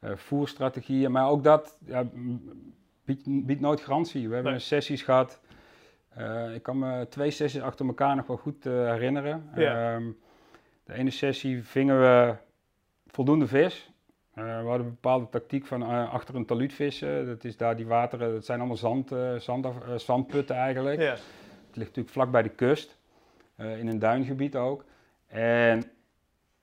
[0.00, 2.04] eh, voerstrategieën, maar ook dat ja,
[3.04, 4.28] biedt, biedt nooit garantie.
[4.28, 4.60] We hebben Nee.
[4.60, 5.40] sessies gehad.
[6.08, 9.50] Eh, ik kan me twee sessies achter elkaar nog wel goed herinneren.
[9.54, 9.94] Ja.
[9.94, 10.04] Ehm,
[10.84, 12.34] de ene sessie vingen we
[13.06, 13.91] voldoende vis.
[14.34, 17.26] Eh, we hadden een bepaalde tactiek van eh, achter een taluut vissen.
[17.26, 21.00] Dat is daar die wateren, dat zijn allemaal zand, eh, eh, zandputten eigenlijk.
[21.00, 22.98] Ja, Het ligt natuurlijk vlak bij de kust,
[23.56, 24.84] in een duingebied ook.
[25.26, 25.82] En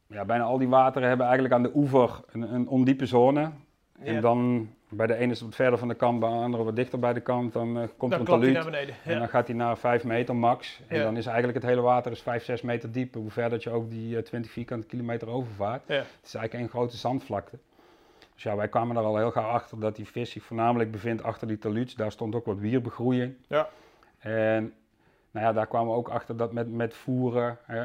[0.07, 3.39] ja, bijna al die wateren hebben eigenlijk aan de oever een, een ondiepe zone.
[3.39, 3.51] Ja.
[4.03, 6.63] En dan bij de ene is het wat verder van de kant, bij de andere
[6.63, 7.53] wat dichter bij de kant.
[7.53, 8.53] Dan eh, komt dan er een taluut.
[8.53, 8.95] naar beneden.
[9.03, 10.81] En dan gaat hij naar 5 meter max.
[10.87, 11.03] En Ja.
[11.03, 13.13] dan is eigenlijk het hele water dus 5, 6 meter diep.
[13.13, 15.81] Hoe ver dat je ook die eh, 20 vierkante kilometer overvaart.
[15.87, 15.95] Ja.
[15.95, 17.57] Het is eigenlijk één grote zandvlakte.
[18.33, 21.23] Dus ja, wij kwamen er al heel gauw achter dat die vis zich voornamelijk bevindt
[21.23, 21.95] achter die taluuts.
[21.95, 23.33] Daar stond ook wat wierbegroeiing.
[23.47, 23.69] Ja.
[24.19, 24.73] En
[25.31, 27.83] nou ja, daar kwamen we ook achter dat met, met voeren, hè,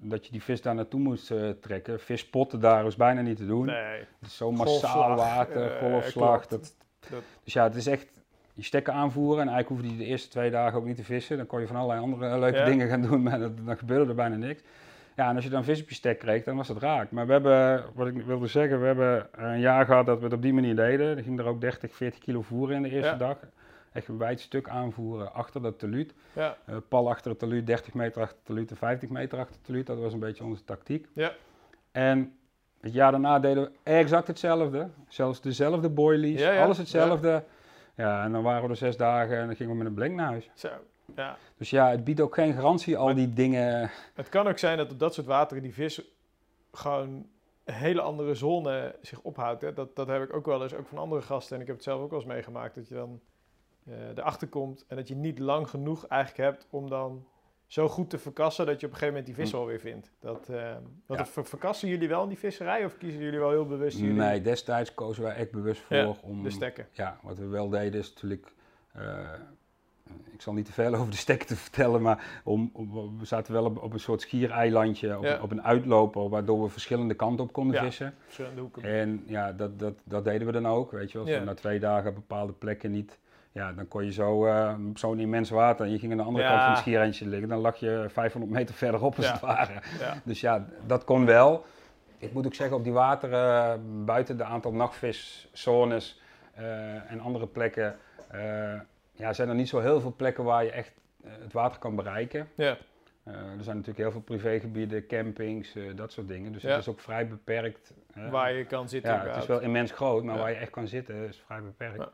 [0.00, 2.00] dat je die vis daar naartoe moest eh, trekken.
[2.00, 3.66] Vispotten daar is bijna niet te doen.
[3.66, 6.46] Nee, Het is zo massaal Golfslag, water, eh, golfslag.
[6.46, 6.74] Dat,
[7.10, 8.08] Dat- Dus ja, het is echt
[8.54, 9.40] je stekken aanvoeren.
[9.42, 11.36] En eigenlijk hoefde je de eerste twee dagen ook niet te vissen.
[11.36, 12.64] Dan kon je van allerlei andere leuke Ja.
[12.64, 14.62] dingen gaan doen, maar dat, dan gebeurde er bijna niks.
[15.16, 17.10] Ja, en als je dan vis op je stek kreeg, dan was het raak.
[17.10, 20.32] Maar we hebben, wat ik wilde zeggen, we hebben een jaar gehad dat we het
[20.32, 21.16] op die manier deden.
[21.16, 23.16] Er ging er ook 30, 40 kilo voeren in de eerste Ja.
[23.16, 23.36] dag.
[23.92, 26.14] Echt een wijd stuk aanvoeren achter dat teluut.
[26.32, 29.54] ja, Eh, pal achter het teluut, 30 meter achter het teluut en 50 meter achter
[29.54, 29.86] het teluut.
[29.86, 31.06] Dat was een beetje onze tactiek.
[31.14, 31.32] Ja.
[31.92, 32.36] En
[32.80, 34.88] het jaar daarna deden we exact hetzelfde.
[35.08, 37.44] Zelfs dezelfde boilies, Ja, alles hetzelfde.
[37.94, 38.24] Ja.
[38.24, 40.26] en dan waren we er zes dagen en dan gingen we met een blank naar
[40.26, 40.50] huis.
[40.54, 40.68] zo.
[41.16, 41.36] Ja.
[41.56, 43.90] Dus ja, het biedt ook geen garantie, al Maar- die dingen.
[44.14, 46.02] Het kan ook zijn dat op dat soort wateren die vis
[46.72, 47.26] gewoon
[47.64, 49.60] een hele andere zone zich ophoudt.
[49.62, 49.72] Hè?
[49.72, 51.54] Dat, dat heb ik ook wel eens, ook van andere gasten.
[51.56, 52.74] En ik heb het zelf ook wel eens meegemaakt.
[52.74, 53.20] Dat je dan
[54.14, 57.26] erachter komt en dat je niet lang genoeg eigenlijk hebt om dan
[57.66, 59.58] zo goed te verkassen dat je op een gegeven moment die vis Hm.
[59.58, 60.10] alweer vindt.
[60.20, 60.72] Dat, eh,
[61.06, 61.42] dat Ja.
[61.44, 64.94] verkassen jullie wel in die visserij of kiezen jullie wel heel bewust jullie Nee, destijds
[64.94, 66.42] kozen wij echt bewust voor Ja, om.
[66.42, 66.86] de stekken?
[66.92, 68.52] Ja, wat we wel deden is natuurlijk.
[68.92, 69.18] eh,
[70.32, 73.52] ik zal niet te veel over de stekken te vertellen, maar om, om- we zaten
[73.52, 75.34] wel op, op een soort schiereilandje, op, Ja.
[75.34, 78.14] een- op een uitloper, waardoor we verschillende kanten op konden vissen.
[78.24, 78.82] Verschillende hoeken.
[78.82, 80.90] En ja, dat, dat, dat deden we dan ook.
[80.90, 83.18] Weet je, als we na twee dagen bepaalde plekken niet.
[83.52, 85.86] Ja, dan kon je zo eh, op zo'n immens water.
[85.86, 86.50] En je ging aan de andere Ja.
[86.50, 87.48] kant van het schiereintje liggen.
[87.48, 89.32] Dan lag je 500 meter verderop als Ja.
[89.32, 89.72] het ware.
[89.98, 90.14] Ja.
[90.24, 91.64] Dus ja, dat kon wel.
[92.18, 96.20] Ik moet ook zeggen, op die wateren, buiten de aantal nachtviszones
[96.54, 97.96] eh, en andere plekken,
[98.28, 98.40] eh,
[99.12, 100.92] ja, zijn er niet zo heel veel plekken waar je echt
[101.24, 102.48] eh, het water kan bereiken.
[102.54, 102.76] Ja.
[103.24, 106.52] Eh, er zijn natuurlijk heel veel privégebieden, campings, eh, dat soort dingen.
[106.52, 106.68] Dus Ja.
[106.70, 107.92] het is ook vrij beperkt.
[108.14, 109.12] eh, Waar je kan zitten.
[109.12, 110.40] ja, het is wel immens groot, maar Ja.
[110.40, 111.96] waar je echt kan zitten is vrij beperkt.
[111.96, 112.08] Ja.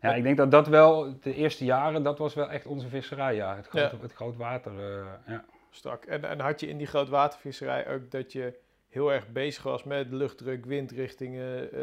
[0.00, 3.34] Ja, ik denk dat dat wel, de eerste jaren, dat was wel echt onze visserij,
[3.34, 3.56] ja.
[3.56, 4.02] Het, grote, Ja.
[4.02, 5.44] het groot water, eh, ja.
[5.70, 6.04] Strak.
[6.04, 10.10] En, en had je in die grootwatervisserij ook dat je heel erg bezig was met
[10.10, 11.80] luchtdruk, windrichtingen, eh,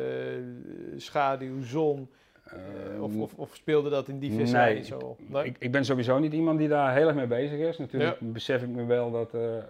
[0.95, 2.09] schaduw, zon.
[2.43, 5.20] Eh, of, of, of speelde dat in die visserij nee, zo op?
[5.20, 7.78] Ik, ik, ik ben sowieso niet iemand die daar heel erg mee bezig is.
[7.78, 9.61] Natuurlijk besef ik me wel dat uh, uh,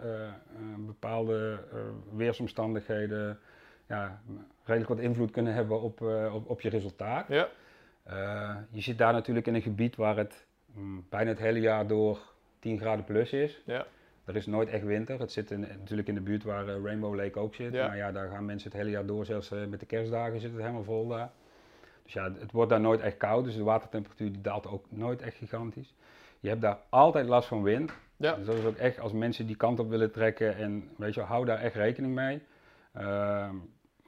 [0.78, 1.60] bepaalde
[2.16, 3.40] weersomstandigheden
[3.88, 4.22] ja,
[4.64, 6.02] redelijk wat invloed kunnen hebben op,
[6.34, 7.28] op, op, je resultaat.
[7.28, 7.48] Ja.
[8.72, 10.46] Je zit daar natuurlijk in een gebied waar het
[10.78, 12.20] um, bijna het hele jaar door
[12.60, 13.62] 10 graden plus is.
[13.66, 13.86] Ja.
[14.26, 15.20] Er is nooit echt winter.
[15.20, 17.74] Het zit in, natuurlijk in de buurt waar Rainbow Lake ook zit.
[17.74, 17.88] Ja.
[17.88, 19.26] Maar ja, daar gaan mensen het hele jaar door.
[19.26, 21.32] Zelfs met de kerstdagen zit het helemaal vol daar.
[22.04, 25.22] Dus ja, het wordt daar nooit echt koud, dus de watertemperatuur die daalt ook nooit
[25.22, 25.94] echt gigantisch.
[26.40, 27.94] Je hebt daar altijd last van wind.
[28.18, 28.36] Ja.
[28.36, 31.22] Dus dat is ook echt, als mensen die kant op willen trekken en weet je,
[31.22, 32.42] hou daar echt rekening mee.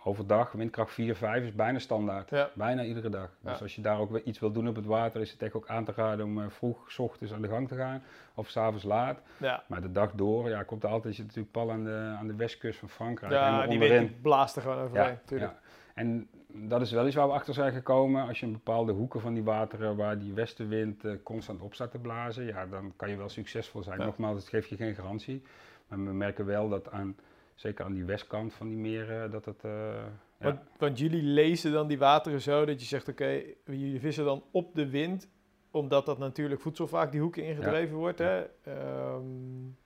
[0.07, 2.29] Overdag, windkracht 4, 5 is bijna standaard.
[2.29, 2.49] Ja.
[2.53, 3.29] Bijna iedere dag.
[3.41, 5.67] Dus als je daar ook iets wil doen op het water, is het echt ook
[5.67, 8.03] aan te raden om uh, vroeg, s ochtends aan de gang te gaan.
[8.33, 9.21] Of s'avonds laat.
[9.37, 9.63] Ja.
[9.67, 12.35] Maar de dag door, ja, komt er altijd, je natuurlijk pal aan de, aan de
[12.35, 13.31] westkust van Frankrijk.
[13.31, 15.59] Ja, die wind blaast er gewoon overheen, ja,
[15.93, 18.27] En dat is wel iets waar we achter zijn gekomen.
[18.27, 21.91] Als je in bepaalde hoeken van die wateren waar die westenwind uh, constant op staat
[21.91, 23.99] te blazen, ja, dan kan je wel succesvol zijn.
[23.99, 25.43] Nogmaals, het geeft je geen garantie.
[25.87, 27.15] Maar we merken wel dat aan,
[27.57, 29.63] zeker aan die westkant van die meren, dat het...
[29.65, 30.03] Uh,
[30.37, 34.25] want, want, jullie lezen dan die wateren zo dat je zegt, oké, okay, jullie vissen
[34.25, 35.27] dan op de wind,
[35.71, 38.19] omdat dat natuurlijk voedsel vaak die hoeken ingedreven wordt.
[38.19, 38.43] Hè?
[38.67, 39.77] Um,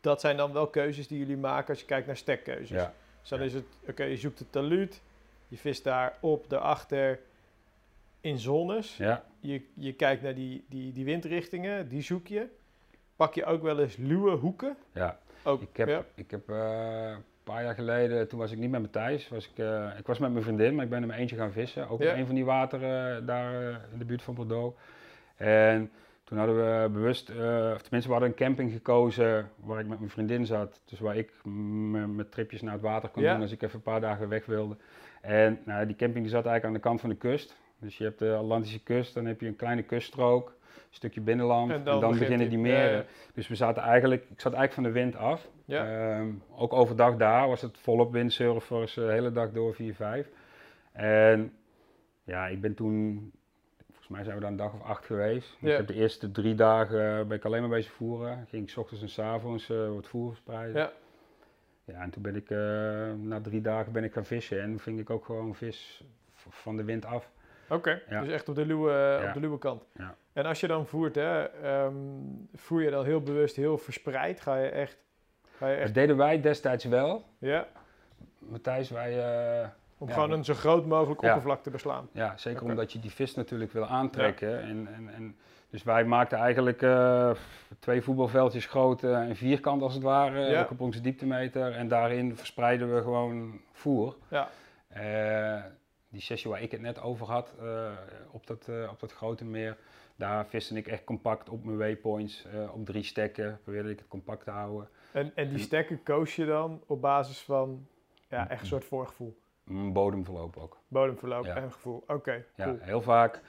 [0.00, 2.86] dat zijn dan wel keuzes die jullie maken als je kijkt naar stekkeuzes.
[3.20, 5.02] Dus dan is het, oké, je zoekt het taluut,
[5.48, 7.20] je vist daar op, daarachter
[8.20, 8.96] in zones.
[9.40, 12.46] Je, je kijkt naar die, die, die windrichtingen, die zoek je.
[13.16, 14.76] Pak je ook wel eens luwe hoeken?
[14.92, 16.56] Ja, ook, ik heb, Ik heb uh,
[17.14, 20.18] een paar jaar geleden, toen was ik niet met Matthijs, was ik, uh, ik was
[20.18, 21.88] met mijn vriendin, maar ik ben er mijn eentje gaan vissen.
[21.88, 22.12] Ook ja.
[22.12, 24.78] in een van die wateren daar uh, in de buurt van Bordeaux.
[25.36, 25.90] En
[26.24, 27.36] toen hadden we bewust, uh,
[27.74, 30.80] of tenminste we hadden een camping gekozen waar ik met mijn vriendin zat.
[30.84, 31.32] Dus waar ik
[32.06, 34.76] met tripjes naar het water kon doen als ik even een paar dagen weg wilde.
[35.20, 37.56] En nou, die camping die zat eigenlijk aan de kant van de kust.
[37.78, 40.54] Dus je hebt de Atlantische kust, dan heb je een kleine kuststrook,
[40.90, 43.06] stukje binnenland en dan, beginnen die meren.
[43.34, 45.48] Dus we zaten eigenlijk, ik zat eigenlijk van de wind af.
[45.64, 46.18] Ja.
[46.18, 50.28] Um, ook overdag daar was het volop windsurfers, de hele dag door 4, 5.
[50.92, 51.52] En
[52.24, 53.30] ja, ik ben toen,
[53.86, 55.56] volgens mij zijn we daar een dag of acht geweest.
[55.60, 58.46] Ik heb de eerste drie dagen ben ik alleen maar bezig voeren.
[58.48, 60.80] Ging ik s ochtends en s avonds uh, wat voer verspreiden.
[60.80, 60.92] Ja.
[61.84, 62.58] Ja, en toen ben ik, uh,
[63.12, 66.04] na drie dagen ben ik gaan vissen en ving ik ook gewoon vis
[66.34, 67.30] van de wind af.
[67.68, 69.84] Oké, dus echt op de luwe, op de luwe kant.
[69.96, 70.16] Ja.
[70.40, 71.44] En als je dan voert, hè,
[71.84, 74.40] um, voer je dan heel bewust, heel verspreid?
[74.40, 74.96] Ga je echt...
[75.56, 75.84] Ga je echt...
[75.84, 77.24] Dat deden wij destijds wel.
[77.38, 77.66] Ja.
[78.38, 79.16] Matthijs, wij...
[79.62, 79.68] Uh,
[79.98, 82.08] om gewoon een zo groot mogelijk oppervlak te beslaan.
[82.12, 84.62] Ja, zeker omdat je die vis natuurlijk wil aantrekken.
[84.62, 85.36] En, en, en
[85.70, 87.30] dus wij maakten eigenlijk uh,
[87.78, 90.60] twee voetbalveldjes groot uh, en vierkant als het ware, ja.
[90.60, 91.72] ook op onze dieptemeter.
[91.72, 94.16] En daarin verspreiden we gewoon voer.
[94.28, 94.48] Ja.
[94.96, 95.62] Uh,
[96.08, 97.54] die sessie waar ik het net over had,
[98.30, 99.76] op, dat, op dat grote meer,
[100.20, 104.44] daar viste ik echt compact op mijn waypoints, op drie stekken, probeerde ik het compact
[104.44, 104.88] te houden.
[105.12, 107.86] En, en die stekken koos je dan op basis van
[108.28, 109.38] ja, echt een soort voorgevoel?
[109.92, 110.78] Bodemverloop ook.
[110.88, 112.44] Bodemverloop en gevoel, oké.
[112.54, 113.40] ja, heel vaak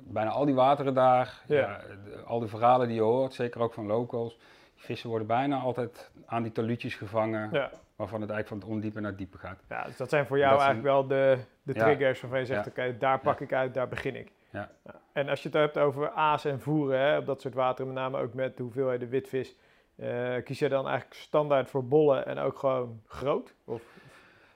[0.00, 1.80] bijna al die wateren daar, ja.
[2.26, 4.38] al die verhalen die je hoort, zeker ook van locals,
[4.74, 7.70] die vissen worden bijna altijd aan die talutjes gevangen, ja.
[7.96, 9.62] waarvan het eigenlijk van het ondiepe naar het diepe gaat.
[9.68, 12.96] Ja, dus dat zijn voor jou eigenlijk wel de, de triggers waarvan je zegt, oké,
[12.98, 14.32] daar pak ik uit, daar begin ik.
[14.56, 14.70] Ja.
[15.12, 18.02] En als je het hebt over aas en voeren, hè, op dat soort wateren, met
[18.02, 19.56] name ook met de hoeveelheid de witvis,
[19.96, 23.54] uh, kies je dan eigenlijk standaard voor bollen en ook gewoon groot?
[23.64, 23.82] Of?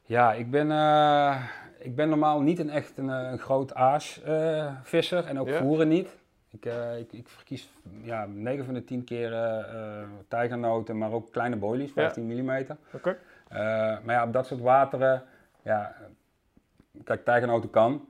[0.02, 1.42] Ja, ik ben, uh,
[1.78, 5.58] ik ben normaal niet een echt een, een groot aasvisser en ook ja.
[5.58, 6.18] voeren niet.
[6.50, 7.70] Ik, uh, ik, ik, verkies
[8.02, 9.64] ja, 9 van de 10 keer
[10.28, 12.42] tijgernoten, maar ook kleine boilies, 15 ja.
[12.42, 12.66] mm.
[12.92, 13.16] Oké.
[14.04, 15.22] maar ja, op dat soort wateren,
[15.62, 15.96] ja,
[17.04, 18.09] kijk, tijgernoten kan.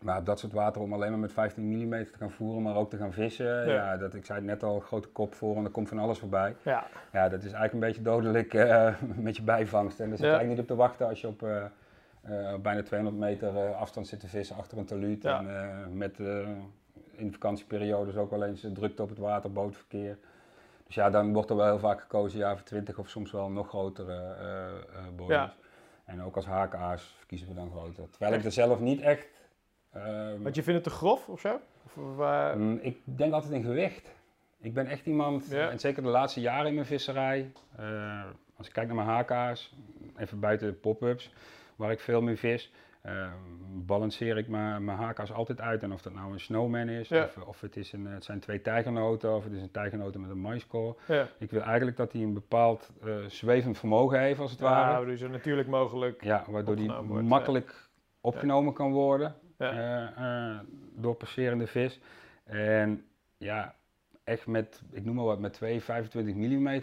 [0.00, 2.90] Maar dat soort water om alleen maar met 15 mm te gaan voeren, maar ook
[2.90, 3.68] te gaan vissen.
[3.68, 3.96] Ja.
[3.96, 6.56] dat, ik zei het net al, grote kop voor en er komt van alles voorbij.
[6.62, 8.94] Ja, ja dat is eigenlijk een beetje dodelijk uh,
[9.26, 10.00] met je bijvangst.
[10.00, 11.64] En daar zit je eigenlijk niet op te wachten als je op uh,
[12.30, 15.22] uh, bijna 200 meter afstand zit te vissen achter een taluut.
[15.22, 15.38] Ja.
[15.38, 16.18] En met
[17.10, 20.18] in vakantieperiodes ook wel eens drukte op het water, bootverkeer.
[20.86, 23.50] Dus ja, dan wordt er wel heel vaak gekozen ja, voor 20 of soms wel
[23.50, 24.36] nog grotere
[25.18, 25.52] uh, ja.
[26.04, 28.10] En ook als haakaars verkiezen we dan groter.
[28.10, 29.26] Terwijl ik er zelf niet echt
[29.96, 31.60] Um, Want je vindt het te grof of zo?
[31.84, 31.94] Of,
[32.54, 34.14] mm, ik denk altijd in gewicht.
[34.60, 38.24] Ik ben echt iemand, en zeker de laatste jaren in mijn visserij, uh,
[38.56, 39.76] als ik kijk naar mijn haka's,
[40.16, 41.32] even buiten de pop-ups,
[41.76, 42.72] waar ik veel mee vis,
[43.06, 43.26] uh,
[43.72, 45.82] balanceer ik mijn, mijn haka's altijd uit.
[45.82, 48.60] En of dat nou een snowman is, of, of, het, is een, het zijn twee
[48.60, 50.96] tijgernoten, of het is een tijgernoten met een maiscore.
[51.08, 51.28] Ja.
[51.38, 55.06] Ik wil eigenlijk dat hij een bepaald uh, zwevend vermogen heeft, als het ja, ware.
[55.06, 56.90] dus zo natuurlijk mogelijk Ja, waardoor die
[57.22, 57.88] makkelijk
[58.20, 59.34] opgenomen kan worden.
[59.58, 59.70] Ja.
[59.70, 60.58] eh, eh,
[60.94, 62.00] doorpasserende vis.
[62.44, 63.04] En
[63.36, 63.74] ja,
[64.24, 66.80] echt met, ik noem maar wat, met twee 25 mm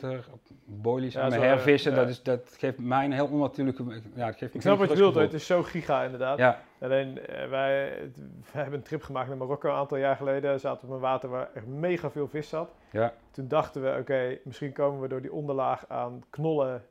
[0.66, 1.92] boilies Ja, aan mijn hervissen.
[1.92, 1.98] ja.
[1.98, 3.84] Dat, is, dat geeft mij een heel onnatuurlijke...
[4.16, 6.38] Ja, het geeft Ik snap wat je bedoelt, het is zo giga inderdaad.
[6.38, 8.18] Ja, Alleen, eh, wij, het-
[8.52, 10.60] wij hebben een trip gemaakt naar Marokko een aantal jaar geleden.
[10.60, 12.76] Zaten op een water waar echt mega veel vis zat.
[12.92, 16.86] ja, Toen dachten we, oké, misschien komen we door die onderlaag aan knollen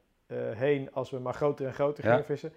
[0.55, 2.11] heen als we maar groter en groter Ja.
[2.11, 2.53] gingen vissen.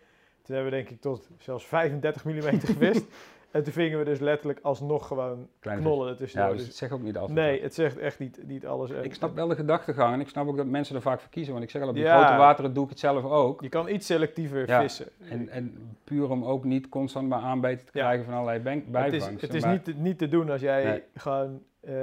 [0.46, 3.06] Toen hebben we denk ik tot zelfs 35 mm gevist.
[3.52, 6.12] en toen vingen we dus letterlijk alsnog gewoon kleine knollen vis.
[6.12, 6.48] ertussendoor.
[6.50, 7.38] Ja, dus Dus- het zegt ook niet altijd.
[7.38, 8.90] nee, het zegt echt niet, niet alles.
[8.90, 11.54] Ik snap wel de gedachtegang en ik snap ook dat mensen er vaak voor kiezen.
[11.54, 12.18] Want ik zeg al, op die Ja.
[12.26, 13.62] grote wateren doe ik het zelf ook.
[13.62, 15.08] Je kan iets selectiever Ja, vissen.
[15.30, 18.04] En, en puur om ook niet constant maar aanbeten te Ja.
[18.04, 19.48] krijgen van allerlei bank- het is, bijvangsten.
[19.48, 21.04] het is maar- niet, te- niet te doen als jij Nee.
[21.16, 21.94] gewoon eh,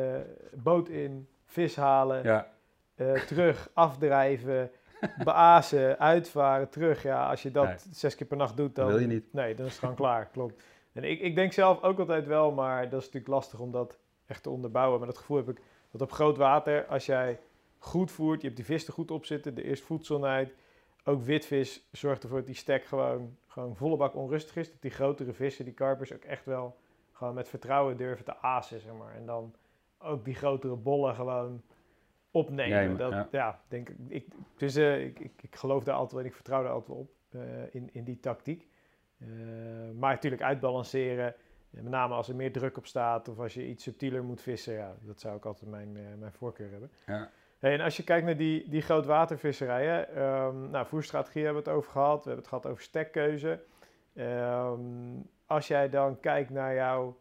[0.55, 2.49] boot in, vis halen, Ja,
[2.95, 4.71] eh, terug, afdrijven,
[5.25, 7.03] beazen, uitvaren, terug.
[7.03, 7.77] Ja, als je dat Nee.
[7.91, 9.33] zes keer per nacht doet, dan wil je niet.
[9.33, 10.63] Nee, dan is het gewoon klaar, klopt.
[10.93, 13.99] En ik, ik denk zelf ook altijd wel, maar dat is natuurlijk lastig om dat
[14.27, 14.99] echt te onderbouwen.
[14.99, 17.39] Maar dat gevoel heb ik dat op groot water, als jij
[17.79, 20.55] goed voert, je hebt die vis er goed op zitten, er is voedselheid.
[21.05, 24.71] Ook witvis zorgt ervoor dat die stek gewoon, gewoon volle bak onrustig is.
[24.71, 26.77] Dat die grotere vissen, die karpers, ook echt wel
[27.13, 29.15] gewoon met vertrouwen durven te azen, zeg maar.
[29.15, 29.55] En dan
[29.99, 31.63] ook die grotere bollen gewoon
[32.33, 32.79] opnemen.
[32.79, 33.29] Nemen, dat, ja.
[33.31, 33.61] ja.
[33.69, 33.97] denk ik.
[34.09, 34.27] ik
[34.57, 36.99] dus eh, ik, ik, ik geloof daar altijd wel en ik vertrouw daar altijd wel
[36.99, 38.69] op eh, in, in die tactiek.
[39.19, 39.29] Eh,
[39.99, 41.35] maar natuurlijk uitbalanceren,
[41.71, 44.75] met name als er meer druk op staat of als je iets subtieler moet vissen,
[44.75, 46.91] ja, dat zou ik altijd mijn, mijn voorkeur hebben.
[47.07, 47.31] Ja.
[47.59, 51.79] Hey, en als je kijkt naar die, die grootwatervisserijen, ehm nou, voerstrategie hebben we het
[51.79, 53.63] over gehad, we hebben het gehad over stekkeuze.
[54.15, 54.81] Ehm,
[55.47, 57.21] als jij dan kijkt naar jouw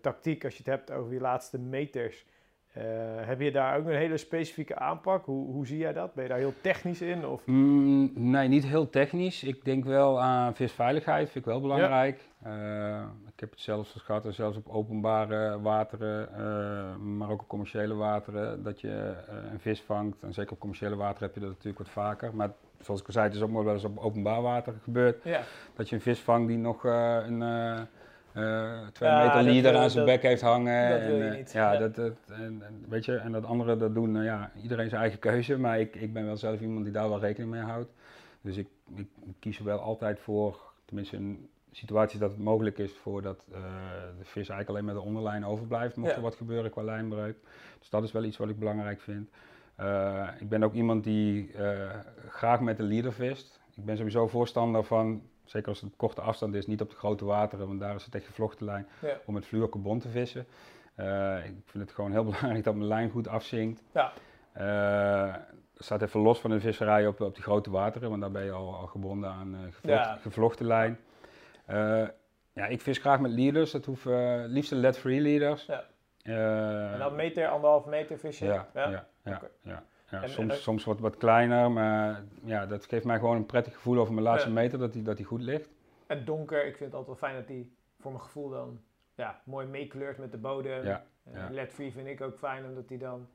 [0.00, 2.26] tactiek, als je het hebt over die laatste meters,
[2.72, 2.82] eh,
[3.16, 5.24] heb je daar ook een hele specifieke aanpak?
[5.24, 6.14] Hoe, hoe zie jij dat?
[6.14, 7.26] Ben je daar heel technisch in?
[7.26, 7.46] Of?
[7.46, 9.42] Mm, nee, niet heel technisch.
[9.42, 12.20] Ik denk wel aan visveiligheid, vind ik wel belangrijk.
[12.42, 17.48] Eh, ik heb het zelfs gehad, en zelfs op openbare wateren, eh, maar ook op
[17.48, 19.14] commerciële wateren, dat je
[19.52, 20.22] een vis vangt.
[20.22, 22.34] En zeker op commerciële wateren heb je dat natuurlijk wat vaker.
[22.34, 22.50] Maar
[22.80, 25.22] zoals ik al zei, het is ook wel eens op openbaar water gebeurd.
[25.24, 25.42] Ja,
[25.74, 27.42] Dat je een vis vangt die nog een
[28.92, 30.90] twee Ja, meter leader eh, aan zijn bek heeft hangen.
[30.90, 31.52] dat wil en, je eh, niet.
[31.52, 31.78] Ja, Ja.
[31.78, 35.00] Dat, dat, en, en weet je, en dat anderen dat doen, nou ja, iedereen zijn
[35.00, 35.58] eigen keuze.
[35.58, 37.92] Maar ik, ik ben wel zelf iemand die daar wel rekening mee houdt.
[38.40, 39.06] Dus ik, ik
[39.38, 43.60] kies er wel altijd voor, tenminste in situaties dat het mogelijk is, voor dat eh,
[44.18, 46.16] de vis eigenlijk alleen met de onderlijn overblijft, mocht Ja.
[46.16, 47.36] er wat gebeuren qua lijnbreuk.
[47.78, 49.30] Dus dat is wel iets wat ik belangrijk vind.
[49.76, 51.90] Eh, ik ben ook iemand die eh,
[52.28, 53.60] graag met de leader vist.
[53.74, 55.22] Ik ben sowieso voorstander van,
[55.52, 58.04] zeker als het op korte afstand is, niet op de grote wateren, want daar is
[58.04, 59.16] het echt gevlochten lijn, Ja.
[59.24, 60.46] om met fluorocarbon te vissen.
[60.94, 63.82] Eh, ik vind het gewoon heel belangrijk dat mijn lijn goed afzinkt.
[63.92, 64.12] Ja.
[64.52, 65.34] Eh,
[65.74, 68.50] staat even los van de visserij op, op die grote wateren, want daar ben je
[68.52, 70.18] al, al gebonden aan eh, gevlochten, Ja.
[70.22, 70.98] gevlochten lijn.
[72.54, 75.66] Ja, ik vis graag met leaders, dat hoeven liefst lead-free leaders.
[75.66, 75.84] Ja.
[76.92, 78.46] En dan meter, anderhalf meter vissen?
[78.46, 79.06] ja, ja,
[79.62, 79.82] ja.
[80.12, 83.46] Ja, En- soms, en- soms wat, wat kleiner, maar ja, dat geeft mij gewoon een
[83.46, 84.54] prettig gevoel over mijn laatste Ja.
[84.54, 85.70] meter, dat die, dat die goed ligt.
[86.06, 88.80] En donker, ik vind het altijd wel fijn dat die voor mijn gevoel dan
[89.14, 90.84] ja, mooi meekleurt met de bodem.
[90.84, 91.48] Ja, ja.
[91.50, 93.26] LED-free vind ik ook fijn, omdat die dan,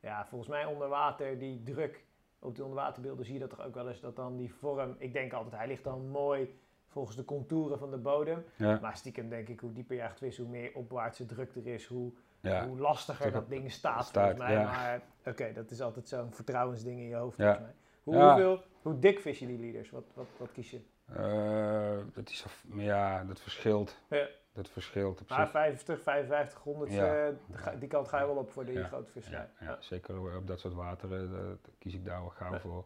[0.00, 2.04] ja, volgens mij onder water, die druk
[2.38, 5.12] op die onderwaterbeelden zie je dat toch ook wel eens, dat dan die vorm, ik
[5.12, 6.58] denk altijd, hij ligt dan mooi
[6.88, 8.44] volgens de contouren van de bodem.
[8.56, 11.66] Ja, Maar stiekem denk ik, hoe dieper je echt vis, hoe meer opwaartse druk er
[11.66, 12.12] is, hoe,
[12.52, 14.52] ja, hoe lastiger dat ding staat, staat, volgens mij.
[14.52, 14.64] ja.
[14.64, 17.74] Maar oké, dat is altijd zo'n vertrouwensding in je hoofd, volgens mij.
[18.02, 19.90] Hoe, hoeveel, hoe dik vis je die leaders?
[19.90, 20.80] Wat, wat, wat kies je?
[21.12, 23.98] Eh, dat is, ja, dat verschilt.
[24.08, 24.26] Ja.
[24.52, 25.50] Dat verschilt op Maar zich.
[25.50, 27.26] 50, 55, 100, Ja.
[27.26, 28.86] eh, ga- die kant ga je wel op voor die Ja.
[28.86, 29.48] grote visserij.
[29.60, 32.84] Ja, ja, zeker op dat soort wateren daar kies ik daar wel gauw voor.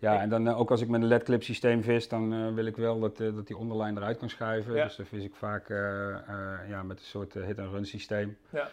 [0.00, 2.66] Ja, en dan eh, ook als ik met een LED-clip systeem vis, dan eh, wil
[2.66, 4.72] ik wel dat, eh, dat die onderlijn eruit kan schuiven.
[4.74, 5.68] Dus dan vis ik vaak
[6.68, 8.38] ja, met een soort hit-and-run systeem.
[8.50, 8.68] Ja.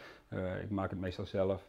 [0.61, 1.67] Ik maak het meestal zelf.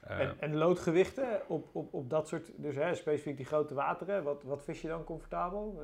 [0.00, 4.42] En, en loodgewichten op, op, op dat soort, dus hè, specifiek die grote wateren, wat,
[4.42, 5.82] wat vis je dan comfortabel?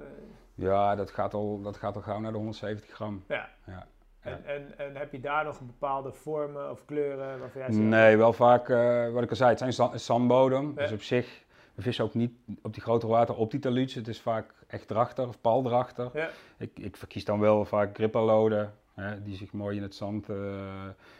[0.54, 3.24] Ja, dat gaat, al, dat gaat al gauw naar de 170 gram.
[3.28, 3.48] ja.
[3.66, 3.86] Ja.
[4.20, 7.84] En, en, en heb je daar nog bepaalde vormen of kleuren waarvan jij zegt?
[7.84, 8.68] Nee, wel vaak,
[9.12, 10.72] wat ik al zei, het zijn za- zandbodem.
[10.76, 10.82] Ja.
[10.82, 11.43] Dus op zich,
[11.74, 12.32] we vissen ook niet
[12.62, 13.94] op die grote water op die taluutjes.
[13.94, 16.10] Het is vaak echt drachter of paldrachter.
[16.14, 16.28] Ja.
[16.58, 20.36] Ik, ik verkies dan wel vaak gripperloden, hè, die zich mooi in het zand eh,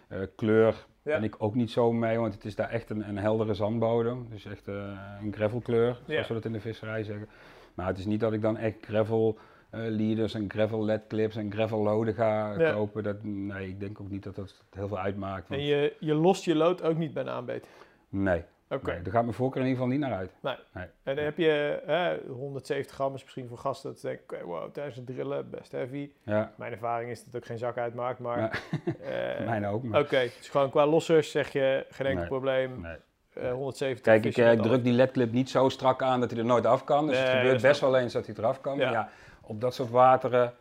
[0.09, 0.87] eh, kleur.
[1.03, 1.13] Ja.
[1.15, 4.27] Ben ik ook niet zo mee, want het is daar echt een, een heldere zandbodem.
[4.31, 4.75] Dus echt eh,
[5.23, 6.29] een gravelkleur, zoals Ja.
[6.29, 7.29] we dat in de visserij zeggen.
[7.75, 9.39] Maar het is niet dat ik dan echt gravel
[9.71, 12.73] leaders en gravel led clips en gravel loden ga Ja.
[12.73, 13.03] kopen.
[13.03, 15.49] Dat, nee, ik denk ook niet dat dat heel veel uitmaakt.
[15.49, 17.67] want- En je, je lost je lood ook niet bij een aanbeet?
[18.09, 18.43] Nee.
[18.75, 18.91] Oké.
[18.93, 20.59] Nee, daar gaat mijn voorkeur in ieder geval niet naar uit.
[21.03, 24.71] En dan heb je eh, 170 gram is misschien voor gasten dat denken, oké, wow,
[24.73, 26.11] tijdens het drillen best heavy.
[26.23, 28.39] Ja, Mijn ervaring is dat het ook geen zak uitmaakt, maar...
[28.39, 28.51] Ja.
[29.41, 29.83] eh, mijne ook.
[29.83, 32.29] Maar, Oké, dus gewoon qua lossers zeg je geen enkel Nee.
[32.29, 32.81] probleem.
[32.81, 32.97] nee.
[33.35, 34.65] Eh, 170 Kijk, ik, eh, ik al.
[34.65, 37.07] druk die ledclip niet zo strak aan dat hij er nooit af kan.
[37.07, 38.77] Dus het Nee, gebeurt best wel eens dat hij eraf kan.
[38.79, 38.85] Ja.
[38.85, 39.09] Maar ja,
[39.41, 40.53] op dat soort wateren,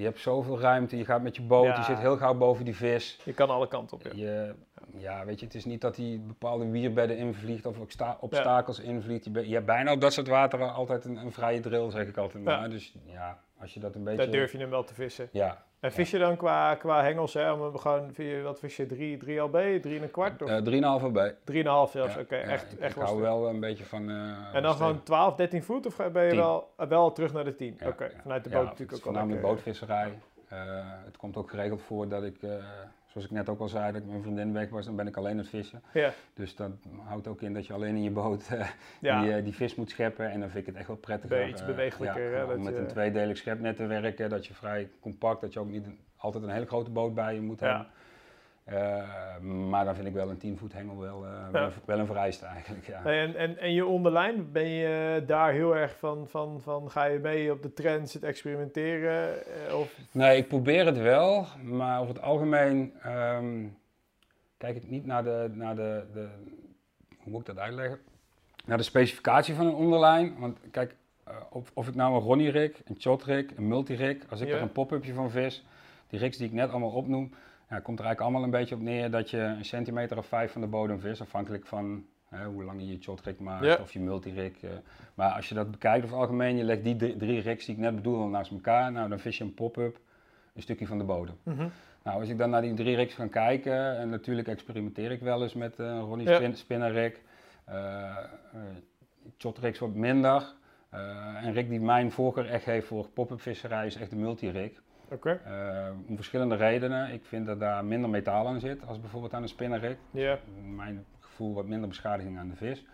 [0.00, 0.96] je hebt zoveel ruimte.
[0.96, 1.76] Je gaat met je boot, Ja.
[1.76, 3.18] je zit heel gauw boven die vis.
[3.24, 4.10] Je kan alle kanten op, ja.
[4.14, 4.54] Je,
[4.96, 9.24] ja, weet je, het is niet dat hij bepaalde wierbedden invliegt of obsta- obstakels invliegt.
[9.24, 12.44] Je, hebt bijna op dat soort wateren altijd een, een vrije drill, zeg ik altijd
[12.44, 12.70] maar.
[12.70, 14.18] Dus ja, als je dat een beetje...
[14.22, 15.28] Daar durf je hem wel te vissen.
[15.32, 18.12] Ja, En vis je dan qua, qua hengels, hè, om gewoon,
[18.42, 20.42] wat vis je, 3, 3 LB, 3 en een kwart?
[20.42, 21.34] Of eh 3,5 bij.
[21.34, 24.10] 3,5 zelfs, oké, ja, echt, ik, echt ik hou wel een beetje van...
[24.10, 26.38] eh, En dan gewoon 12, 13 voet of ben je 10.
[26.38, 27.76] wel, wel terug naar de 10?
[27.78, 30.18] Ja, Oké, vanuit de boot natuurlijk ook wel voornamelijk bootvisserij.
[30.48, 30.58] Eh,
[31.04, 32.50] het komt ook geregeld voor dat ik, eh,
[33.10, 35.16] zoals ik net ook al zei, dat ik mijn vriendin weg was, dan ben ik
[35.16, 35.82] alleen aan het vissen.
[35.92, 36.70] Ja, Dus dat
[37.04, 38.68] houdt ook in dat je alleen in je boot eh,
[39.00, 39.20] ja.
[39.22, 40.30] die, eh, die vis moet scheppen.
[40.30, 41.48] En dan vind ik het echt wel prettiger.
[41.48, 45.40] Iets eh, bewegelijker, ja, om met een tweedelig schepnet te werken, dat je vrij compact,
[45.40, 47.66] dat je ook niet een- altijd een hele grote boot bij je moet Ja.
[47.66, 47.86] hebben.
[48.70, 49.38] Eh,
[49.68, 51.66] maar dan vind ik wel een 10 voet hengel wel, eh, wel, Ja.
[51.66, 52.86] een, wel een vereiste eigenlijk.
[52.86, 53.04] Ja.
[53.04, 57.18] En, en, en je onderlijn, ben je daar heel erg van, van, van ga je
[57.18, 59.44] mee op de trends, het experimenteren?
[59.68, 63.66] eh, Of, Nee, ik probeer het wel, maar over het algemeen ehm,
[64.56, 66.28] kijk ik niet naar de, naar de, de,
[67.22, 67.98] hoe moet ik dat uitleggen?
[68.64, 70.38] Naar de specificatie van een onderlijn.
[70.38, 70.94] Want kijk,
[71.24, 74.40] eh, of, of ik nou een Ronnie rig, een shot rig, een multi rig, als
[74.40, 74.54] ik Ja.
[74.54, 75.64] er een pop-upje van vis,
[76.08, 77.34] die rigs die ik net allemaal opnoem,
[77.70, 80.52] ja, komt er eigenlijk allemaal een beetje op neer dat je een centimeter of vijf
[80.52, 83.76] van de bodem vis, afhankelijk van hè, hoe lang je je shot rig maakt Ja.
[83.80, 84.60] of je multi rig.
[84.62, 84.70] eh.
[85.14, 87.80] maar als je dat bekijkt over het algemeen, je legt die drie, rigs die ik
[87.80, 89.98] net bedoel naast elkaar, nou dan vis je een pop-up
[90.54, 91.34] een stukje van de bodem.
[91.42, 91.68] Mhm.
[92.04, 95.42] Nou, als ik dan naar die drie rigs ga kijken, en natuurlijk experimenteer ik wel
[95.42, 96.34] eens met eh, een Ronnie Ja.
[96.36, 97.20] spin, spinner rig.
[97.64, 98.16] Eh,
[99.38, 100.54] shot rigs wat minder.
[100.90, 104.82] Eh, een rig die mijn voorkeur echt heeft voor pop-up visserij is echt de multi-rig.
[105.44, 107.12] Eh, om verschillende redenen.
[107.12, 109.96] Ik vind dat daar minder metaal aan zit als bijvoorbeeld aan een spinner rig.
[110.10, 110.38] ja.
[110.62, 112.84] Mijn gevoel wat minder beschadiging aan de vis.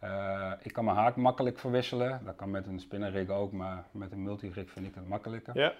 [0.00, 2.20] Eh, ik kan mijn haak makkelijk verwisselen.
[2.24, 5.58] Dat kan met een spinner rig ook, maar met een multi-rig vind ik het makkelijker.
[5.58, 5.72] Ja.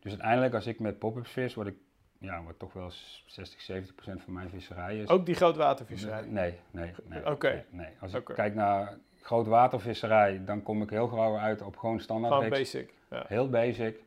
[0.00, 1.76] Dus uiteindelijk als ik met pop-ups vis, wat ik
[2.18, 2.90] ja, wat toch wel
[3.26, 5.08] 60, 70 procent van mijn visserij is.
[5.08, 6.22] Ook die grootwatervisserij?
[6.26, 7.30] Nee, nee, nee.
[7.30, 7.50] Oké.
[7.50, 7.94] nee, nee.
[8.00, 12.48] Als ik kijk naar grootwatervisserij, dan kom ik heel gauw uit op gewoon standaard Gewoon
[12.50, 12.92] basic.
[13.10, 13.24] Ja.
[13.28, 14.02] Heel basic.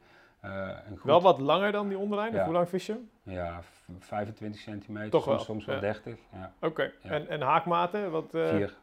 [0.48, 2.34] Eh, een goed, Wel wat langer dan die onderlijn?
[2.34, 2.44] Ja.
[2.44, 3.10] hoe lang vis je hem?
[3.36, 5.82] Ja, v- 25 centimeter, Toch soms, wel, soms wel ja.
[5.82, 6.16] 30.
[6.34, 8.12] Ja, Oké, en, en haakmaten?
[8.12, 8.76] Wat, eh, vier.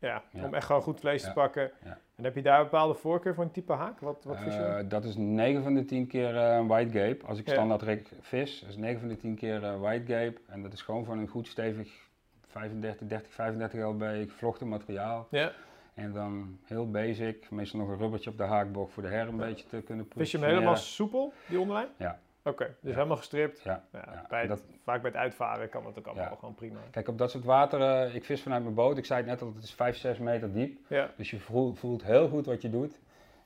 [0.00, 1.70] Ja, om echt gewoon goed vlees te pakken.
[2.16, 4.00] En heb je daar een bepaalde voorkeur voor een type haak?
[4.00, 4.60] Wat, wat vis je?
[4.62, 7.26] Eh, dat is 9 van de 10 keer een white gape.
[7.26, 10.40] Als ik standaard rig vis, is 9 van de 10 keer eh, white gape.
[10.46, 11.88] En dat is gewoon van een goed stevig
[12.46, 15.26] 35, 30, 35 lb gevlochten materiaal.
[15.30, 15.52] ja.
[15.98, 19.36] En dan heel basic, meestal nog een rubbertje op de haakbocht voor de her een
[19.36, 21.88] beetje te kunnen Vis je hem helemaal soepel, die onderlijn?
[21.96, 22.18] Ja.
[22.42, 22.96] Oké, dus Ja.
[22.96, 23.60] helemaal gestript.
[23.62, 23.84] Ja,
[24.28, 26.78] bij het- Dat- Vaak bij het uitvaren kan dat ook allemaal gewoon prima.
[26.90, 28.98] Kijk, op dat soort wateren, ik vis vanuit mijn boot.
[28.98, 30.78] Ik zei het net al, het is 5, 6 meter diep.
[30.88, 31.10] Ja.
[31.16, 32.98] Dus je voelt, voelt heel goed wat je doet.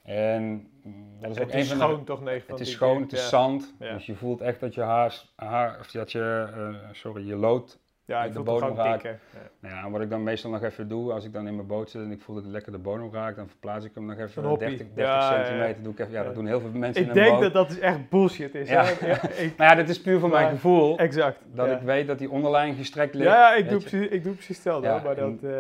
[0.03, 0.43] En
[0.83, 2.05] mm, dat is ook het is schoon de...
[2.05, 3.03] toch, 9 van Het is schoon, keer?
[3.03, 3.75] het is zand.
[3.79, 3.93] Ja.
[3.93, 7.79] Dus je voelt echt dat je haar, haar of dat je, eh, sorry, je lood.
[8.05, 9.11] Ja, ik de bodem tikken.
[9.33, 9.39] Ja.
[9.61, 11.91] Nou ja, wat ik dan meestal nog even doe, als ik dan in mijn boot
[11.91, 14.19] zit en ik voel dat ik lekker de bodem raakt, dan verplaats ik hem nog
[14.19, 14.69] even hoppie.
[14.69, 15.45] 30, 30 Ja, ja, ja.
[15.45, 15.83] centimeter.
[15.83, 17.41] Doe ik even, ja, dat doen heel veel mensen in Ik denk boot.
[17.43, 18.69] dat dat dus echt bullshit is.
[18.69, 18.83] Ja.
[19.45, 20.99] ik- Maar ja, dit is puur voor mijn gevoel.
[20.99, 21.39] exact.
[21.53, 23.31] Dat ik weet dat die onderlijn gestrekt ligt.
[23.31, 25.01] Ja, ik, doe precies, ik doe precies hetzelfde.
[25.05, 25.51] Maar dat, eh,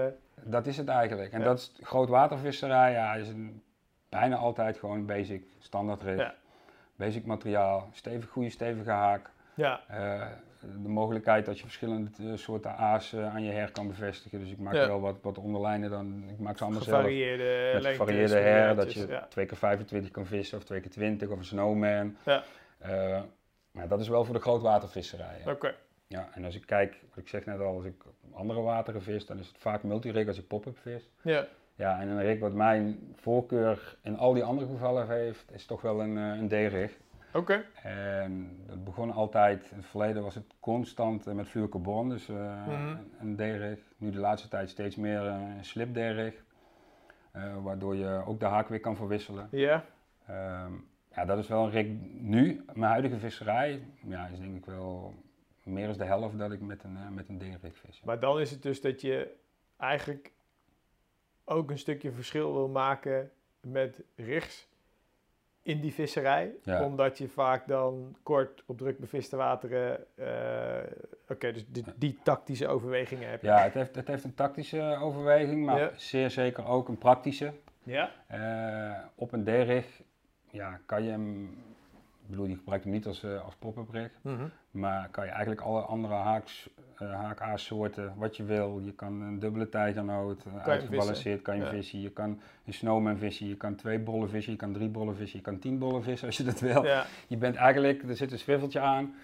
[0.45, 1.33] Dat is het eigenlijk.
[1.33, 3.63] En dat is grootwatervisserij, ja, is een,
[4.09, 6.35] bijna altijd gewoon basic, standaard rig.
[6.97, 9.31] Basic materiaal, stevig, goede stevige haak.
[9.55, 10.27] ja, Eh,
[10.83, 14.39] de mogelijkheid dat je verschillende eh, soorten aas eh, aan je her kan bevestigen.
[14.39, 14.87] Dus ik maak Ja.
[14.87, 16.25] wel wat, wat onderlijnen dan.
[16.29, 16.97] Ik maak ze allemaal zelf.
[17.03, 17.07] Met
[17.87, 19.27] gevarieerde her, dat je ja.
[19.29, 22.17] twee keer 25 kan vissen of twee keer 20 of een snowman.
[22.25, 22.43] Ja.
[22.79, 23.21] Eh,
[23.71, 25.43] maar dat is wel voor de grootwatervisserij.
[25.47, 25.75] Oké,
[26.07, 28.03] ja, en als ik kijk, wat ik zeg net al, als ik
[28.33, 31.11] andere wateren vis, dan is het vaak multirig als ik pop-up vis.
[31.23, 31.47] ja.
[31.75, 35.81] Ja, en een rig wat mijn voorkeur in al die andere gevallen heeft, is toch
[35.81, 36.93] wel een, een D-rig.
[37.35, 42.29] Oké, En dat begon altijd, in het verleden was het constant eh, met fluorocarbon, dus
[42.29, 42.97] eh, Mhm.
[43.21, 43.79] een D-rig.
[43.97, 46.35] Nu de laatste tijd steeds meer eh, een slip D-rig,
[47.63, 49.49] waardoor je ook de haak weer kan verwisselen.
[49.51, 49.85] ja.
[50.27, 50.73] Ehm,
[51.15, 52.65] ja, dat is wel een rig nu.
[52.73, 55.15] Mijn huidige visserij ja, is denk ik wel
[55.63, 58.03] meer dan de helft dat ik met een, eh, met een D-rig vis.
[58.05, 59.35] Maar dan is het dus dat je
[59.77, 60.33] eigenlijk
[61.45, 63.31] ook een stukje verschil wil maken
[63.61, 64.69] met rigs.
[65.63, 66.53] In die visserij.
[66.63, 66.85] Ja.
[66.85, 70.05] Omdat je vaak dan kort op druk beviste wateren...
[70.17, 70.91] eh,
[71.29, 73.47] Oké, dus die, die tactische overwegingen heb je.
[73.47, 75.91] Ja, het heeft, het heeft een tactische overweging, maar Ja.
[75.97, 77.53] zeer zeker ook een praktische.
[77.83, 78.11] Ja?
[78.27, 80.03] Eh, op een D-rig
[80.51, 81.57] ja, kan je hem,
[82.37, 84.43] bedoel, je gebruikt hem niet als, eh, als pop-up rig, Mhm.
[84.71, 86.69] maar kan je eigenlijk alle andere haaks,
[86.99, 88.81] eh haak-A-soorten, wat je wil.
[88.85, 91.69] Je kan een dubbele tijgernoot, uh, hem uitgebalanceerd kan je Ja.
[91.69, 92.01] vissen.
[92.01, 95.39] Je kan een snowman vissen, je kan twee bollen vissen, je kan drie bollen vissen,
[95.39, 96.85] je kan tien bollen vissen als je dat wil.
[96.85, 97.05] ja.
[97.27, 99.15] Je bent eigenlijk, er zit een zwiffeltje aan.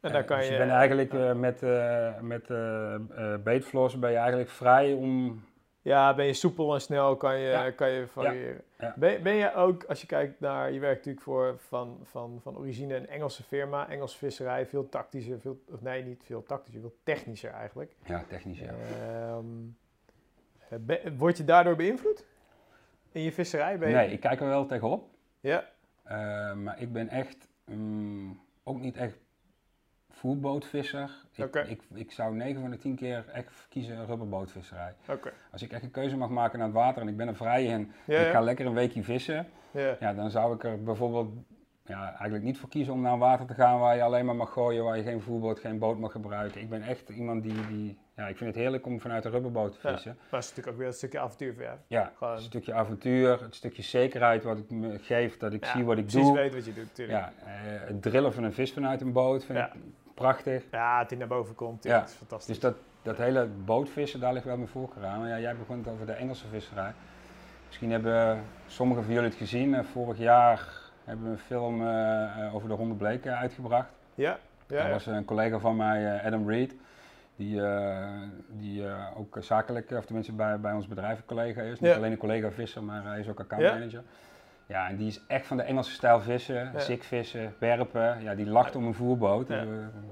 [0.00, 0.52] En dan Eh, kan dus je...
[0.52, 3.00] je bent eigenlijk eh, met, eh met eh eh,
[3.44, 5.42] baitfloss ben je eigenlijk vrij om
[5.84, 7.70] Ja, ben je soepel en snel, kan je, Ja.
[7.70, 8.62] kan je variëren.
[8.78, 8.94] Ja.
[8.96, 12.56] Ben, ben je ook, als je kijkt naar, je werkt natuurlijk voor van, van, van
[12.56, 16.96] origine een Engelse firma, Engelse visserij, veel tactischer, veel, of nee, niet veel tactischer, veel
[17.02, 17.92] technischer eigenlijk.
[18.04, 18.72] ja, technisch ja.
[18.72, 19.44] Ehm,
[20.68, 22.24] eh, ben- word je daardoor beïnvloed?
[23.12, 23.78] In je visserij?
[23.78, 25.08] Ben je, Nee, ik kijk er wel tegenop.
[25.40, 29.16] Ja, Eh, maar ik ben echt mm, ook niet echt
[30.24, 31.10] voerbootvisser.
[31.32, 34.94] Ik, ik, ik zou 9 van de 10 keer echt kiezen een rubberbootvisserij.
[35.52, 37.64] Als ik echt een keuze mag maken naar het water en ik ben er vrij
[37.64, 38.40] in, Ja, ik ga ja.
[38.40, 39.96] lekker een weekje vissen, ja.
[40.00, 41.28] ja, dan zou ik er bijvoorbeeld
[41.86, 44.36] ja, eigenlijk niet voor kiezen om naar een water te gaan waar je alleen maar
[44.36, 46.60] mag gooien, waar je geen voerboot, geen boot mag gebruiken.
[46.60, 49.72] Ik ben echt iemand die, die ja, ik vind het heerlijk om vanuit een rubberboot
[49.72, 49.92] te Ja.
[49.92, 50.14] vissen.
[50.30, 51.76] Maar het is natuurlijk ook weer een stukje avontuur voor jou.
[51.86, 55.70] Ja, Gewoon- een stukje avontuur, het stukje zekerheid wat ik me geef, dat ik Ja,
[55.72, 56.36] zie wat ik precies doe.
[56.36, 57.18] weet wat je doet natuurlijk.
[57.18, 57.52] Ja, eh,
[57.86, 59.66] het drillen van een vis vanuit een boot vind Ja.
[59.72, 59.80] ik
[60.14, 60.62] prachtig.
[60.70, 62.46] Ja, het die naar boven komt, ja, dat is fantastisch.
[62.46, 65.20] Dus dat, dat hele bootvissen, daar ligt wel mijn voorkeur aan.
[65.20, 66.92] Maar ja, jij begon het over de Engelse visserij.
[67.66, 69.74] Misschien hebben sommigen van jullie het gezien.
[69.74, 70.68] Eh, vorig jaar
[71.04, 73.90] hebben we een film eh, eh, over de Ronde Bleek uitgebracht.
[74.14, 74.38] ja,
[74.68, 74.90] ja, ja.
[74.90, 76.74] was een collega van mij, Adam Reed,
[77.36, 77.60] die,
[78.48, 78.84] die
[79.16, 81.80] ook zakelijk, of tenminste bij, bij ons bedrijf een collega is.
[81.80, 81.96] Niet Ja.
[81.96, 83.90] alleen een collega visser, maar hij is ook accountmanager.
[83.90, 84.02] Ja,
[84.66, 86.78] en die is echt van de Engelse stijl vissen, Ja.
[86.80, 88.22] zikvissen, werpen.
[88.22, 89.48] Ja, die lacht om een voerboot.
[89.48, 89.64] Ja.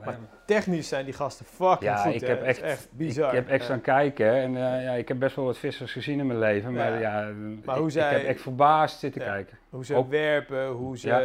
[0.05, 0.17] Maar
[0.47, 2.15] technisch zijn die gasten fucking Ja, goed.
[2.15, 2.27] ik hè.
[2.27, 3.29] heb echt- echt bizar.
[3.29, 3.65] Ik heb echt Ja.
[3.65, 6.73] staan kijken en eh, ja, ik heb best wel wat vissers gezien in mijn leven,
[6.73, 7.19] maar Ja.
[7.21, 7.31] ja,
[7.65, 9.33] Maar ik, hoe zij- ik heb echt verbaasd zitten Ja.
[9.33, 9.59] kijken.
[9.71, 11.09] Hoe ze Ook- werpen, hoe ze...
[11.09, 11.19] Ja.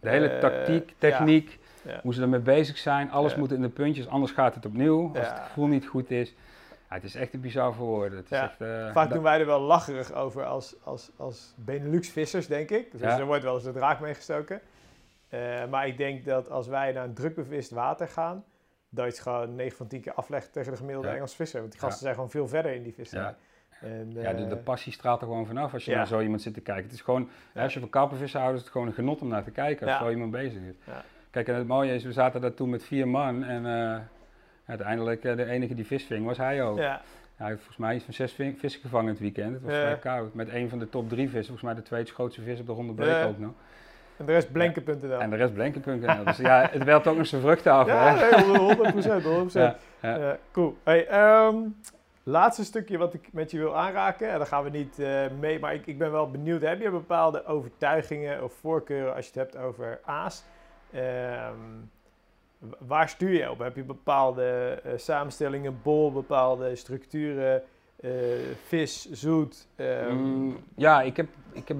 [0.00, 2.00] De hele eh, tactiek, techniek, ja.
[2.02, 3.38] hoe ze ermee bezig zijn, alles Ja.
[3.38, 5.32] moet in de puntjes, anders gaat het opnieuw als Ja.
[5.34, 6.34] het gevoel niet goed is.
[6.90, 8.16] Ja, het is echt een bizar voor woorden.
[8.18, 8.42] Het is Ja.
[8.42, 12.92] echt, eh, Vaak doen wij er wel lacherig over als, als, als Benelux-vissers, denk ik.
[12.92, 14.60] Dus er wordt wel eens de draak meegestoken.
[15.28, 18.44] Eh, maar ik denk dat als wij naar een drukbevist water gaan,
[18.88, 21.14] dat je het gewoon 9 van 10 keer aflegt tegen de gemiddelde Ja.
[21.14, 21.60] Engelse visser.
[21.60, 23.22] Want die gasten zijn gewoon veel verder in die visserij.
[23.24, 23.36] Ja.
[23.80, 25.96] En, ja, de, de eh, passie straalt er gewoon vanaf als je Ja.
[25.96, 26.84] naar zo iemand zit te kijken.
[26.84, 27.62] Het is gewoon, Ja.
[27.62, 29.96] als je van karpenvissen houdt, is het gewoon een genot om naar te kijken als
[29.98, 30.04] Ja.
[30.04, 30.74] zo iemand bezig is.
[31.30, 33.64] Kijk, en het mooie is, we zaten daar toen met vier man en
[34.66, 36.78] uiteindelijk eh, de enige die vis ving was hij ook.
[36.78, 37.00] ja,
[37.36, 39.52] Hij heeft volgens mij iets van zes vissen gevangen het weekend.
[39.52, 40.34] Het was vrij koud.
[40.34, 41.44] Met een van de top drie vissen.
[41.44, 43.52] Volgens mij de tweede grootste vis op de ronde bleek ook nog.
[44.16, 45.18] en de rest blenken.nl.
[45.20, 46.24] En de rest blenken.nl.
[46.24, 47.86] Dus ja, het werpt ook nog zijn vruchten af.
[47.86, 48.36] Ja, hè?
[48.46, 50.16] nee, 100 procent, 100 Ja, ja.
[50.18, 50.76] Ja, cool.
[50.84, 51.56] Hey, ehm,
[52.22, 54.30] laatste stukje wat ik met je wil aanraken.
[54.30, 56.62] En daar gaan we niet eh, mee, maar ik, ik ben wel benieuwd.
[56.62, 60.44] Heb je bepaalde overtuigingen of voorkeuren als je het hebt over aas?
[60.92, 61.54] Ehm,
[62.78, 63.58] waar stuur je op?
[63.58, 67.62] Heb je bepaalde eh, samenstellingen, bol, bepaalde structuren,
[67.96, 68.10] eh,
[68.66, 69.66] vis, zoet?
[69.76, 71.76] ehm, Mm, ja, ik heb, ik heb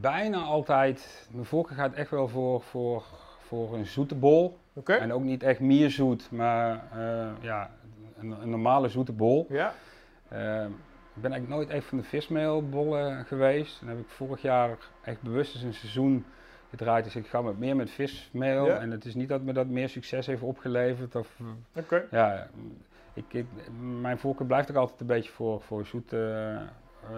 [0.00, 1.28] bijna altijd...
[1.32, 3.02] Mijn voorkeur gaat echt wel voor, voor,
[3.38, 4.58] voor een zoete bol.
[4.72, 4.92] Oké?
[4.92, 7.70] En ook niet echt meer zoet, maar eh, ja,
[8.18, 9.46] een, een normale zoete bol.
[9.48, 9.74] Ja?
[10.28, 10.64] Eh,
[11.14, 13.80] ik ben eigenlijk nooit echt van de vismeelbollen geweest.
[13.80, 16.24] Dan heb ik vorig jaar echt bewust eens een seizoen
[16.70, 17.04] gedraaid.
[17.04, 18.66] Dus ik ga met meer met vismeel.
[18.66, 18.78] Ja.
[18.78, 21.14] En het is niet dat me dat meer succes heeft opgeleverd.
[21.16, 21.28] Of,
[21.72, 22.48] eh, ja,
[23.12, 23.46] ik, ik,
[24.00, 26.58] mijn voorkeur blijft ook altijd een beetje voor, voor zoete,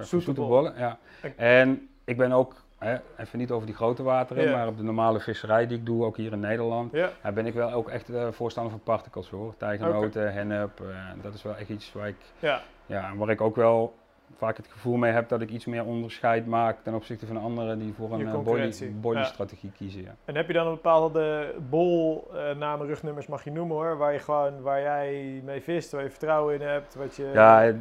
[0.01, 0.75] zoete bollen.
[0.77, 0.99] Ja.
[1.37, 5.21] En ik ben ook, hè, even niet over die grote wateren, maar op de normale
[5.21, 6.93] visserij die ik doe, ook hier in Nederland.
[6.93, 9.55] Ja, ben ik wel ook echt eh, voorstander van particles hoor.
[9.57, 12.63] Tijgernoten, hennep, eh, dat is wel echt iets waar ik, Ja.
[12.87, 13.95] ja, waar ik ook wel
[14.37, 17.79] vaak het gevoel mee heb dat ik iets meer onderscheid maak ten opzichte van anderen
[17.79, 19.25] die voor een eh, concurrentie, body, ja.
[19.25, 20.03] strategie kiezen.
[20.03, 20.15] Ja.
[20.25, 24.13] En heb je dan een bepaalde bol, eh, namen, rugnummers mag je noemen hoor, waar
[24.13, 27.31] je gewoon, waar jij mee vist, waar je vertrouwen in hebt, wat je...
[27.35, 27.79] ja, ik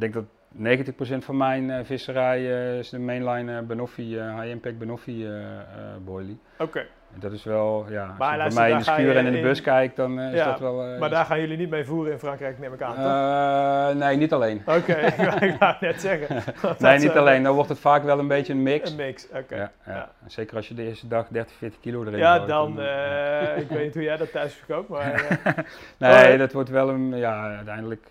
[0.00, 0.24] denk dat
[0.56, 0.58] 90%
[1.18, 2.44] van mijn eh, visserij
[2.78, 5.40] is de mainline Benoffee, eh, high impact Benoffee eh,
[6.04, 6.38] boilie.
[6.58, 9.32] Oké, dat is wel, ja, als Maar je bij mij in de schuur en in
[9.32, 10.84] de bus kijkt, dan eh, is Ja, dat wel...
[10.84, 13.04] eh, maar daar gaan jullie niet mee voeren in Frankrijk, neem ik aan, toch?
[13.04, 14.62] Eh, nee, niet alleen.
[14.78, 16.42] Oké, ik wou- ik wou net zeggen.
[16.78, 17.42] Nee, niet alleen.
[17.42, 18.90] Dan wordt het vaak wel een beetje een mix.
[18.90, 19.54] Een mix, oké.
[19.56, 19.92] Ja, ja.
[19.92, 20.08] ja.
[20.26, 22.70] Zeker als je de eerste dag 30, 40 kilo erin Ja, gooit, dan,
[23.56, 25.34] ik weet niet hoe jij dat thuis verkoopt, maar
[25.98, 28.08] Nee, dat wordt wel een, ja, uiteindelijk.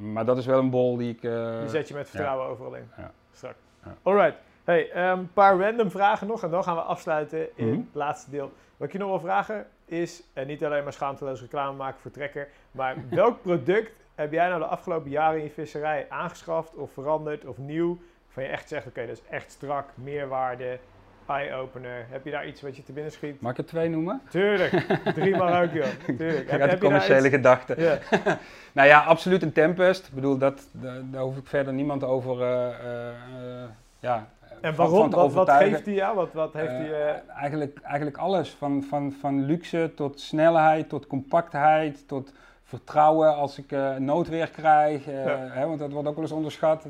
[0.00, 1.20] maar dat is wel een bol die ik.
[1.20, 2.90] die zet je met vertrouwen overal in.
[2.96, 3.10] Ja.
[3.32, 3.54] Strak.
[3.84, 3.94] Ja.
[4.02, 4.34] Alright.
[4.68, 7.76] Hey, een um, paar random vragen nog en dan gaan we afsluiten in Mhm.
[7.76, 8.52] het laatste deel.
[8.76, 12.10] Wat ik je nog wil vragen is, en niet alleen maar schaamteloos reclame maken voor
[12.10, 16.92] Trekker, maar welk product heb jij nou de afgelopen jaren in je visserij aangeschaft of
[16.92, 20.78] veranderd of nieuw, van je echt zegt, oké, dat is echt strak, meerwaarde,
[21.26, 22.06] eye-opener.
[22.10, 23.40] Heb je daar iets wat je te binnen schiet?
[23.40, 24.22] Mag ik er twee noemen?
[24.30, 24.70] Tuurlijk,
[25.14, 25.86] drie maar ook joh.
[26.18, 26.50] Tuurlijk.
[26.52, 27.34] Ik heb de commerciële iets?
[27.34, 27.74] gedachte.
[27.80, 27.98] Ja.
[28.72, 30.06] Nou ja, absoluut een Tempest.
[30.06, 33.68] Ik bedoel, dat, da- daar hoef ik verder niemand over eh, eh, eh,
[34.00, 34.28] ja,
[34.60, 35.10] En waarom?
[35.10, 36.16] van Wat, wat geeft hij jou?
[36.16, 36.92] Wat, wat heeft hij...
[36.92, 38.50] Eh, eh, eigenlijk, eigenlijk alles.
[38.50, 42.32] Van, van, van luxe tot snelheid, tot compactheid, tot
[42.64, 45.06] vertrouwen als ik eh, noodweer krijg.
[45.06, 45.36] eh, Ja.
[45.50, 46.86] hè, want dat wordt ook wel eens onderschat.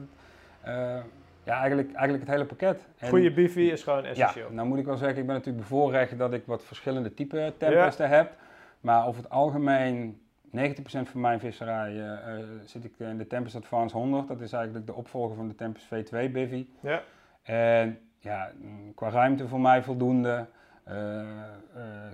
[0.61, 0.97] Eh,
[1.45, 2.87] ja, eigenlijk, eigenlijk het hele pakket.
[2.99, 4.49] En- goede biffy is gewoon ja, essentieel.
[4.51, 8.09] nou moet ik wel zeggen, ik ben natuurlijk bevoorrecht dat ik wat verschillende type tempesten
[8.09, 8.33] heb.
[8.81, 10.21] Maar over het algemeen,
[10.51, 14.29] 90% van mijn visserij eh, eh, zit ik in de Tempest Advance 100.
[14.29, 16.67] Dat is eigenlijk de opvolger van de Tempest V2 Bivy.
[16.81, 17.03] Ja.
[17.49, 20.47] En ja, mm, qua ruimte voor mij voldoende.
[20.85, 21.27] eh, eh,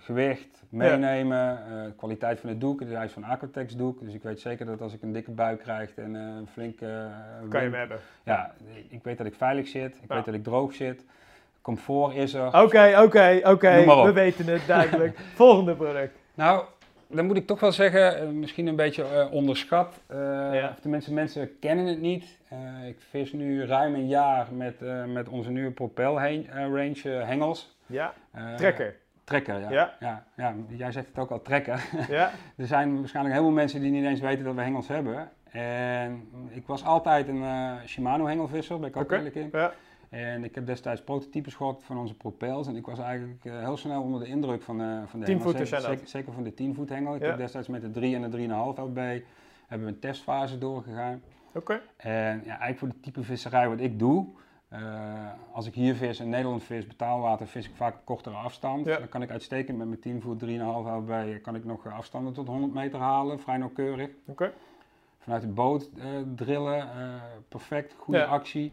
[0.00, 2.80] gewicht, meenemen, eh, kwaliteit van het doek.
[2.80, 4.00] Het is eigenlijk van Aquatex doek.
[4.00, 7.08] Dus ik weet zeker dat als ik een dikke buik krijg en een flinke...
[7.48, 7.98] Kan je hem hebben.
[8.24, 8.52] Ja,
[8.88, 9.96] ik weet dat ik veilig zit.
[10.02, 10.14] Ik Ja.
[10.14, 11.04] weet dat ik droog zit.
[11.60, 12.46] Comfort is er.
[12.46, 13.84] Oké, oké, oké.
[14.04, 15.18] We weten het duidelijk.
[15.34, 16.18] Volgende product.
[16.34, 16.64] Nou,
[17.14, 20.00] dan moet ik toch wel zeggen, eh, misschien een beetje eh, onderschat.
[20.52, 20.68] Ja.
[20.70, 22.38] Of tenminste, mensen kennen het niet.
[22.86, 24.74] Ik vis nu ruim een jaar met,
[25.06, 27.76] met onze nieuwe Propel heen- range hengels.
[27.86, 28.12] Ja,
[28.56, 28.96] trekker.
[29.24, 29.70] Trekker, ja.
[29.70, 29.94] Ja.
[30.00, 30.24] Ja.
[30.36, 31.84] Ja, Jij zegt het ook al, trekker.
[32.08, 35.28] Ja, er zijn waarschijnlijk heel veel mensen die niet eens weten dat we hengels hebben.
[35.50, 37.44] En ik was altijd een
[37.86, 39.48] Shimano hengelvisser, ben ik ook eerlijk in.
[39.52, 39.72] ja.
[40.14, 42.66] En ik heb destijds prototypes gehad van onze propels.
[42.66, 45.36] En ik was eigenlijk eh, heel snel onder de indruk van, eh van de 10
[45.38, 45.50] hengel.
[45.66, 47.14] Zeker, zeker, zeker van de 10 voet hengel.
[47.14, 47.28] Ik Ja.
[47.28, 48.96] heb destijds met de 3 en de 3,5 LB
[49.66, 51.22] hebben we een testfase doorgegaan.
[51.54, 51.80] Oké.
[51.96, 54.26] En ja, eigenlijk voor de type visserij wat ik doe.
[54.68, 58.86] eh, als ik hier vis, in Nederland vis, betaalwater, vis ik vaak op kortere afstand.
[58.86, 58.98] Ja.
[58.98, 62.46] Dan kan ik uitstekend met mijn 10 voet, 3,5 LB, kan ik nog afstanden tot
[62.46, 63.40] 100 meter halen.
[63.40, 64.10] Vrij nauwkeurig.
[64.26, 64.52] Oké.
[65.18, 65.90] Vanuit de boot
[66.34, 66.88] drillen,
[67.48, 68.72] perfect, goede actie.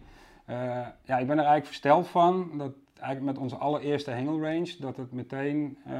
[0.52, 4.98] Eh, ja, ik ben er eigenlijk versteld van dat eigenlijk met onze allereerste hengelrange, dat
[4.98, 5.94] het meteen, eh,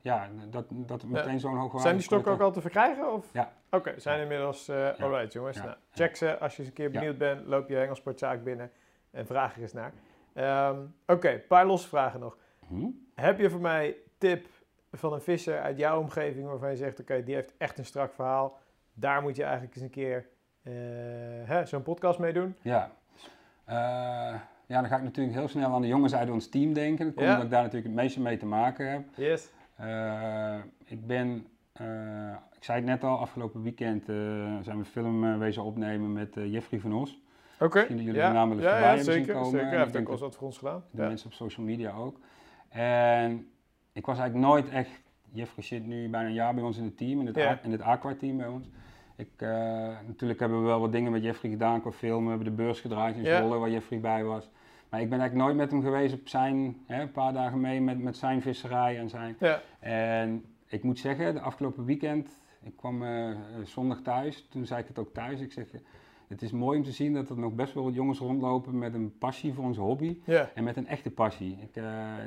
[0.00, 1.16] ja, dat, dat het Ja.
[1.18, 3.12] meteen zo'n hoge Zijn die stokken ook al te verkrijgen?
[3.12, 3.26] Of?
[3.32, 3.52] Ja.
[3.70, 4.68] Oké, zijn inmiddels...
[4.68, 4.94] eh Ja.
[5.04, 5.56] Alright jongens.
[5.56, 5.64] Ja.
[5.64, 7.46] Nou, check ze als je eens een keer benieuwd bent.
[7.46, 8.70] Loop je hengelsportzaak binnen
[9.10, 9.92] en vraag er eens naar.
[10.32, 12.36] Ehm, Oké, een paar losse vragen nog.
[12.68, 12.88] Hm?
[13.14, 14.46] Heb je voor mij tip
[14.92, 18.12] van een visser uit jouw omgeving waarvan je zegt, oké, die heeft echt een strak
[18.14, 18.58] verhaal.
[18.92, 20.26] Daar moet je eigenlijk eens een keer
[21.64, 22.56] zo'n podcast mee doen.
[22.62, 22.90] Ja.
[23.70, 24.34] Eh,
[24.66, 27.04] ja, dan ga ik natuurlijk heel snel aan de jongens uit ons team denken.
[27.04, 27.30] Dat komt Ja.
[27.32, 29.02] omdat ik daar natuurlijk het meeste mee te maken heb.
[29.14, 29.50] Yes.
[29.76, 31.86] Eh, ik ben, eh,
[32.56, 34.04] ik zei het net al, afgelopen weekend
[34.64, 37.18] zijn we film wezen opnemen met Jeffrey van Os.
[37.60, 37.74] Oké.
[37.76, 38.28] Misschien dat jullie ja.
[38.28, 39.34] de naam wel eens ja, voorbij ja, hebben zien zeker.
[39.40, 39.50] komen.
[39.50, 39.68] zeker.
[39.68, 40.82] Hij heeft ook al wat voor ons gedaan.
[40.90, 41.08] De Ja.
[41.08, 42.18] mensen op social media ook.
[42.68, 43.46] En
[43.92, 44.90] ik was eigenlijk nooit echt.
[45.32, 47.38] Jeffrey zit nu bijna een jaar bij ons in het team, in het.
[47.38, 48.66] A- in het Aqua team bij ons.
[49.20, 49.48] Ik, eh,
[50.06, 52.22] natuurlijk hebben we wel wat dingen met Jeffrey gedaan qua film.
[52.22, 53.38] We hebben de beurs gedraaid in Ja.
[53.38, 54.50] Zwolle waar Jeffrey bij was.
[54.88, 57.80] Maar ik ben eigenlijk nooit met hem geweest op zijn, hè, een paar dagen mee
[57.80, 59.36] met, met zijn visserij en zijn.
[59.38, 59.60] Ja.
[59.80, 62.28] En ik moet zeggen, de afgelopen weekend,
[62.62, 63.28] ik kwam eh,
[63.64, 65.40] zondag thuis, toen zei ik het ook thuis.
[65.40, 65.66] Ik zeg,
[66.28, 68.94] het is mooi om te zien dat er nog best wel wat jongens rondlopen met
[68.94, 70.18] een passie voor onze hobby.
[70.54, 71.58] En met een echte passie.
[71.62, 71.84] Ik, eh,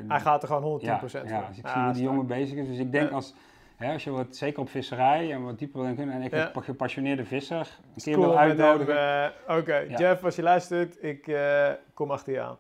[0.08, 1.28] Hij gaat er gewoon 110% ja, voor.
[1.28, 2.68] ja, dus ik zie hoe die jongen bezig is.
[2.68, 3.34] Dus ik denk als,
[3.76, 6.52] hè, als je wat, zeker op visserij en wat dieper wil kunnen, en ik Ja.
[6.56, 9.24] een gepassioneerde visser, een keer Cool wil uitnodigen.
[9.48, 9.78] eh, Oké.
[9.98, 12.58] Jeff, als je luistert, ik eh, kom achter je aan.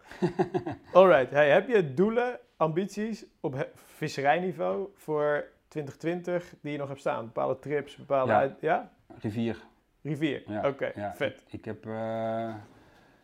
[0.94, 7.26] Alright, hey, heb je doelen, ambities op visserijniveau voor 2020 die je nog hebt staan?
[7.26, 8.32] Bepaalde trips, bepaalde...
[8.32, 8.38] Ja.
[8.40, 8.92] uit- ja?
[9.22, 9.58] Rivier.
[10.02, 11.14] Rivier, Ja, oké, ja.
[11.16, 11.44] vet.
[11.48, 12.54] Ik heb eh,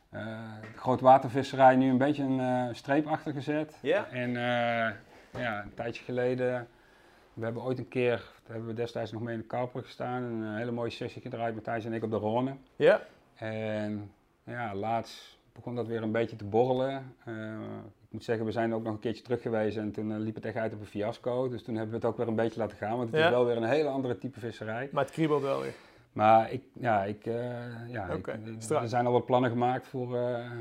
[0.09, 0.37] de
[0.75, 3.77] grootwatervisserij nu een beetje een streep achter gezet.
[3.81, 4.07] Ja?
[4.11, 4.31] En
[5.37, 6.67] ja, een tijdje geleden,
[7.33, 10.23] we hebben ooit een keer, daar hebben we destijds nog mee in de Karper gestaan,
[10.23, 12.57] een hele mooie sessie gedraaid, Matthijs en ik op de Rhône.
[12.75, 13.01] Ja?
[13.35, 14.11] En
[14.43, 17.15] ja, laatst begon dat weer een beetje te borrelen.
[17.25, 17.33] Eh,
[18.05, 20.35] ik moet zeggen, we zijn ook nog een keertje terug geweest en toen eh, liep
[20.35, 21.49] het echt uit op een fiasco.
[21.49, 23.25] Dus toen hebben we het ook weer een beetje laten gaan, want het Ja.
[23.25, 24.89] is wel weer een hele andere type visserij.
[24.91, 25.73] Maar het kriebelt wel weer.
[26.13, 30.17] Maar ik, ja, ik, eh, ja, ik- eh, er zijn al wat plannen gemaakt voor,
[30.17, 30.51] eh,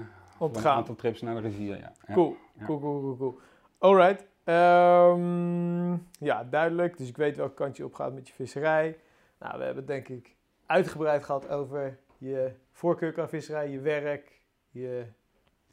[0.40, 1.76] een aantal trips naar de rivier.
[1.78, 1.92] Ja.
[2.06, 2.14] Ja.
[2.14, 2.64] Cool, Ja.
[2.64, 3.38] cool, cool, cool, cool.
[3.78, 4.26] Alright.
[4.48, 6.96] Ehm, ja, duidelijk.
[6.96, 8.98] Dus ik weet welke kant je op gaat met je visserij.
[9.38, 14.40] Nou, we hebben het denk ik uitgebreid gehad over je voorkeur qua visserij, je werk,
[14.70, 15.06] je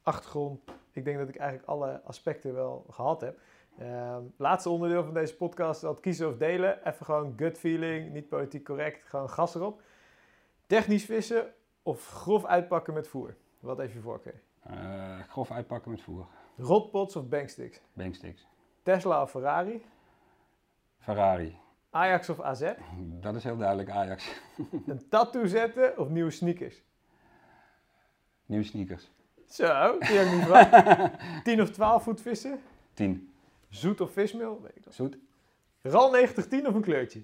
[0.03, 0.61] achtergrond.
[0.91, 3.39] Ik denk dat ik eigenlijk alle aspecten wel gehad heb.
[3.77, 6.87] Ehm, laatste onderdeel van deze podcast, dat kiezen of delen.
[6.87, 9.81] Even gewoon gut feeling, niet politiek correct, gewoon gas erop.
[10.67, 11.53] Technisch vissen
[11.83, 13.35] of grof uitpakken met voer?
[13.59, 14.41] Wat heeft je voorkeur?
[14.59, 16.25] Eh, grof uitpakken met voer.
[16.57, 17.81] Rotpots of banksticks?
[17.93, 18.47] Banksticks.
[18.85, 19.81] Tesla of Ferrari?
[20.99, 21.57] Ferrari.
[21.89, 22.73] Ajax of AZ?
[22.97, 24.41] Dat is heel duidelijk Ajax.
[24.87, 26.81] Een tattoo zetten of nieuwe sneakers?
[28.45, 29.09] Nieuwe sneakers.
[29.47, 31.11] Zo, die heb ik niet vragen.
[31.43, 32.61] 10 of 12 voet vissen?
[32.93, 33.33] 10.
[33.69, 34.61] Zoet of vismeel?
[34.61, 34.83] Weet ik.
[34.89, 35.17] Zoet.
[35.81, 37.23] Ral 9010 of een kleurtje?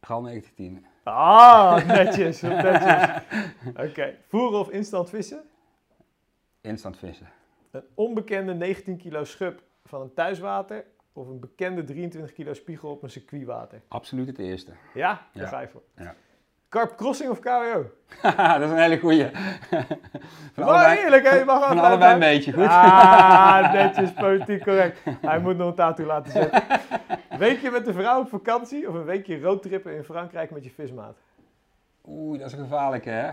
[0.00, 0.86] Gal 1910.
[1.02, 3.22] Ah, netjes, netjes.
[3.88, 5.42] Oké, voeren of instant vissen?
[6.60, 7.28] Instant vissen.
[7.70, 13.02] Een onbekende 19 kilo schub van een thuiswater of een bekende 23 kilo spiegel op
[13.02, 13.82] een circuitwater?
[13.88, 14.72] Absoluut het eerste.
[14.94, 15.82] Ja, daar ga je voor.
[15.96, 16.14] Ja.
[16.68, 17.90] Carp crossing of KWO?
[18.22, 19.30] dat is een hele goeie.
[20.52, 21.36] Van Maar eerlijk, hè?
[21.36, 22.66] Je mag van allebei een beetje, goed?
[22.66, 24.98] Ah, netjes, politiek correct.
[25.20, 26.62] Hij moet nog een tattoo laten zetten.
[27.38, 31.16] Weekje met de vrouw op vakantie of een weekje roadtrippen in Frankrijk met je vismaat?
[32.06, 33.30] Oeh, dat is gevaarlijk, hè?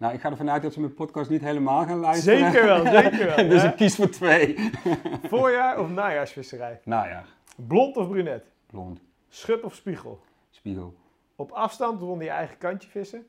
[0.00, 2.52] Nou, ik ga ervan uit dat ze mijn podcast niet helemaal gaan luisteren.
[2.52, 3.48] Zeker wel, zeker wel.
[3.48, 3.68] dus hè?
[3.68, 4.70] ik kies voor twee.
[5.28, 6.80] Voorjaar of najaarsvisserij?
[6.84, 7.24] Ja,
[7.56, 8.44] Blond of brunet?
[8.66, 10.20] blond, Schub of spiegel?
[10.50, 10.94] spiegel,
[11.36, 13.26] Op afstand onder je eigen kantje vissen?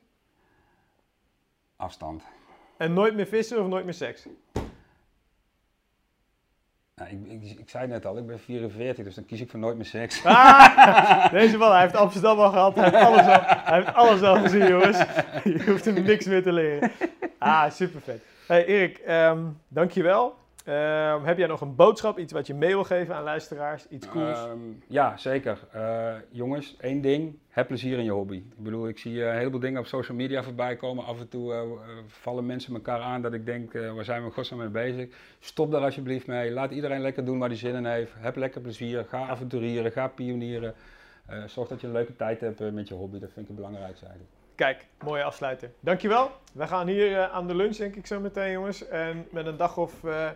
[1.76, 2.22] afstand.
[2.76, 4.26] En nooit meer vissen of nooit meer seks?
[6.94, 9.58] Nou, ik, ik, ik zei net al, ik ben 44, dus dan kies ik voor
[9.58, 10.24] nooit meer seks.
[10.24, 12.74] Ah, deze man, hij heeft Amsterdam al gehad.
[12.74, 13.40] Hij heeft alles al,
[13.74, 14.98] heeft alles al gezien, jongens.
[15.44, 16.90] Je hoeft hem niks meer te leren.
[17.38, 18.22] Ah, super vet.
[18.46, 19.38] Hey Erik, ehm
[19.68, 20.34] dankjewel.
[20.64, 23.88] Ehm, heb jij nog een boodschap, iets wat je mee wil geven aan luisteraars?
[23.88, 24.38] Iets cools?
[24.38, 25.58] Ehm, ja, zeker.
[25.72, 27.38] Eh, jongens, één ding.
[27.48, 28.36] Heb plezier in je hobby.
[28.36, 31.04] Ik bedoel, ik zie eh, een heleboel dingen op social media voorbij komen.
[31.04, 31.68] Af en toe eh, eh,
[32.06, 35.08] vallen mensen elkaar aan dat ik denk, eh, waar zijn we godsnaam mee bezig?
[35.40, 36.50] Stop daar alsjeblieft mee.
[36.50, 38.12] Laat iedereen lekker doen waar hij zin in heeft.
[38.18, 39.04] Heb lekker plezier.
[39.08, 39.92] Ga avonturieren.
[39.92, 40.74] Ga pionieren.
[41.26, 43.18] Eh, zorg dat je een leuke tijd hebt eh, met je hobby.
[43.18, 44.34] Dat vind ik het belangrijkste eigenlijk.
[44.54, 45.70] Kijk, mooie afsluiter.
[45.80, 46.30] Dankjewel.
[46.52, 48.88] We gaan hier eh, aan de lunch, denk ik zo meteen, jongens.
[48.88, 50.30] En met een dag of eh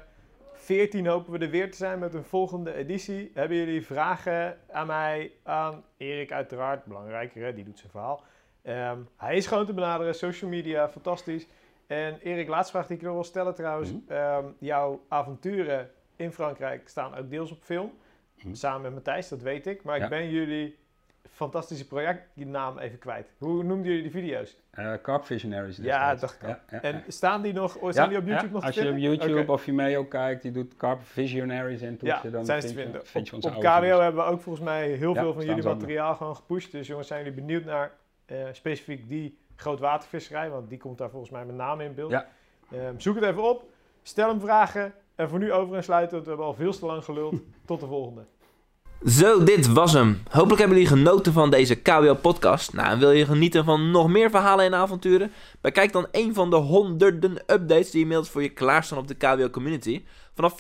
[0.66, 3.30] 14 hopen we er weer te zijn met een volgende editie.
[3.34, 7.54] Hebben jullie vragen aan mij, aan Erik uiteraard, belangrijker, hè?
[7.54, 8.22] die doet zijn verhaal.
[8.62, 11.46] Ehm, hij is gewoon te benaderen, social media, fantastisch.
[11.86, 13.92] En Erik, laatste vraag die ik nog wil stellen trouwens.
[13.92, 14.12] Mhm.
[14.12, 17.92] Ehm, jouw avonturen in Frankrijk staan ook deels op film.
[18.42, 18.54] Mhm.
[18.54, 19.82] Samen met Matthijs, dat weet ik.
[19.82, 20.04] Maar Ja.
[20.04, 20.76] ik ben jullie
[21.36, 23.30] fantastische projectnaam even kwijt.
[23.38, 24.56] Hoe noemden jullie die video's?
[24.70, 25.76] Eh Carp Visionaries.
[25.76, 26.48] Ja, dacht ik.
[26.48, 28.86] Ja, ja, En staan die nog, oh, die op YouTube nog te Als je op
[28.86, 29.00] vinden?
[29.18, 32.74] YouTube of Vimeo kijkt, die doet Carp Visionaries en toetsen, Ja, dan zijn ze te
[32.74, 33.06] je- vinden.
[33.06, 34.00] vind je Op, KWO video's.
[34.02, 36.72] hebben we ook volgens mij heel veel van jullie materiaal gewoon gepusht.
[36.72, 37.92] Dus jongens, zijn jullie benieuwd naar
[38.26, 40.50] eh, specifiek die grootwatervisserij?
[40.50, 42.10] Want die komt daar volgens mij met name in beeld.
[42.10, 42.26] Ja.
[42.72, 43.64] Ehm, zoek het even op,
[44.02, 44.92] stel hem vragen.
[45.14, 47.34] En voor nu over en sluiten, want we hebben al veel te lang geluld.
[47.66, 48.24] Tot de volgende.
[49.04, 50.22] Zo, dit was hem.
[50.30, 52.72] Hopelijk hebben jullie genoten van deze KWO-podcast.
[52.72, 55.32] Nou, en wil je genieten van nog meer verhalen en avonturen?
[55.60, 60.04] Bekijk dan een van de honderden updates die inmiddels voor je klaarstaan op de KWO-community.
[60.34, 60.56] Vanaf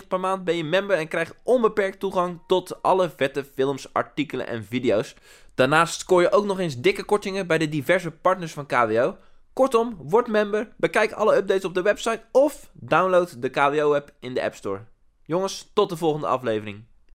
[0.00, 4.46] 4,95 per maand ben je member en krijgt onbeperkt toegang tot alle vette films, artikelen
[4.46, 5.14] en video's.
[5.54, 9.16] Daarnaast scoor je ook nog eens dikke kortingen bij de diverse partners van KWO.
[9.52, 14.42] Kortom, word member, bekijk alle updates op de website of download de KWO-app in de
[14.42, 14.80] App Store.
[15.22, 16.88] Jongens, tot de volgende aflevering.